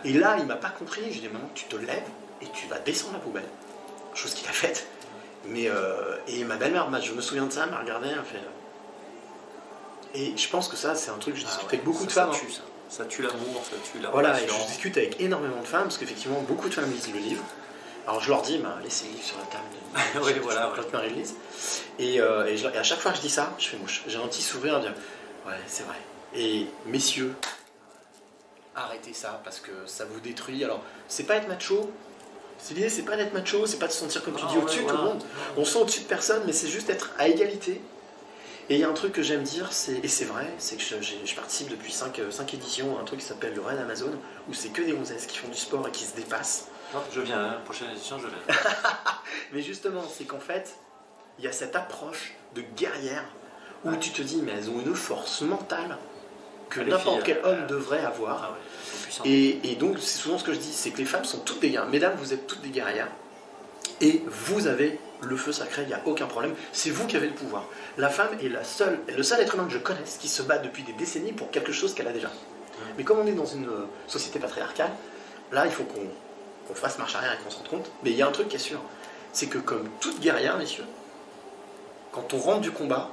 Et 0.03 0.13
là, 0.13 0.37
il 0.39 0.45
m'a 0.45 0.55
pas 0.55 0.69
compris. 0.69 1.01
Je 1.05 1.09
lui 1.09 1.17
ai 1.17 1.21
dit, 1.21 1.27
maintenant, 1.29 1.49
tu 1.53 1.65
te 1.65 1.75
lèves 1.75 2.03
et 2.41 2.47
tu 2.53 2.67
vas 2.67 2.79
descendre 2.79 3.13
la 3.13 3.19
poubelle. 3.19 3.47
Chose 4.13 4.33
qu'il 4.33 4.47
a 4.47 4.51
faite. 4.51 4.87
Mais, 5.45 5.69
euh, 5.69 6.17
et 6.27 6.43
ma 6.43 6.55
belle-mère, 6.55 6.87
je 7.01 7.13
me 7.13 7.21
souviens 7.21 7.45
de 7.45 7.51
ça, 7.53 7.65
m'a 7.67 7.79
regardé, 7.79 8.09
elle 8.09 8.15
fait. 8.23 8.37
euh. 8.37 8.49
Et 10.13 10.33
je 10.37 10.49
pense 10.49 10.67
que 10.67 10.75
ça, 10.75 10.95
c'est 10.95 11.09
un 11.11 11.17
truc 11.17 11.35
que 11.35 11.39
je 11.39 11.45
Ah 11.45 11.49
discute 11.49 11.67
ouais, 11.69 11.73
avec 11.75 11.85
beaucoup 11.85 11.99
ça, 12.01 12.05
de 12.07 12.11
ça 12.11 12.21
femmes. 12.21 12.31
hein. 12.31 12.37
tue, 12.45 12.51
ça. 12.51 12.61
Ça 12.89 13.05
tue 13.05 13.21
l'amour, 13.21 13.63
ça 13.63 13.77
tue 13.89 13.99
la 14.01 14.09
Voilà, 14.09 14.37
et 14.41 14.45
je 14.47 14.67
discute 14.67 14.97
avec 14.97 15.21
énormément 15.21 15.61
de 15.61 15.65
femmes, 15.67 15.83
parce 15.83 15.97
qu'effectivement, 15.97 16.41
beaucoup 16.41 16.67
de 16.67 16.73
femmes 16.73 16.91
lisent 16.91 17.13
le 17.13 17.19
livre. 17.19 17.43
Alors 18.07 18.21
je 18.21 18.29
leur 18.29 18.41
dis, 18.41 18.57
bah, 18.57 18.77
laissez 18.83 19.05
le 19.05 19.11
livre 19.13 19.23
sur 19.23 19.37
la 19.37 19.45
table. 19.45 19.63
Oui, 20.25 20.39
voilà, 20.41 20.71
je- 20.75 20.81
je- 20.81 21.13
lisent. 21.13 21.35
Et, 21.99 22.19
euh, 22.19 22.45
et 22.47 22.77
à 22.77 22.83
chaque 22.83 22.99
fois 22.99 23.11
que 23.11 23.17
je 23.17 23.21
dis 23.21 23.29
ça, 23.29 23.53
je 23.57 23.67
fais 23.69 23.77
mouche. 23.77 24.03
J'ai 24.07 24.17
un 24.17 24.27
petit 24.27 24.41
sourire 24.41 24.79
dire, 24.79 24.93
ouais, 25.45 25.53
c'est 25.67 25.83
vrai. 25.83 25.97
Et 26.33 26.67
messieurs, 26.85 27.33
arrêtez 28.75 29.13
ça, 29.13 29.41
parce 29.43 29.59
que 29.59 29.71
ça 29.85 30.05
vous 30.05 30.19
détruit. 30.19 30.63
Alors, 30.63 30.81
c'est 31.07 31.23
pas 31.23 31.35
être 31.35 31.47
macho. 31.47 31.91
C'est 32.57 32.73
l'idée, 32.75 32.89
c'est 32.89 33.01
pas 33.03 33.17
d'être 33.17 33.33
macho, 33.33 33.65
c'est 33.65 33.79
pas 33.79 33.87
de 33.87 33.91
se 33.91 33.99
sentir 33.99 34.23
comme 34.23 34.35
tu 34.35 34.43
Non, 34.43 34.49
dis 34.49 34.57
ouais, 34.57 34.63
au-dessus 34.63 34.83
de 34.83 34.87
tout 34.89 34.95
le 34.97 35.03
monde. 35.03 35.23
On 35.57 35.65
se 35.65 35.73
sent 35.73 35.79
au-dessus 35.79 36.01
de 36.01 36.05
personne, 36.07 36.43
mais 36.45 36.53
c'est 36.53 36.67
juste 36.67 36.89
être 36.89 37.11
à 37.17 37.27
égalité. 37.27 37.81
Et 38.69 38.75
il 38.75 38.79
y 38.79 38.83
a 38.83 38.89
un 38.89 38.93
truc 38.93 39.13
que 39.13 39.23
j'aime 39.23 39.43
dire, 39.43 39.67
c'est, 39.73 39.99
et 40.03 40.07
c'est 40.07 40.25
vrai, 40.25 40.47
c'est 40.57 40.77
que 40.77 40.83
je, 40.83 41.35
participe 41.35 41.69
depuis 41.69 41.91
5, 41.91 42.17
éditions 42.53 42.97
à 42.97 43.01
un 43.01 43.03
truc 43.03 43.19
qui 43.19 43.25
s'appelle 43.25 43.53
le 43.53 43.61
Raid 43.61 43.79
Amazon, 43.79 44.11
où 44.47 44.53
c'est 44.53 44.69
que 44.69 44.81
des 44.81 44.93
gonzesses 44.93 45.25
qui 45.25 45.37
font 45.37 45.47
du 45.49 45.57
sport 45.57 45.87
et 45.87 45.91
qui 45.91 46.05
se 46.05 46.15
dépassent. 46.15 46.67
Non, 46.93 46.99
je 47.13 47.21
viens, 47.21 47.39
hein, 47.39 47.57
prochaine 47.63 47.89
édition, 47.91 48.17
je 48.19 48.27
viens. 48.27 48.55
Mais 49.53 49.61
justement, 49.61 50.03
c'est 50.09 50.25
qu'en 50.25 50.39
fait, 50.39 50.75
il 51.39 51.45
y 51.45 51.47
a 51.47 51.51
cette 51.51 51.75
approche 51.75 52.33
de 52.55 52.61
guerrière 52.75 53.25
où 53.83 53.95
tu 53.95 54.11
te 54.11 54.21
dis, 54.21 54.41
mais 54.43 54.51
elles 54.51 54.69
ont 54.69 54.79
une 54.79 54.93
force 54.93 55.41
mentale 55.41 55.97
que 56.69 56.81
Les 56.81 56.91
n'importe 56.91 57.23
quel 57.23 57.37
euh, 57.37 57.51
homme 57.51 57.67
devrait 57.67 58.05
avoir. 58.05 58.43
Ah 58.43 58.51
ouais. 58.51 59.29
Et, 59.29 59.71
et 59.71 59.75
donc, 59.75 59.97
c'est 59.99 60.19
souvent 60.19 60.37
ce 60.37 60.43
que 60.43 60.53
je 60.53 60.59
dis, 60.59 60.71
c'est 60.71 60.91
que 60.91 60.99
les 60.99 61.05
femmes 61.05 61.25
sont 61.25 61.39
toutes 61.39 61.61
des 61.61 61.69
guerrières. 61.69 61.89
Mesdames, 61.89 62.13
vous 62.17 62.33
êtes 62.33 62.45
toutes 62.45 62.61
des 62.61 62.69
guerrières. 62.69 63.09
Et 63.99 64.23
vous 64.27 64.67
avez 64.67 64.99
le 65.21 65.35
feu 65.35 65.51
sacré, 65.51 65.83
il 65.83 65.87
n'y 65.87 65.93
a 65.93 66.01
aucun 66.05 66.27
problème. 66.27 66.53
C'est 66.71 66.89
vous 66.89 67.07
qui 67.07 67.15
avez 67.15 67.27
le 67.27 67.33
pouvoir. 67.33 67.65
La 67.97 68.09
femme 68.09 68.29
est 68.41 68.49
la 68.49 68.63
seule, 68.63 68.99
le 69.07 69.23
seul 69.23 69.39
être 69.41 69.55
humain 69.55 69.65
que 69.65 69.73
je 69.73 69.77
connaisse 69.77 70.17
qui 70.19 70.27
se 70.27 70.41
bat 70.41 70.57
depuis 70.57 70.83
des 70.83 70.93
décennies 70.93 71.33
pour 71.33 71.51
quelque 71.51 71.71
chose 71.71 71.93
qu'elle 71.93 72.07
a 72.07 72.13
déjà. 72.13 72.31
Mais 72.97 73.03
comme 73.03 73.19
on 73.19 73.27
est 73.27 73.33
dans 73.33 73.45
une 73.45 73.67
euh, 73.67 73.85
société 74.07 74.39
patriarcale, 74.39 74.91
là, 75.51 75.65
il 75.65 75.71
faut 75.71 75.83
qu'on 75.83 76.07
qu'on 76.67 76.75
fasse 76.75 76.97
marche 76.97 77.15
arrière 77.15 77.33
et 77.33 77.43
qu'on 77.43 77.49
se 77.49 77.57
rende 77.57 77.67
compte. 77.67 77.91
Mais 78.03 78.11
il 78.11 78.17
y 78.17 78.21
a 78.21 78.27
un 78.27 78.31
truc 78.31 78.47
qui 78.47 78.55
est 78.55 78.59
sûr, 78.59 78.79
c'est 79.33 79.47
que 79.47 79.57
comme 79.57 79.89
toute 79.99 80.19
guerrière, 80.19 80.57
messieurs, 80.57 80.85
quand 82.11 82.33
on 82.33 82.37
rentre 82.37 82.61
du 82.61 82.71
combat, 82.71 83.09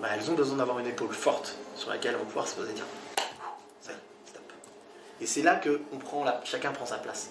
bah, 0.00 0.08
elles 0.14 0.30
ont 0.30 0.34
besoin 0.34 0.56
d'avoir 0.56 0.78
une 0.78 0.86
épaule 0.86 1.12
forte 1.12 1.56
sur 1.76 1.90
laquelle 1.90 2.12
elles 2.12 2.18
vont 2.18 2.24
pouvoir 2.24 2.46
se 2.46 2.54
poser 2.54 2.70
et 2.70 2.74
dire 2.74 2.84
ça 3.80 3.92
y 3.92 3.94
est, 3.94 3.98
stop. 4.30 4.42
Et 5.20 5.26
c'est 5.26 5.42
là 5.42 5.56
que 5.56 5.80
on 5.92 5.98
prend 5.98 6.24
la, 6.24 6.40
chacun 6.44 6.72
prend 6.72 6.86
sa 6.86 6.98
place. 6.98 7.30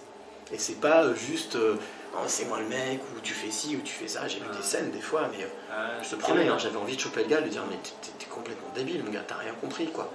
Et 0.51 0.57
c'est 0.57 0.79
pas 0.79 1.03
euh, 1.03 1.15
juste 1.15 1.55
euh, 1.55 1.75
Oh, 2.15 2.23
c'est 2.25 2.45
moi 2.45 2.59
le 2.59 2.67
mec, 2.67 3.01
ou 3.15 3.19
tu 3.19 3.33
fais 3.33 3.51
ci, 3.51 3.75
ou 3.75 3.81
tu 3.81 3.93
fais 3.93 4.07
ça. 4.07 4.27
J'ai 4.27 4.39
vu 4.39 4.45
des 4.55 4.63
scènes 4.63 4.91
des 4.91 5.01
fois, 5.01 5.29
mais 5.31 5.43
euh, 5.43 5.47
Ah, 5.71 6.01
je 6.01 6.09
te 6.09 6.15
promets, 6.15 6.47
hein, 6.47 6.57
j'avais 6.57 6.77
envie 6.77 6.95
de 6.95 7.01
choper 7.01 7.23
le 7.23 7.29
gars, 7.29 7.39
de 7.39 7.43
lui 7.43 7.51
dire 7.51 7.63
mais 7.69 7.75
t'es 8.17 8.25
complètement 8.25 8.69
débile, 8.73 9.03
mon 9.03 9.11
gars, 9.11 9.23
t'as 9.27 9.35
rien 9.35 9.53
compris 9.59 9.87
quoi. 9.87 10.11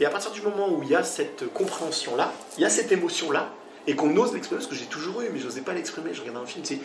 Et 0.00 0.06
à 0.06 0.10
partir 0.10 0.30
du 0.30 0.40
moment 0.40 0.68
où 0.70 0.82
il 0.82 0.88
y 0.88 0.96
a 0.96 1.04
cette 1.04 1.52
compréhension 1.52 2.16
là, 2.16 2.32
il 2.56 2.62
y 2.62 2.64
a 2.64 2.70
cette 2.70 2.90
émotion 2.92 3.30
là, 3.30 3.50
et 3.86 3.96
qu'on 3.96 4.16
ose 4.16 4.32
l'exprimer, 4.32 4.60
parce 4.60 4.70
que 4.70 4.76
j'ai 4.76 4.86
toujours 4.86 5.20
eu, 5.22 5.28
mais 5.32 5.38
je 5.38 5.44
n'osais 5.46 5.60
pas 5.60 5.72
l'exprimer, 5.74 6.14
je 6.14 6.20
regardais 6.20 6.40
un 6.40 6.46
film, 6.46 6.64
c'est. 6.64 6.78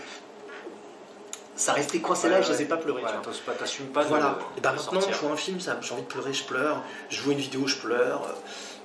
Ça 1.55 1.73
restait 1.73 1.99
coincé 1.99 2.29
là 2.29 2.39
et 2.39 2.43
je 2.43 2.51
n'osais 2.51 2.65
pas 2.65 2.77
pleurer. 2.77 3.01
tu 3.01 3.07
Ouais, 3.29 3.35
pas, 3.45 3.51
t'assumes 3.53 3.87
pas 3.87 4.03
de- 4.03 4.09
Voilà. 4.09 4.39
Et 4.57 4.61
ben 4.61 4.71
de 4.71 4.75
maintenant, 4.77 5.01
sortir. 5.01 5.13
je 5.15 5.19
vois 5.21 5.31
un 5.31 5.35
film, 5.35 5.59
j'ai 5.59 5.91
envie 5.93 6.01
de 6.03 6.07
pleurer, 6.07 6.31
je 6.33 6.45
pleure. 6.45 6.81
Je 7.09 7.21
vois 7.21 7.33
une 7.33 7.39
vidéo, 7.39 7.67
je 7.67 7.75
pleure. 7.75 8.33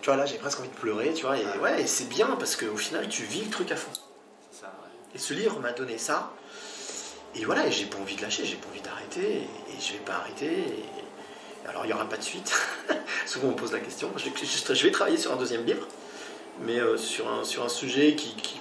Tu 0.03 0.11
vois, 0.11 0.17
là, 0.17 0.27
j'ai 0.27 0.39
presque 0.39 0.59
envie 0.59 0.69
de 0.71 0.75
pleurer, 0.75 1.13
tu 1.15 1.25
vois. 1.25 1.39
Et 1.39 1.45
ouais, 1.63 1.83
et 1.83 1.87
c'est 1.87 2.09
bien 2.09 2.27
parce 2.39 2.57
qu'au 2.57 2.77
final, 2.77 3.09
tu 3.09 3.23
vis 3.23 3.43
le 3.45 3.51
truc 3.51 3.71
à 3.71 3.77
fond. 3.77 3.91
Ça, 4.51 4.67
ouais. 4.67 4.91
Et 5.15 5.19
ce 5.19 5.35
livre 5.35 5.61
m'a 5.61 5.71
donné 5.73 5.99
ça. 5.99 6.33
Et 7.37 7.45
voilà, 7.45 7.65
et 7.67 7.71
j'ai 7.73 7.87
pas 7.87 7.99
envie 7.99 8.17
de 8.17 8.23
lâcher, 8.23 8.45
j'ai 8.45 8.57
pas 8.57 8.67
envie 8.73 8.81
d'arrêter. 8.83 9.43
Et, 9.69 9.81
je 9.81 9.93
vais 9.93 9.99
pas 10.01 10.15
arrêter. 10.15 10.47
Et- 10.53 11.69
alors, 11.69 11.87
il 11.87 11.91
y 11.91 11.93
aura 11.93 12.09
pas 12.09 12.17
de 12.17 12.23
suite. 12.23 12.53
Souvent, 13.27 13.49
on 13.49 13.51
me 13.53 13.57
pose 13.57 13.73
la 13.73 13.79
question. 13.81 14.11
Je, 14.17 14.25
je- 14.45 14.75
je 14.75 14.83
vais 14.85 14.91
travailler 14.91 15.17
sur 15.17 15.33
un 15.33 15.37
deuxième 15.37 15.65
livre, 15.65 15.87
mais 16.61 16.79
euh, 16.79 16.97
sur, 16.97 17.31
un, 17.31 17.45
sur 17.45 17.65
un 17.65 17.69
sujet 17.69 18.15
qui, 18.15 18.35
qui 18.37 18.61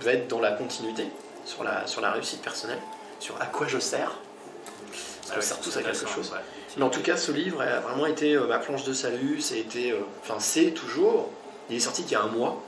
va 0.00 0.12
être 0.12 0.28
dans 0.28 0.40
la 0.40 0.52
continuité, 0.52 1.04
sur 1.44 1.64
la, 1.64 1.86
sur 1.86 2.00
la 2.00 2.10
réussite 2.12 2.42
personnelle, 2.42 2.78
sur 3.20 3.40
à 3.40 3.46
quoi 3.46 3.66
je 3.66 3.78
sers. 3.78 4.10
Parce 4.10 5.30
qu'on 5.30 5.36
Ouais, 5.36 5.42
sert 5.42 5.60
tous 5.60 5.76
à 5.76 5.82
quelque 5.82 6.06
chose. 6.08 6.30
ouais. 6.32 6.38
Mais 6.76 6.84
en 6.84 6.90
tout 6.90 7.02
cas, 7.02 7.16
ce 7.16 7.32
livre 7.32 7.60
a 7.62 7.80
vraiment 7.80 8.06
été 8.06 8.34
euh, 8.34 8.46
ma 8.46 8.58
planche 8.58 8.84
de 8.84 8.92
salut. 8.92 9.40
Été, 9.54 9.92
euh, 9.92 9.98
enfin, 10.22 10.36
c'est 10.38 10.70
toujours. 10.70 11.28
Il 11.70 11.76
est 11.76 11.80
sorti 11.80 12.02
il 12.02 12.10
y 12.10 12.14
a 12.14 12.22
un 12.22 12.28
mois. 12.28 12.62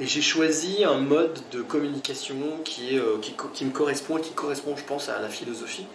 Et 0.00 0.06
j'ai 0.06 0.22
choisi 0.22 0.84
un 0.84 0.98
mode 0.98 1.38
de 1.52 1.62
communication 1.62 2.36
qui, 2.64 2.96
est, 2.96 3.02
qui 3.52 3.64
me 3.64 3.70
correspond 3.70 4.18
et 4.18 4.20
qui 4.20 4.32
correspond, 4.32 4.76
je 4.76 4.82
pense, 4.82 5.08
à 5.08 5.20
la 5.20 5.28
philosophie 5.28 5.86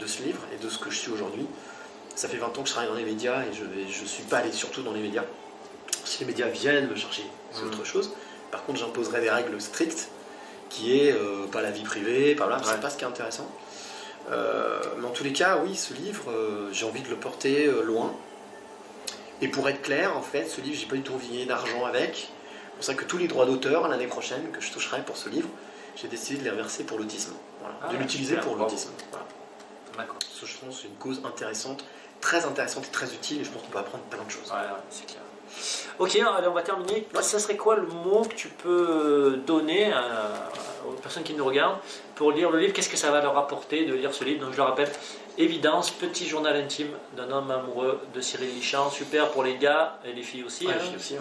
de 0.00 0.06
ce 0.06 0.22
livre 0.22 0.40
et 0.54 0.62
de 0.64 0.70
ce 0.70 0.78
que 0.78 0.90
je 0.90 0.96
suis 0.96 1.12
aujourd'hui. 1.12 1.44
Ça 2.14 2.28
fait 2.28 2.38
20 2.38 2.46
ans 2.58 2.62
que 2.62 2.68
je 2.68 2.72
travaille 2.72 2.88
dans 2.90 2.96
les 2.96 3.04
médias 3.04 3.42
et 3.42 3.52
je 3.54 4.02
ne 4.02 4.06
suis 4.08 4.22
pas 4.24 4.38
allé 4.38 4.52
surtout 4.52 4.82
dans 4.82 4.92
les 4.92 5.00
médias. 5.02 5.24
Si 6.04 6.20
les 6.20 6.26
médias 6.26 6.48
viennent 6.48 6.88
me 6.88 6.96
chercher, 6.96 7.24
c'est 7.52 7.62
Mhm. 7.62 7.68
autre 7.68 7.84
chose. 7.84 8.10
Par 8.50 8.64
contre, 8.64 8.78
j'imposerai 8.80 9.20
des 9.20 9.30
règles 9.30 9.60
strictes 9.60 10.08
qui 10.68 10.98
est 10.98 11.12
euh, 11.12 11.46
pas 11.46 11.62
la 11.62 11.70
vie 11.70 11.82
privée, 11.84 12.34
pas 12.34 12.46
là, 12.46 12.56
Ouais. 12.56 12.62
c'est 12.64 12.80
pas 12.80 12.90
ce 12.90 12.96
qui 12.96 13.04
est 13.04 13.08
intéressant. 13.08 13.50
Euh, 14.30 14.80
mais 14.98 15.06
en 15.06 15.10
tous 15.10 15.24
les 15.24 15.32
cas, 15.32 15.58
oui, 15.64 15.74
ce 15.76 15.94
livre, 15.94 16.30
euh, 16.30 16.68
j'ai 16.72 16.84
envie 16.84 17.02
de 17.02 17.08
le 17.08 17.16
porter 17.16 17.66
euh, 17.66 17.82
loin. 17.82 18.14
Et 19.40 19.48
pour 19.48 19.68
être 19.68 19.82
clair, 19.82 20.16
en 20.16 20.22
fait, 20.22 20.46
ce 20.46 20.60
livre, 20.60 20.78
j'ai 20.78 20.86
pas 20.86 20.94
du 20.96 21.02
tout 21.02 21.14
envie 21.14 21.44
d'argent 21.46 21.84
avec. 21.84 22.14
C'est 22.70 22.74
pour 22.76 22.84
ça 22.84 22.94
que 22.94 23.04
tous 23.04 23.18
les 23.18 23.26
droits 23.28 23.46
d'auteur 23.46 23.88
l'année 23.88 24.06
prochaine 24.06 24.50
que 24.52 24.60
je 24.60 24.70
toucherai 24.72 25.02
pour 25.04 25.16
ce 25.16 25.28
livre, 25.28 25.48
j'ai 25.96 26.08
décidé 26.08 26.38
de 26.38 26.44
les 26.44 26.50
reverser 26.50 26.84
pour 26.84 26.98
l'autisme. 26.98 27.32
Voilà, 27.60 27.74
Ah, 27.82 27.92
de 27.92 27.96
l'utiliser 27.96 28.36
pour 28.36 28.56
l'autisme. 28.56 28.90
Voilà. 29.10 29.26
D'accord. 29.98 30.18
Que 30.18 30.46
je 30.46 30.56
pense 30.56 30.80
c'est 30.82 30.88
une 30.88 30.94
cause 30.96 31.20
intéressante, 31.24 31.84
très 32.20 32.44
intéressante 32.44 32.86
et 32.86 32.90
très 32.90 33.12
utile, 33.12 33.40
et 33.40 33.44
je 33.44 33.50
pense 33.50 33.62
qu'on 33.62 33.68
peut 33.70 33.78
apprendre 33.78 34.04
plein 34.04 34.22
de 34.24 34.30
choses. 34.30 34.48
Ouais, 34.50 34.56
ouais, 34.58 34.80
c'est 34.90 35.06
clair. 35.06 35.22
Ok, 35.98 36.16
allez, 36.16 36.48
on 36.48 36.52
va 36.52 36.62
terminer. 36.62 37.06
Ça 37.20 37.38
serait 37.38 37.56
quoi 37.56 37.76
le 37.76 37.86
mot 37.86 38.22
que 38.22 38.34
tu 38.34 38.48
peux 38.48 39.38
donner 39.46 39.92
à- 39.92 40.30
aux 40.88 40.92
personnes 40.92 41.22
qui 41.22 41.34
nous 41.34 41.44
regardent 41.44 41.78
pour 42.14 42.32
lire 42.32 42.50
le 42.50 42.58
livre? 42.58 42.72
Qu'est-ce 42.72 42.88
que 42.88 42.96
ça 42.96 43.10
va 43.10 43.20
leur 43.20 43.36
apporter 43.36 43.84
de 43.84 43.94
lire 43.94 44.12
ce 44.14 44.24
livre? 44.24 44.44
Donc 44.44 44.52
je 44.52 44.56
le 44.56 44.62
rappelle, 44.64 44.90
Évidence, 45.38 45.90
petit 45.90 46.26
journal 46.28 46.54
intime 46.56 46.90
d'un 47.16 47.30
homme 47.30 47.50
amoureux 47.50 47.98
de 48.14 48.20
Cyril 48.20 48.50
Lichamp. 48.54 48.90
Super 48.90 49.30
pour 49.30 49.42
les 49.44 49.56
gars 49.56 49.98
et 50.04 50.12
les 50.12 50.22
filles 50.22 50.44
aussi. 50.44 50.66
Ouais, 50.66 50.72
hein. 50.74 50.76
les 50.78 50.84
filles 50.88 50.96
aussi, 50.96 51.14
ouais. 51.14 51.20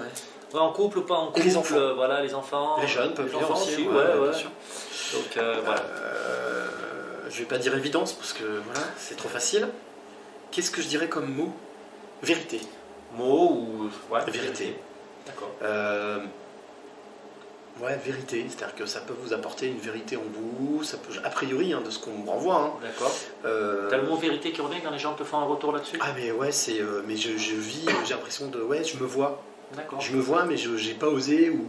Ouais, 0.53 0.59
en 0.59 0.73
couple 0.73 0.97
ou 0.99 1.03
pas 1.03 1.15
en 1.15 1.27
couple. 1.27 1.39
Et 1.39 1.43
les 1.43 1.55
enfants. 1.55 1.75
euh, 1.77 1.93
voilà, 1.93 2.21
les 2.21 2.33
enfants. 2.33 2.75
Les 2.81 2.87
jeunes 2.87 3.13
peuvent 3.13 3.27
Les 3.27 3.31
lire 3.39 3.49
enfants 3.49 3.61
aussi, 3.61 3.83
ouais, 3.83 3.93
ouais, 3.93 4.13
ouais. 4.19 4.29
bien 4.29 4.33
sûr. 4.37 4.49
Donc 5.13 5.37
euh, 5.37 5.61
voilà. 5.63 5.79
Euh, 5.81 6.67
je 7.29 7.39
vais 7.39 7.45
pas 7.45 7.57
dire 7.57 7.73
évidence 7.73 8.11
parce 8.11 8.33
que 8.33 8.43
voilà, 8.43 8.81
c'est 8.97 9.15
trop 9.15 9.29
facile. 9.29 9.69
Qu'est-ce 10.51 10.71
que 10.71 10.81
je 10.81 10.87
dirais 10.87 11.07
comme 11.07 11.33
mot? 11.33 11.53
Vérité. 12.21 12.59
Mot 13.17 13.49
ou. 13.51 13.89
Ouais, 14.13 14.21
Vérité. 14.27 14.75
D'accord. 15.25 15.51
Euh, 15.63 16.19
ouais, 17.81 17.97
vérité. 18.03 18.45
C'est-à-dire 18.49 18.75
que 18.75 18.85
ça 18.85 19.01
peut 19.01 19.13
vous 19.21 19.33
apporter 19.33 19.67
une 19.67 19.77
vérité 19.77 20.17
en 20.17 20.23
vous. 20.33 20.83
Ça 20.83 20.97
peut, 20.97 21.13
a 21.23 21.29
priori, 21.29 21.73
hein, 21.73 21.81
de 21.85 21.89
ce 21.91 21.99
qu'on 21.99 22.11
me 22.17 22.29
renvoie. 22.29 22.55
hein. 22.55 22.71
D'accord. 22.81 23.15
Euh, 23.45 23.89
T'as 23.89 23.97
le 23.97 24.03
mot 24.07 24.15
vérité 24.15 24.51
qui 24.51 24.61
revient 24.61 24.79
quand 24.83 24.91
les 24.91 24.99
gens 24.99 25.13
te 25.13 25.23
font 25.23 25.37
un 25.39 25.45
retour 25.45 25.71
là-dessus? 25.71 25.97
Ah 26.01 26.13
mais 26.15 26.31
ouais, 26.31 26.51
c'est. 26.51 26.79
euh, 26.81 27.01
mais 27.05 27.15
je, 27.17 27.37
je 27.37 27.55
vis. 27.55 27.85
J'ai 28.05 28.13
l'impression 28.13 28.47
de. 28.47 28.61
Ouais, 28.61 28.83
je 28.83 28.97
me 28.97 29.05
vois. 29.05 29.41
D'accord. 29.75 30.01
Je 30.01 30.13
me 30.13 30.21
vois, 30.21 30.45
mais 30.45 30.57
je 30.57 30.75
j'ai 30.77 30.93
pas 30.93 31.07
osé 31.07 31.49
ou. 31.49 31.65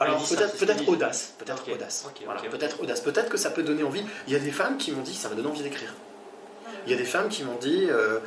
Alors 0.00 0.20
Ah, 0.20 0.34
peut-être 0.58 0.88
audace, 0.88 1.34
peut-être 1.38 1.72
audace. 1.72 2.04
Voilà, 2.24 2.40
peut-être 2.40 2.82
audace. 2.82 3.00
Peut-être 3.00 3.28
que 3.28 3.36
ça 3.38 3.50
peut 3.50 3.62
donner 3.62 3.84
envie. 3.84 4.02
Il 4.26 4.32
y 4.32 4.36
a 4.36 4.40
des 4.40 4.50
femmes 4.50 4.76
qui 4.76 4.90
m'ont 4.90 5.02
dit 5.02 5.14
ça 5.14 5.28
m'a 5.28 5.36
donné 5.36 5.46
envie 5.48 5.62
d'écrire. 5.62 5.94
Il 6.86 6.90
y 6.90 6.94
a 6.94 6.98
des 6.98 7.04
femmes 7.04 7.28
qui 7.28 7.44
m'ont 7.44 7.56
dit 7.60 7.86
euh, 7.88 8.18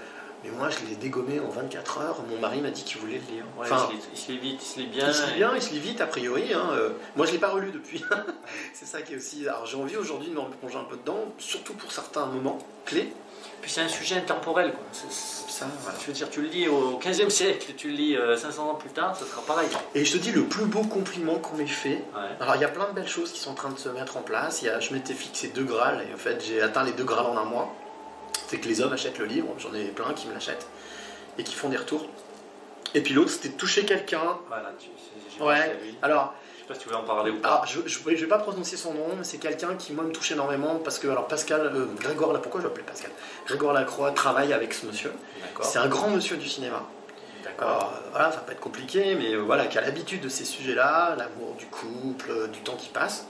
mais 0.44 0.50
moi 0.52 0.70
je 0.70 0.80
l'ai 0.90 0.96
dégommé 0.96 1.40
en 1.40 1.50
24 1.50 1.98
heures. 2.00 2.18
Mon 2.30 2.38
mari 2.40 2.62
m'a 2.62 2.70
dit 2.72 2.84
qu'il 2.84 3.00
voulait 3.00 3.22
le 3.28 3.34
lire. 3.36 3.44
Ouais, 3.58 3.68
Enfin, 3.72 3.90
il, 4.14 4.18
se 4.18 4.32
lit, 4.32 4.38
vite, 4.38 4.60
il 4.62 4.66
se 4.68 4.80
lit 4.80 4.88
bien. 4.88 5.08
il 5.08 5.14
se 5.14 5.26
lit 5.26 5.32
et- 5.32 5.36
bien, 5.36 5.52
il 5.56 5.62
se 5.62 5.72
lit 5.72 5.80
vite 5.80 6.02
a 6.02 6.08
priori. 6.08 6.54
hein, 6.54 6.70
euh, 6.74 6.90
moi 7.16 7.26
je 7.26 7.32
l'ai 7.32 7.38
pas 7.40 7.50
relu 7.50 7.72
depuis. 7.72 8.04
c'est 8.74 8.86
ça 8.86 9.02
qui 9.02 9.14
est 9.14 9.18
aussi. 9.18 9.48
Alors 9.48 9.66
j'ai 9.66 9.78
envie 9.78 9.98
aujourd'hui 9.98 10.30
de 10.30 10.34
me 10.36 10.40
replonger 10.40 10.78
un 10.78 10.84
peu 10.84 10.98
dedans, 10.98 11.20
surtout 11.38 11.74
pour 11.74 11.92
certains 11.92 12.26
moments 12.28 12.58
clés. 12.86 13.12
Puis 13.62 13.72
c'est 13.72 13.82
un 13.82 13.88
sujet 13.88 14.18
intemporel. 14.18 14.72
Quoi. 14.72 14.84
Ça, 15.10 15.66
voilà. 15.82 15.98
Je 16.00 16.06
veux 16.08 16.14
dire, 16.14 16.30
tu 16.30 16.42
le 16.42 16.48
lis 16.48 16.68
au 16.68 17.00
15e 17.00 17.30
siècle, 17.30 17.74
tu 17.76 17.88
le 17.90 17.94
lis 17.96 18.16
euh, 18.16 18.38
500 18.38 18.70
ans 18.70 18.76
plus 18.76 18.90
tard, 18.92 19.16
ça 19.16 19.26
sera 19.26 19.42
pareil. 19.42 19.68
Et 19.96 20.06
je 20.06 20.14
te 20.14 20.18
dis 20.18 20.32
le 20.32 20.44
plus 20.44 20.66
beau 20.66 20.82
compliment 20.84 21.36
qu'on 21.36 21.56
m'ait 21.58 21.66
fait, 21.66 22.04
Ouais. 22.16 22.30
Alors 22.40 22.56
il 22.56 22.62
y 22.62 22.66
a 22.66 22.70
plein 22.70 22.88
de 22.88 22.94
belles 22.94 23.08
choses 23.08 23.32
qui 23.32 23.40
sont 23.40 23.52
en 23.52 23.56
train 23.56 23.70
de 23.70 23.78
se 23.80 23.90
mettre 23.90 24.18
en 24.18 24.22
place. 24.22 24.62
Il 24.62 24.66
y 24.66 24.70
a, 24.70 24.80
je 24.80 24.94
m'étais 24.94 25.14
fixé 25.14 25.48
deux 25.50 25.64
Graals 25.64 26.06
et 26.10 26.14
en 26.14 26.18
fait 26.18 26.44
j'ai 26.46 26.62
atteint 26.62 26.84
les 26.84 26.92
deux 26.92 27.04
Graals 27.04 27.26
en 27.26 27.38
un 27.38 27.46
mois. 27.46 27.74
C'est 28.48 28.58
que 28.60 28.68
les 28.68 28.82
hommes 28.82 28.94
achètent 28.94 29.18
le 29.20 29.26
livre, 29.26 29.48
j'en 29.60 29.74
ai 29.74 29.86
plein 29.86 30.14
qui 30.14 30.28
me 30.28 30.34
l'achètent 30.34 30.68
et 31.38 31.44
qui 31.44 31.56
font 31.56 31.70
des 31.70 31.78
retours. 31.78 32.06
Et 32.94 33.02
puis 33.02 33.14
l'autre 33.14 33.32
c'était 33.32 33.50
toucher 33.50 33.86
quelqu'un. 33.86 34.38
Voilà, 34.48 34.72
tu, 34.80 34.90
Ouais. 35.44 35.78
Alors, 36.02 36.34
Je 36.56 36.62
sais 36.62 36.68
pas 36.68 36.74
si 36.74 36.80
tu 36.82 36.90
veux 36.90 36.96
en 36.96 37.04
parler 37.04 37.32
ou 37.32 37.40
pas. 37.40 37.48
alors 37.50 37.66
je, 37.68 37.82
je, 37.86 38.00
je 38.00 38.16
vais 38.16 38.28
pas 38.28 38.40
prononcer 38.40 38.76
son 38.78 38.94
nom, 38.94 39.10
mais 39.18 39.24
c'est 39.24 39.38
quelqu'un 39.38 39.76
qui 39.76 39.94
moi 39.94 40.04
me 40.04 40.12
touche 40.12 40.32
énormément 40.32 40.76
parce 40.84 40.98
que 41.00 41.08
alors 41.08 41.28
Pascal, 41.28 41.62
euh, 41.74 41.86
Grégoire, 42.00 42.34
là 42.34 42.40
pourquoi 42.40 42.62
je 42.62 42.66
l'appelais 42.66 42.84
Pascal? 42.84 43.12
Grégoire 43.46 43.74
Lacroix 43.74 44.12
travaille 44.12 44.54
avec 44.54 44.74
ce 44.74 44.86
monsieur. 44.86 45.12
C'est 45.62 45.80
un 45.80 45.88
grand 45.88 46.10
monsieur 46.10 46.38
du 46.38 46.48
cinéma. 46.48 46.84
D'accord. 47.44 47.68
Alors 47.70 47.94
euh, 47.96 48.10
voilà, 48.12 48.32
ça 48.32 48.38
va 48.38 48.44
pas 48.44 48.52
être 48.54 48.60
compliqué, 48.60 49.16
mais 49.16 49.34
euh, 49.34 49.40
voilà, 49.42 49.68
qui 49.68 49.78
a 49.78 49.82
l'habitude 49.82 50.22
de 50.22 50.30
ces 50.30 50.46
sujets-là, 50.46 51.16
l'amour 51.18 51.56
du 51.60 51.66
couple, 51.68 52.32
euh, 52.32 52.48
du 52.48 52.60
temps 52.62 52.76
qui 52.76 52.90
passe. 52.90 53.26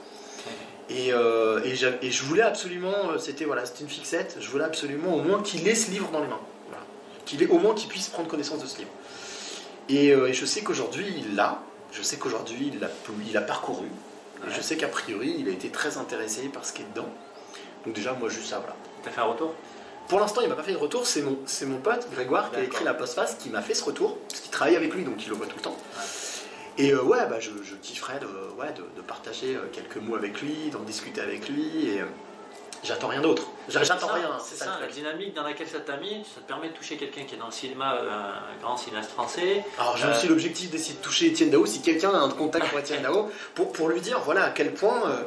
Et, 0.90 1.12
euh, 1.12 1.60
et, 1.64 2.06
et 2.06 2.10
je 2.10 2.24
voulais 2.24 2.42
absolument, 2.42 3.10
euh, 3.10 3.18
c'était 3.18 3.44
voilà, 3.44 3.66
c'était 3.66 3.82
une 3.82 3.90
fixette, 3.90 4.38
je 4.40 4.48
voulais 4.48 4.64
absolument 4.64 5.14
au 5.14 5.22
moins 5.22 5.42
qu'il 5.42 5.68
ait 5.68 5.74
ce 5.74 5.90
livre 5.90 6.10
dans 6.10 6.20
les 6.20 6.28
mains. 6.28 6.40
Voilà. 6.68 6.82
Qu'il 7.26 7.42
ait 7.42 7.48
au 7.48 7.58
moins 7.58 7.74
qu'il 7.74 7.88
puisse 7.88 8.08
prendre 8.08 8.28
connaissance 8.28 8.62
de 8.62 8.66
ce 8.66 8.78
livre. 8.78 8.90
Et, 9.90 10.12
euh, 10.12 10.28
et 10.28 10.32
je 10.32 10.46
sais 10.46 10.62
qu'aujourd'hui 10.62 11.06
il 11.18 11.36
l'a, 11.36 11.60
je 11.92 12.02
sais 12.02 12.16
qu'aujourd'hui 12.16 12.70
il 12.72 12.80
l'a 12.80 12.88
il 13.28 13.36
a 13.36 13.42
parcouru, 13.42 13.86
et 14.46 14.50
je 14.50 14.60
sais 14.62 14.76
qu'a 14.76 14.88
priori 14.88 15.36
il 15.38 15.48
a 15.48 15.52
été 15.52 15.68
très 15.68 15.98
intéressé 15.98 16.48
par 16.48 16.64
ce 16.64 16.72
qui 16.72 16.82
est 16.82 16.86
dedans. 16.94 17.08
Donc 17.84 17.94
déjà 17.94 18.14
moi 18.14 18.28
juste 18.28 18.46
ça 18.46 18.58
voilà. 18.58 18.74
T'as 19.02 19.10
fait 19.10 19.20
un 19.20 19.24
retour? 19.24 19.54
Pour 20.08 20.20
l'instant, 20.20 20.40
il 20.40 20.48
m'a 20.48 20.54
pas 20.54 20.62
fait 20.62 20.72
de 20.72 20.78
retour. 20.78 21.06
C'est 21.06 21.20
mon, 21.20 21.38
c'est 21.44 21.66
mon 21.66 21.80
pote 21.80 22.08
Grégoire 22.10 22.50
qui 22.50 22.56
a 22.56 22.62
écrit 22.62 22.82
la 22.82 22.94
postface 22.94 23.34
qui 23.34 23.50
m'a 23.50 23.60
fait 23.60 23.74
ce 23.74 23.84
retour, 23.84 24.16
parce 24.26 24.40
qu'il 24.40 24.50
travaille 24.50 24.74
avec 24.74 24.94
lui, 24.94 25.04
donc 25.04 25.22
il 25.22 25.28
le 25.28 25.34
voit 25.34 25.46
tout 25.46 25.56
le 25.56 25.62
temps. 25.62 25.76
Et 26.78 26.92
euh, 26.92 27.02
ouais, 27.02 27.26
bah, 27.28 27.40
je, 27.40 27.50
je 27.64 27.74
kifferais 27.74 28.20
de, 28.20 28.26
ouais, 28.60 28.72
de, 28.72 28.82
de 28.96 29.02
partager 29.06 29.56
euh, 29.56 29.62
quelques 29.72 29.96
mots 29.96 30.14
avec 30.16 30.40
lui, 30.40 30.70
d'en 30.72 30.80
discuter 30.80 31.20
avec 31.20 31.48
lui. 31.48 31.88
Et 31.90 32.00
euh, 32.00 32.04
j'attends 32.84 33.08
rien 33.08 33.20
d'autre. 33.20 33.48
J'a- 33.68 33.82
J'attends 33.82 34.12
rien. 34.12 34.30
C'est 34.44 34.56
ça, 34.56 34.78
la 34.80 34.86
dynamique 34.86 35.34
dans 35.34 35.42
laquelle 35.42 35.66
ça 35.68 35.80
t'a 35.80 35.96
mis, 35.96 36.24
ça 36.34 36.40
te 36.40 36.46
permet 36.46 36.68
de 36.68 36.74
toucher 36.74 36.96
quelqu'un 36.96 37.24
qui 37.24 37.34
est 37.34 37.38
dans 37.38 37.46
le 37.46 37.52
cinéma, 37.52 37.94
euh, 37.96 38.08
un 38.32 38.60
grand 38.62 38.76
cinéaste 38.76 39.10
français. 39.10 39.64
Alors 39.78 39.96
j'ai 39.96 40.06
Euh, 40.06 40.12
aussi 40.12 40.28
l'objectif 40.28 40.70
d'essayer 40.70 40.94
de 40.96 41.02
toucher 41.02 41.26
Étienne 41.26 41.50
Dao. 41.50 41.66
Si 41.66 41.82
quelqu'un 41.82 42.10
a 42.14 42.18
un 42.18 42.30
contact 42.30 42.68
pour 42.68 42.78
Étienne 42.78 43.02
Dao, 43.02 43.28
pour, 43.54 43.72
pour 43.72 43.88
lui 43.88 44.00
dire 44.00 44.20
voilà 44.20 44.44
à 44.44 44.50
quel 44.50 44.72
point. 44.72 45.02
euh, 45.10 45.22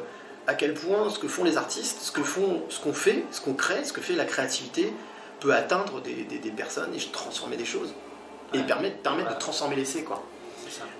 à 0.48 0.54
quel 0.54 0.74
point 0.74 1.08
ce 1.08 1.20
que 1.20 1.28
font 1.28 1.44
les 1.44 1.56
artistes, 1.56 2.00
ce 2.00 2.10
que 2.10 2.24
font, 2.24 2.62
ce 2.68 2.80
qu'on 2.80 2.92
fait, 2.92 3.24
ce 3.30 3.40
qu'on 3.40 3.54
crée, 3.54 3.84
ce 3.84 3.92
que 3.92 4.00
fait 4.00 4.14
la 4.14 4.24
créativité 4.24 4.92
peut 5.38 5.54
atteindre 5.54 6.00
des, 6.00 6.24
des- 6.24 6.38
des 6.40 6.50
personnes 6.50 6.92
et 6.92 6.98
transformer 7.12 7.56
des 7.56 7.64
choses 7.64 7.94
et 8.52 8.56
Ouais. 8.58 8.64
permettre, 8.66 8.96
permettre 9.02 9.28
Ouais. 9.28 9.34
de 9.36 9.38
transformer 9.40 9.76
l'essai 9.76 10.02
quoi. 10.02 10.20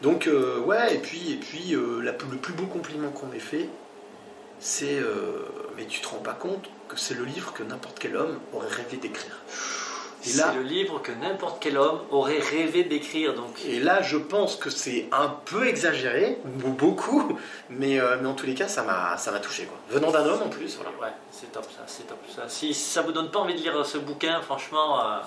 Donc 0.03 0.27
euh, 0.27 0.59
ouais, 0.61 0.95
et 0.95 0.99
puis, 0.99 1.33
et 1.33 1.37
puis 1.37 1.75
euh, 1.75 2.01
la- 2.03 2.13
le 2.13 2.37
plus 2.39 2.53
beau 2.53 2.67
compliment 2.67 3.11
qu'on 3.11 3.27
m'ait 3.27 3.39
fait, 3.39 3.69
c'est 4.61 4.99
euh, 4.99 5.47
mais 5.77 5.87
tu 5.87 6.01
te 6.01 6.09
rends 6.09 6.19
pas 6.19 6.35
compte 6.35 6.69
que 6.89 6.99
c'est 6.99 7.15
le 7.15 7.25
livre 7.25 7.53
que 7.53 7.63
n'importe 7.63 7.99
quel 7.99 8.17
homme 8.17 8.39
aurait 8.53 8.69
rêvé 8.69 8.97
d'écrire. 8.97 9.37
Et 10.25 10.29
C'est 10.29 10.55
le 10.55 10.63
livre 10.63 11.03
que 11.03 11.11
n'importe 11.11 11.57
quel 11.61 11.77
homme 11.77 11.99
aurait 12.13 12.39
rêvé 12.39 12.85
d'écrire. 12.85 13.35
Donc, 13.35 13.65
et 13.67 13.81
là, 13.81 14.03
je 14.03 14.17
pense 14.17 14.55
que 14.55 14.71
c'est 14.71 15.09
un 15.11 15.27
peu 15.47 15.67
exagéré, 15.67 16.39
ou 16.65 16.69
beaucoup, 16.69 17.37
mais, 17.69 17.99
euh, 17.99 18.17
mais 18.23 18.29
en 18.29 18.35
tous 18.35 18.47
les 18.47 18.55
cas, 18.55 18.69
ça 18.69 18.85
m'a 18.85 19.17
ça 19.17 19.33
m'a 19.33 19.41
touché 19.41 19.65
quoi. 19.65 19.77
Venant 19.91 20.13
d'un 20.13 20.25
homme 20.25 20.43
en 20.43 20.49
plus, 20.49 20.77
voilà. 20.77 20.91
ouais, 21.01 21.13
c'est 21.33 21.51
top 21.51 21.65
ça, 21.65 21.83
c'est 21.89 22.07
top 22.07 22.19
ça. 22.33 22.45
Si 22.49 22.73
ça 22.73 23.03
vous 23.03 23.11
donne 23.11 23.33
pas 23.33 23.41
envie 23.41 23.55
de 23.55 23.59
lire 23.59 23.85
ce 23.85 23.99
bouquin, 23.99 24.41
franchement, 24.43 25.01
euh, 25.05 25.19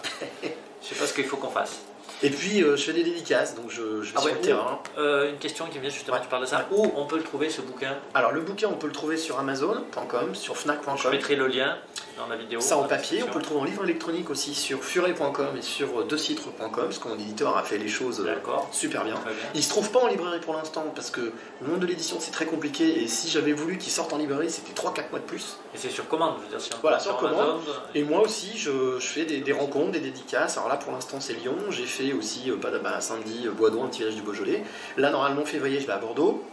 je 0.82 0.88
sais 0.88 0.96
pas 0.96 1.08
ce 1.08 1.14
qu'il 1.14 1.26
faut 1.26 1.36
qu'on 1.36 1.50
fasse. 1.50 1.82
Et 2.24 2.30
puis 2.30 2.64
euh, 2.64 2.76
je 2.78 2.84
fais 2.84 2.94
des 2.94 3.04
dédicaces, 3.04 3.56
donc 3.56 3.70
je, 3.70 4.02
je 4.02 4.12
vais 4.12 4.14
Ah 4.16 4.20
sur 4.22 4.30
ouais, 4.30 4.36
le 4.36 4.42
terrain. 4.42 4.80
Euh, 4.98 5.30
une 5.32 5.38
question 5.38 5.66
qui 5.66 5.78
me 5.78 5.82
vient 5.82 5.90
justement, 5.92 6.16
Ouais. 6.18 6.24
tu 6.24 6.30
parles 6.30 6.44
de 6.44 6.48
ça. 6.48 6.66
Où 6.72 6.92
on 6.96 7.06
peut 7.06 7.18
le 7.18 7.24
trouver 7.24 7.50
ce 7.50 7.62
bouquin? 7.62 7.96
Alors 8.14 8.32
le 8.32 8.42
bouquin, 8.42 8.68
on 8.72 8.78
peut 8.78 8.88
le 8.88 8.94
trouver 8.94 9.18
sur 9.18 9.38
Amazon.com, 9.40 10.34
sur 10.34 10.56
Je 10.56 10.60
Fnac.com. 10.62 11.12
mettrai 11.12 11.36
le 11.36 11.48
lien 11.48 11.78
dans 12.18 12.28
la 12.28 12.36
vidéo. 12.36 12.60
Ça 12.62 12.78
en 12.78 12.84
papier, 12.84 13.24
on 13.24 13.28
peut 13.28 13.40
le 13.40 13.46
trouver 13.46 13.62
en 13.62 13.64
livre 13.64 13.84
électronique 13.84 14.30
aussi 14.30 14.54
sur 14.56 14.84
furet.com 14.84 15.58
et 15.58 15.62
sur 15.62 16.02
euh, 16.02 16.04
decitre.com, 16.06 16.70
parce 16.70 17.00
que 17.00 17.08
mon 17.08 17.16
éditeur 17.16 17.58
a 17.58 17.64
fait 17.64 17.78
les 17.78 17.88
choses 17.88 18.24
euh, 18.26 18.36
super 18.72 19.04
bien. 19.04 19.16
bien. 19.16 19.34
Il 19.54 19.64
se 19.64 19.70
trouve 19.70 19.92
pas 19.92 20.00
en 20.00 20.08
librairie 20.08 20.40
pour 20.40 20.54
l'instant, 20.54 20.86
parce 20.94 21.12
que 21.12 21.34
le 21.62 21.68
monde 21.68 21.80
de 21.80 21.86
l'édition 21.88 22.18
c'est 22.20 22.32
très 22.32 22.46
compliqué, 22.46 23.04
et 23.04 23.08
si 23.08 23.30
j'avais 23.30 23.54
voulu 23.54 23.78
qu'il 23.78 23.92
sorte 23.92 24.14
en 24.14 24.18
librairie, 24.18 24.50
c'était 24.50 24.74
3-4 24.74 25.10
mois 25.12 25.20
de 25.20 25.26
plus. 25.26 25.58
Et 25.74 25.78
c'est 25.78 25.90
sur 25.90 26.08
commande, 26.08 26.36
je 26.40 26.44
veux 26.44 26.50
dire, 26.50 26.62
si 26.62 26.72
on 26.74 26.78
Voilà, 26.82 27.00
sur 27.00 27.18
Amazon, 27.20 27.38
commande. 27.38 27.62
Et 27.94 28.04
moi 28.04 28.22
aussi, 28.22 28.58
je, 28.58 28.98
je 29.00 29.06
fais 29.06 29.26
des, 29.26 29.42
des 29.42 29.52
rencontres, 29.52 29.92
des 29.92 30.00
dédicaces. 30.00 30.58
Alors 30.58 30.70
là, 30.70 30.78
pour 30.78 30.94
l'instant, 30.94 31.20
c'est 31.20 31.34
Lyon. 31.34 31.56
J'ai 31.70 31.86
fait 31.86 32.14
aussi 32.14 32.50
euh, 32.50 32.58
pas 32.58 32.72
bah, 32.80 33.02
samedi, 33.02 33.46
euh, 33.46 33.52
Boisdouin, 33.52 33.86
un 33.86 33.88
petit 33.88 34.00
village 34.00 34.16
du 34.16 34.22
Beaujolais. 34.22 34.64
Là, 34.98 35.10
normalement, 35.12 35.46
février, 35.46 35.80
je 35.80 35.88
vais 35.88 35.94
à 35.94 35.98
Bordeaux. 35.98 36.44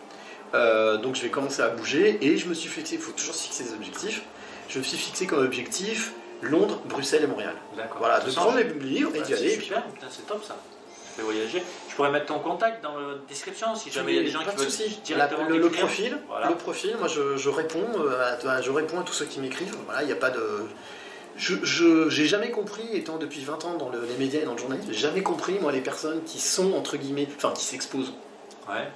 Euh, 0.55 0.99
donc, 0.99 1.15
je 1.15 1.23
vais 1.23 1.31
commencer 1.31 1.63
à 1.63 1.69
bouger. 1.69 2.19
Et 2.21 2.37
je 2.37 2.49
me 2.49 2.55
suis 2.55 2.69
fixé, 2.69 2.97
il 2.97 3.01
faut 3.01 3.13
toujours 3.13 3.35
se 3.35 3.45
fixer 3.45 3.65
des 3.65 3.75
objectifs. 3.75 4.23
Je 4.73 4.79
me 4.79 4.85
suis 4.85 4.97
fixé 4.97 5.27
comme 5.27 5.45
objectif 5.45 6.13
Londres, 6.41 6.81
Bruxelles 6.87 7.25
et 7.25 7.27
Montréal. 7.27 7.55
D'accord. 7.77 7.99
Voilà, 7.99 8.21
De 8.21 8.31
prendre 8.33 8.57
les 8.57 8.65
livres 8.65 9.15
et 9.15 9.21
d'y 9.21 9.35
aller. 9.35 9.51
super, 9.61 9.83
c'est 10.11 10.27
top 10.27 10.43
ça. 10.45 10.57
Je 11.15 11.19
vais 11.19 11.25
voyager. 11.25 11.63
Je 11.91 11.95
pourrais 11.95 12.11
mettre 12.11 12.27
ton 12.27 12.39
contact 12.39 12.83
dans 12.83 12.97
la 12.99 13.15
description 13.29 13.75
si 13.77 13.91
jamais 13.91 14.13
il 14.13 14.17
y 14.17 14.21
a 14.21 14.23
des 14.23 14.31
gens 14.31 14.39
pas 14.45 14.53
qui 14.53 14.57
de 14.57 14.63
veulent 14.63 15.03
directement 15.05 15.49
le, 15.49 15.61
profil, 15.71 16.19
le 16.49 16.55
profil, 16.57 16.97
moi 16.99 17.07
je, 17.07 17.49
réponds, 17.51 17.87
euh, 17.99 18.37
à, 18.47 18.51
à- 18.51 18.63
je 18.63 18.71
réponds 18.71 19.01
à 19.01 19.03
tous 19.03 19.13
ceux 19.13 19.27
qui 19.27 19.39
m'écrivent. 19.41 19.77
Voilà, 19.85 20.03
il 20.03 20.07
n'y 20.07 20.13
a 20.13 20.17
pas 20.17 20.31
de. 20.31 20.41
Je 21.37 21.55
je- 21.63 22.09
j'ai 22.09 22.27
jamais 22.27 22.51
compris, 22.51 22.89
étant 22.95 23.19
depuis 23.19 23.43
20 23.45 23.65
ans 23.67 23.75
dans 23.77 23.91
le- 23.91 24.05
les 24.07 24.17
médias 24.17 24.41
et 24.41 24.45
dans 24.45 24.53
le 24.53 24.59
journalisme, 24.59 24.89
j'ai 24.91 24.99
jamais 24.99 25.23
compris 25.23 25.59
moi 25.61 25.71
les 25.71 25.81
personnes 25.83 26.23
qui 26.25 26.41
sont 26.41 26.73
entre 26.73 26.97
guillemets, 26.97 27.29
enfin 27.37 27.53
qui 27.53 27.65
s'exposent. 27.65 28.13
Ouais. 28.69 28.89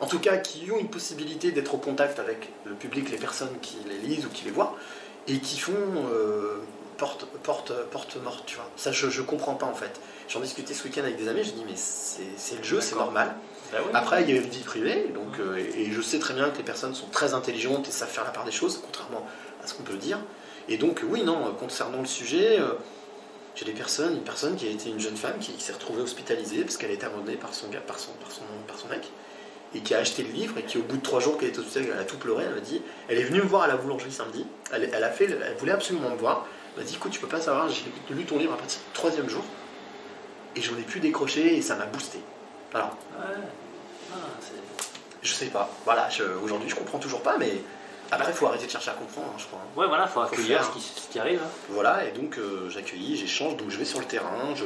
en 0.00 0.06
tout 0.06 0.18
cas 0.18 0.36
qui 0.38 0.68
ont 0.72 0.78
une 0.80 0.88
possibilité 0.90 1.52
d'être 1.52 1.74
au 1.74 1.78
contact 1.78 2.18
avec 2.18 2.48
le 2.64 2.74
public, 2.74 3.08
les 3.12 3.18
personnes 3.18 3.56
qui 3.62 3.76
les 3.88 3.98
lisent 3.98 4.26
ou 4.26 4.30
qui 4.30 4.44
les 4.44 4.50
voient, 4.50 4.76
et 5.28 5.38
qui 5.38 5.58
font 5.58 5.72
euh, 5.74 6.58
porte, 6.98 7.26
porte, 7.42 7.72
porte 7.90 8.16
morte, 8.22 8.44
tu 8.46 8.56
vois. 8.56 8.68
Ça, 8.76 8.92
je, 8.92 9.10
je 9.10 9.22
comprends 9.22 9.54
pas 9.54 9.66
en 9.66 9.74
fait. 9.74 10.00
J'en 10.28 10.40
discutais 10.40 10.74
ce 10.74 10.84
week-end 10.84 11.02
avec 11.02 11.16
des 11.16 11.28
amis, 11.28 11.44
je 11.44 11.52
dis 11.52 11.64
mais 11.66 11.76
c'est 11.76 12.56
le 12.56 12.64
jeu, 12.64 12.80
c'est 12.80 12.96
normal. 12.96 13.34
Bah 13.72 13.78
oui. 13.84 13.90
Après, 13.94 14.22
il 14.22 14.30
y 14.30 14.32
a 14.32 14.36
une 14.36 14.48
vie 14.48 14.62
privée, 14.62 15.10
donc, 15.14 15.38
euh, 15.40 15.56
et 15.56 15.90
je 15.90 16.00
sais 16.02 16.18
très 16.18 16.34
bien 16.34 16.50
que 16.50 16.58
les 16.58 16.62
personnes 16.62 16.94
sont 16.94 17.06
très 17.06 17.32
intelligentes 17.32 17.88
et 17.88 17.90
savent 17.90 18.10
faire 18.10 18.24
la 18.24 18.30
part 18.30 18.44
des 18.44 18.52
choses, 18.52 18.80
contrairement 18.84 19.26
à 19.64 19.66
ce 19.66 19.74
qu'on 19.74 19.82
peut 19.82 19.96
dire. 19.96 20.18
Et 20.68 20.76
donc, 20.76 21.02
oui, 21.08 21.22
non, 21.22 21.54
concernant 21.58 22.00
le 22.00 22.06
sujet, 22.06 22.60
euh, 22.60 22.74
j'ai 23.54 23.64
des 23.64 23.72
personnes, 23.72 24.14
une 24.14 24.24
personne 24.24 24.56
qui 24.56 24.66
a 24.66 24.70
été 24.70 24.90
une 24.90 25.00
jeune 25.00 25.16
femme 25.16 25.38
qui, 25.40 25.52
qui 25.52 25.62
s'est 25.62 25.72
retrouvée 25.72 26.02
hospitalisée 26.02 26.62
parce 26.62 26.76
qu'elle 26.76 26.90
a 26.90 26.94
été 26.94 27.06
abandonnée 27.06 27.36
par 27.36 27.54
son, 27.54 27.68
par, 27.86 27.98
son, 27.98 28.12
par, 28.12 28.30
son, 28.30 28.42
par 28.66 28.78
son 28.78 28.88
mec, 28.88 29.08
et 29.74 29.80
qui 29.80 29.94
a 29.94 29.98
acheté 29.98 30.22
le 30.22 30.30
livre, 30.32 30.58
et 30.58 30.62
qui, 30.62 30.78
au 30.78 30.82
bout 30.82 30.96
de 30.96 31.02
trois 31.02 31.20
jours 31.20 31.38
qu'elle 31.38 31.48
était 31.48 31.58
hospitalisée, 31.60 31.92
elle 31.94 32.00
a 32.00 32.04
tout 32.04 32.18
pleuré, 32.18 32.44
elle 32.46 32.54
m'a 32.54 32.60
dit, 32.60 32.82
elle 33.08 33.18
est 33.18 33.22
venue 33.24 33.40
me 33.40 33.46
voir 33.46 33.62
à 33.62 33.66
la 33.66 33.76
boulangerie 33.76 34.12
samedi, 34.12 34.46
elle, 34.72 34.90
elle 34.92 35.04
a 35.04 35.10
fait, 35.10 35.24
elle 35.24 35.56
voulait 35.58 35.72
absolument 35.72 36.10
me 36.10 36.16
voir, 36.16 36.46
elle 36.76 36.82
m'a 36.84 36.88
dit, 36.88 36.94
écoute, 36.94 37.12
tu 37.12 37.20
peux 37.20 37.26
pas 37.28 37.40
savoir, 37.40 37.68
j'ai 37.68 37.84
lu 38.14 38.24
ton 38.24 38.38
livre 38.38 38.52
à 38.52 38.56
partir 38.56 38.78
du 38.80 38.92
troisième 38.92 39.28
jour, 39.28 39.42
et 40.56 40.60
j'en 40.60 40.76
ai 40.76 40.82
pu 40.82 41.00
décrocher, 41.00 41.56
et 41.56 41.62
ça 41.62 41.76
m'a 41.76 41.86
boosté. 41.86 42.18
Alors, 42.74 42.96
Ouais. 43.18 43.34
Ah, 44.14 44.16
je 45.22 45.32
sais 45.32 45.46
pas. 45.46 45.70
Voilà, 45.84 46.08
aujourd'hui 46.42 46.68
je 46.68 46.74
comprends 46.74 46.98
toujours 46.98 47.22
pas, 47.22 47.38
mais 47.38 47.62
après 48.10 48.30
il 48.32 48.34
faut 48.34 48.46
arrêter 48.46 48.66
de 48.66 48.70
chercher 48.70 48.90
à 48.90 48.94
comprendre, 48.94 49.28
hein, 49.30 49.38
je 49.38 49.44
crois. 49.46 49.60
ouais, 49.76 49.86
voilà, 49.88 50.06
faut 50.06 50.20
accueillir 50.20 50.58
faire. 50.62 50.66
ce 50.66 50.78
qui, 50.78 50.80
ce 50.82 51.08
qui 51.08 51.18
arrive. 51.18 51.40
hein. 51.42 51.48
Voilà, 51.70 52.04
et 52.04 52.10
donc 52.10 52.36
euh, 52.38 52.68
j'accueillis, 52.68 53.16
j'échange, 53.16 53.56
donc 53.56 53.70
je 53.70 53.78
vais 53.78 53.84
sur 53.86 54.00
le 54.00 54.04
terrain. 54.04 54.54
Je... 54.54 54.64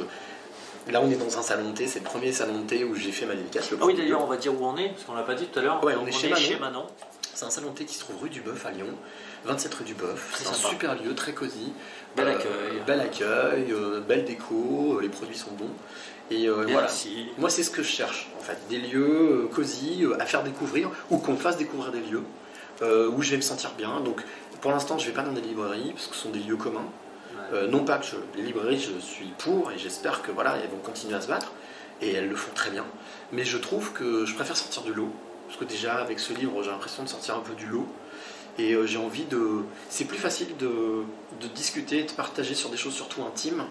Là 0.91 1.01
on 1.03 1.09
est 1.11 1.15
dans 1.15 1.37
un 1.37 1.41
salon 1.41 1.69
de 1.71 1.75
thé, 1.75 1.87
c'est 1.87 1.99
le 1.99 2.05
premier 2.05 2.31
salon 2.31 2.59
de 2.59 2.65
thé 2.67 2.83
où 2.83 2.95
j'ai 2.95 3.11
fait 3.11 3.25
ma 3.25 3.35
dédicace. 3.35 3.71
Le 3.71 3.77
Ah 3.81 3.85
oui, 3.85 3.93
d'ailleurs, 3.93 4.23
on 4.23 4.27
va 4.27 4.37
dire 4.37 4.53
où 4.59 4.65
on 4.65 4.77
est, 4.77 4.89
parce 4.89 5.03
qu'on 5.03 5.15
l'a 5.15 5.23
pas 5.23 5.35
dit 5.35 5.45
tout 5.45 5.59
à 5.59 5.61
l'heure. 5.61 5.83
Ouais, 5.83 5.95
on 6.01 6.05
est 6.07 6.11
chez 6.11 6.29
Manon. 6.29 6.59
Manon. 6.59 6.85
C'est 7.33 7.45
un 7.45 7.49
salon 7.49 7.69
de 7.71 7.75
thé 7.75 7.85
qui 7.85 7.93
se 7.93 7.99
trouve 7.99 8.19
rue 8.21 8.29
du 8.29 8.41
Bœuf 8.41 8.65
à 8.65 8.71
Lyon, 8.71 8.87
27 9.45 9.73
rue 9.75 9.83
du 9.83 9.93
Bœuf. 9.93 10.33
C'est 10.35 10.47
un 10.47 10.53
sympa. 10.53 10.69
super 10.69 10.95
lieu, 10.95 11.13
très 11.13 11.33
cosy. 11.33 11.71
Bel 12.15 12.27
Euh, 12.29 12.31
accueil. 12.35 12.81
bel 12.87 12.99
accueil, 12.99 13.71
euh, 13.71 13.99
belle 14.01 14.25
déco, 14.25 14.97
euh, 14.97 15.01
les 15.01 15.09
produits 15.09 15.37
sont 15.37 15.51
bons. 15.51 15.69
Et 16.31 16.47
euh, 16.47 16.53
voilà. 16.63 16.81
Merci. 16.81 17.27
Moi, 17.37 17.49
c'est 17.51 17.61
ce 17.63 17.69
que 17.69 17.83
je 17.83 17.87
cherche, 17.89 18.29
en 18.39 18.41
fait. 18.43 18.57
Des 18.69 18.79
lieux 18.79 19.47
cosy, 19.53 20.03
à 20.19 20.25
faire 20.25 20.43
découvrir, 20.43 20.89
ou 21.11 21.17
qu'on 21.19 21.33
me 21.33 21.37
fasse 21.37 21.57
découvrir 21.57 21.91
des 21.91 22.01
lieux, 22.01 22.23
où 22.81 23.21
je 23.21 23.31
vais 23.31 23.37
me 23.37 23.41
sentir 23.41 23.71
bien. 23.77 23.99
Donc, 23.99 24.23
pour 24.61 24.71
l'instant, 24.71 24.97
je 24.97 25.05
vais 25.05 25.13
pas 25.13 25.21
dans 25.21 25.31
des 25.33 25.41
librairies, 25.41 25.91
parce 25.93 26.07
que 26.07 26.15
ce 26.15 26.23
sont 26.23 26.29
des 26.31 26.39
lieux 26.39 26.55
communs. 26.57 26.85
Euh, 27.53 27.67
non 27.67 27.85
pas 27.85 27.97
que 27.97 28.05
je- 28.05 28.15
les 28.35 28.43
librairies, 28.43 28.79
je 28.79 28.99
suis 28.99 29.27
pour, 29.37 29.71
et 29.71 29.77
j'espère 29.77 30.21
que 30.21 30.31
voilà, 30.31 30.57
elles 30.57 30.69
vont 30.69 30.77
continuer 30.83 31.15
à 31.15 31.21
se 31.21 31.27
battre, 31.27 31.51
et 32.01 32.11
elles 32.13 32.27
le 32.29 32.35
font 32.35 32.51
très 32.53 32.69
bien. 32.71 32.85
Mais 33.31 33.43
je 33.45 33.57
trouve 33.57 33.93
que 33.93 34.25
je 34.25 34.35
préfère 34.35 34.57
sortir 34.57 34.83
du 34.83 34.93
lot, 34.93 35.09
parce 35.47 35.57
que 35.59 35.65
déjà, 35.65 35.95
avec 35.95 36.19
ce 36.19 36.33
livre, 36.33 36.61
j'ai 36.63 36.71
l'impression 36.71 37.03
de 37.03 37.07
sortir 37.09 37.35
un 37.35 37.39
peu 37.41 37.53
du 37.53 37.65
lot. 37.67 37.87
Et 38.59 38.73
euh, 38.73 38.85
j'ai 38.87 38.97
envie 38.97 39.25
de. 39.25 39.61
C'est 39.87 40.05
plus 40.05 40.17
facile 40.17 40.57
de, 40.57 41.03
de 41.39 41.47
discuter, 41.53 42.03
de 42.03 42.11
partager 42.11 42.55
sur 42.55 42.69
des 42.71 42.77
choses 42.77 42.93
surtout 42.95 43.21
intimes, 43.23 43.63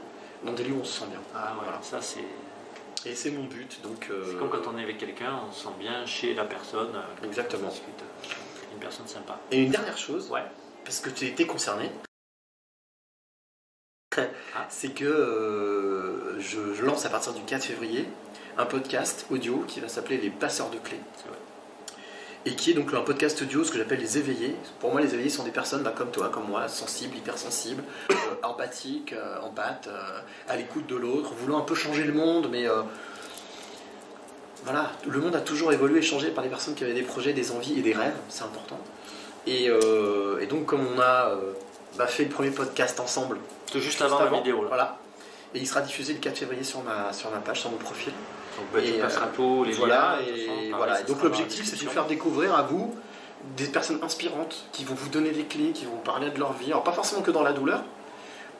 dans 0.45 0.53
des 0.53 0.63
lieux 0.65 0.75
où 0.75 0.81
on 0.81 0.85
se 0.85 1.01
sent 1.01 1.07
bien. 1.11 1.19
Ah 1.35 1.55
ouais, 1.59 1.65
Voilà. 1.65 1.81
ça 1.83 2.01
c'est 2.01 2.25
Et 3.05 3.15
c'est 3.17 3.33
mon 3.33 3.45
but, 3.45 3.81
donc. 3.83 4.07
euh, 4.11 4.23
c'est 4.31 4.39
comme 4.39 4.49
quand 4.49 4.71
on 4.73 4.79
est 4.79 4.83
avec 4.85 4.99
quelqu'un, 4.99 5.41
on 5.49 5.53
se 5.53 5.63
sent 5.65 5.75
bien 5.81 6.07
chez 6.07 6.35
la 6.35 6.45
personne. 6.45 6.93
Exactement. 7.25 7.67
on 7.67 7.71
discute. 7.71 8.03
Une 8.73 8.79
personne 8.79 9.07
sympa. 9.09 9.39
Et 9.51 9.63
une 9.63 9.71
dernière 9.71 9.99
chose, 9.99 10.31
Ouais. 10.31 10.45
parce 10.85 11.01
que 11.01 11.11
tu 11.11 11.27
étais 11.27 11.47
concerné. 11.47 11.91
C'est 14.69 14.95
que 14.95 15.05
euh, 15.05 16.41
je, 16.41 16.75
je 16.75 16.83
lance 16.85 17.05
à 17.07 17.11
partir 17.11 17.33
du 17.35 17.43
4 17.43 17.65
février 17.65 18.09
un 18.59 18.65
podcast 18.65 19.27
audio 19.31 19.65
qui 19.69 19.81
va 19.81 19.89
s'appeler 19.89 20.17
Les 20.19 20.31
Passeurs 20.31 20.71
de 20.71 20.79
Clés. 20.79 21.01
Et 22.47 22.55
qui 22.55 22.71
est 22.71 22.75
donc 22.75 22.95
un 22.95 23.01
podcast 23.01 23.43
audio, 23.43 23.65
ce 23.65 23.73
que 23.73 23.79
j'appelle 23.79 23.99
les 23.99 24.19
éveillés. 24.19 24.55
Pour 24.79 24.93
moi, 24.93 25.01
les 25.01 25.13
éveillés 25.13 25.31
sont 25.31 25.43
des 25.43 25.51
personnes 25.51 25.83
bah, 25.83 25.93
comme 25.95 26.13
toi, 26.13 26.29
comme 26.29 26.47
moi, 26.47 26.69
sensibles, 26.69 27.17
hypersensibles, 27.17 27.83
euh, 28.11 28.15
empathiques, 28.45 29.13
euh, 29.13 29.41
empathes, 29.43 29.89
euh, 29.89 30.21
à 30.49 30.57
l'écoute 30.57 30.87
de 30.87 30.95
l'autre, 30.95 31.33
voulant 31.35 31.59
un 31.59 31.63
peu 31.63 31.75
changer 31.75 32.05
le 32.05 32.13
monde, 32.13 32.49
mais 32.51 32.67
voilà, 34.65 34.91
le 35.07 35.21
monde 35.21 35.37
a 35.37 35.41
toujours 35.41 35.73
évolué 35.73 35.99
et 35.99 36.03
changé 36.03 36.31
par 36.31 36.43
les 36.43 36.51
personnes 36.51 36.75
qui 36.75 36.85
avaient 36.85 36.95
des 36.95 37.03
projets, 37.03 37.33
des 37.33 37.53
envies 37.53 37.79
et 37.79 37.83
des 37.83 37.93
rêves, 37.93 38.17
c'est 38.29 38.43
important. 38.43 38.79
Et, 39.47 39.67
et 39.67 40.47
donc, 40.47 40.67
comme 40.67 40.85
on 40.87 41.01
a 41.01 41.37
euh, 41.97 42.05
bah, 42.05 42.07
fait 42.07 42.25
le 42.25 42.31
premier 42.31 42.51
podcast 42.51 42.99
ensemble, 43.01 43.39
Tout 43.67 43.79
juste 43.79 43.85
juste 43.85 44.03
avant, 44.03 44.21
la 44.21 44.31
vidéo 44.31 44.63
là. 44.63 44.69
voilà, 44.69 44.99
et 45.55 45.59
il 45.59 45.67
sera 45.67 45.81
diffusé 45.81 46.13
le 46.13 46.19
4 46.21 46.39
février 46.39 46.65
sur 46.65 46.83
ma, 46.83 47.13
sur 47.13 47.31
ma 47.31 47.39
page, 47.39 47.61
sur 47.61 47.71
mon 47.71 47.77
profil. 47.79 48.13
Donc 48.57 48.67
bah, 48.73 48.81
tu 48.83 48.89
Et, 48.95 48.99
passeras 48.99 49.27
euh, 49.27 49.37
tous 49.37 49.65
les 49.65 49.73
voilà, 49.73 50.19
liens. 50.21 50.27
et, 50.35 50.47
façon, 50.47 50.77
voilà. 50.77 51.01
Et 51.01 51.05
donc 51.05 51.23
l'objectif, 51.23 51.67
c'est 51.67 51.77
de 51.79 51.85
vous 51.85 51.91
faire 51.91 52.07
découvrir 52.07 52.55
à 52.55 52.63
vous 52.63 52.95
des 53.57 53.67
personnes 53.67 54.01
inspirantes 54.03 54.67
qui 54.73 54.85
vont 54.85 54.95
vous 54.95 55.09
donner 55.09 55.31
des 55.31 55.45
clés, 55.45 55.71
qui 55.73 55.85
vont 55.85 55.93
vous 55.93 55.99
parler 55.99 56.31
de 56.31 56.39
leur 56.39 56.53
vie. 56.55 56.67
Alors 56.73 56.83
pas 56.85 56.93
forcément 56.93 57.23
que 57.23 57.31
dans 57.31 57.43
la 57.43 57.53
douleur, 57.53 57.83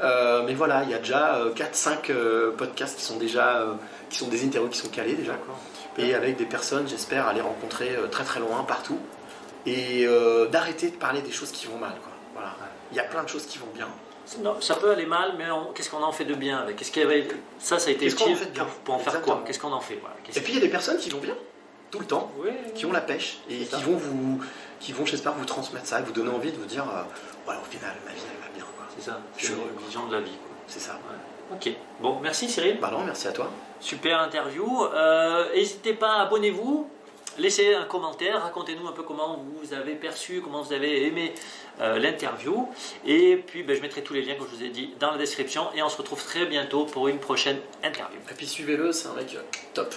euh, 0.03 0.43
mais 0.47 0.55
voilà, 0.55 0.83
il 0.85 0.91
y 0.91 0.95
a 0.95 0.99
déjà 0.99 1.41
4-5 1.55 2.13
podcasts 2.57 2.99
qui 2.99 3.05
sont 3.05 3.17
déjà, 3.17 3.61
euh, 3.63 3.73
qui 4.11 4.19
sont 4.19 4.29
des 4.29 4.45
interviews 4.45 4.69
qui 4.71 4.79
sont 4.79 4.89
calés 4.89 5.15
déjà, 5.15 5.33
et 5.99 6.15
avec 6.15 6.37
des 6.37 6.45
personnes, 6.45 6.87
j'espère, 6.87 7.27
à 7.27 7.33
les 7.33 7.41
rencontrer 7.41 7.97
euh, 7.97 8.07
très 8.09 8.25
très 8.25 8.41
loin, 8.41 8.65
partout, 8.65 8.99
et 9.65 10.07
euh, 10.07 10.47
d'arrêter 10.47 10.91
de 10.91 10.97
parler 10.97 11.23
des 11.23 11.33
choses 11.33 11.51
qui 11.51 11.67
vont 11.67 11.79
mal. 11.79 11.95
Quoi. 12.03 12.13
Il 12.93 12.97
y 12.97 13.01
a 13.01 13.05
plein 13.05 13.23
de 13.23 13.29
choses 13.29 13.47
qui 13.47 13.59
vont 13.59 13.69
bien. 13.75 13.89
Non, 14.41 14.61
ça 14.61 14.75
peut 14.75 14.91
aller 14.91 15.07
mal, 15.07 15.35
mais 15.39 15.45
qu'est-ce 15.75 15.89
qu'on 15.91 16.03
en 16.03 16.11
fait 16.13 16.25
de 16.25 16.35
bien 16.35 16.59
avec? 16.59 16.77
Qu'est-ce 16.77 16.91
qu'il 16.91 17.03
y 17.03 17.05
avait 17.05 17.29
Ça, 17.59 17.79
ça 17.79 17.89
a 17.91 17.93
été 17.93 18.07
en 18.07 18.09
utile 18.09 18.37
fait 18.37 18.53
pour, 18.85 18.95
en 18.95 18.99
faire 18.99 19.21
quoi? 19.23 19.43
Qu'est-ce 19.47 19.61
qu'on 19.61 19.73
en 19.73 19.81
fait 19.81 19.99
voilà. 20.01 20.17
Et 20.35 20.41
puis 20.41 20.53
il 20.53 20.57
y 20.57 20.59
a 20.59 20.63
des 20.63 20.69
personnes 20.69 20.99
qui 20.99 21.11
vont 21.11 21.21
bien, 21.21 21.35
tout 21.93 22.01
le 22.01 22.07
temps, 22.07 22.33
Oui, 22.39 22.51
qui 22.75 22.87
ont 22.87 22.93
la 22.93 23.01
pêche 23.01 23.39
et 23.49 23.65
ça. 23.65 23.77
qui 23.77 23.85
vont 23.85 23.97
vous, 23.97 24.41
qui 24.81 24.93
vont, 24.93 25.07
j'espère, 25.07 25.33
vous 25.35 25.45
transmettre 25.45 25.87
ça, 25.87 26.01
et 26.01 26.03
vous 26.03 26.13
donner 26.13 26.31
envie 26.31 26.51
de 26.51 26.57
vous 26.57 26.65
dire, 26.65 26.83
euh, 26.83 27.03
voilà, 27.45 27.61
au 27.61 27.65
final, 27.65 27.95
ma 28.05 28.13
vie, 28.13 28.19
elle 28.29 28.43
va 28.43 28.53
bien, 28.55 28.65
c'est 28.99 29.05
ça. 29.05 29.21
Je 29.37 29.45
suis 29.47 29.55
vision 29.87 30.07
de 30.07 30.15
la 30.17 30.21
vie. 30.21 30.37
C'est 30.67 30.81
ça. 30.81 30.99
Ok. 31.53 31.71
Bon, 32.01 32.19
merci 32.21 32.49
Cyril. 32.49 32.79
Bah 32.81 32.91
non, 32.91 33.05
merci 33.05 33.29
à 33.29 33.33
toi. 33.33 33.49
Super 33.79 34.21
interview. 34.21 34.85
Euh, 34.87 35.55
N'hésitez 35.55 35.93
pas, 35.95 36.15
abonnez-vous. 36.23 36.91
Laissez 37.39 37.75
un 37.75 37.85
commentaire, 37.85 38.43
racontez-nous 38.43 38.89
un 38.89 38.93
peu 38.93 39.03
comment 39.03 39.45
vous 39.61 39.75
avez 39.75 39.95
perçu, 39.95 40.41
comment 40.41 40.63
vous 40.63 40.73
avez 40.73 41.07
aimé 41.07 41.35
euh, 41.81 41.99
l'interview. 41.99 42.69
Et 43.05 43.37
puis 43.37 43.63
ben, 43.63 43.77
je 43.77 43.83
mettrai 43.83 44.03
tous 44.03 44.15
les 44.15 44.23
liens, 44.23 44.35
comme 44.37 44.49
je 44.51 44.57
vous 44.57 44.65
ai 44.65 44.71
dit, 44.71 44.95
dans 44.99 45.11
la 45.11 45.19
description. 45.19 45.67
Et 45.75 45.83
on 45.83 45.89
se 45.89 45.99
retrouve 45.99 46.23
très 46.23 46.47
bientôt 46.47 46.87
pour 46.87 47.09
une 47.09 47.19
prochaine 47.19 47.59
interview. 47.83 48.19
Et 48.31 48.35
puis 48.35 48.47
suivez-le, 48.47 48.93
c'est 48.93 49.09
un 49.09 49.15
mec 49.15 49.35
euh, 49.35 49.43
top. 49.75 49.95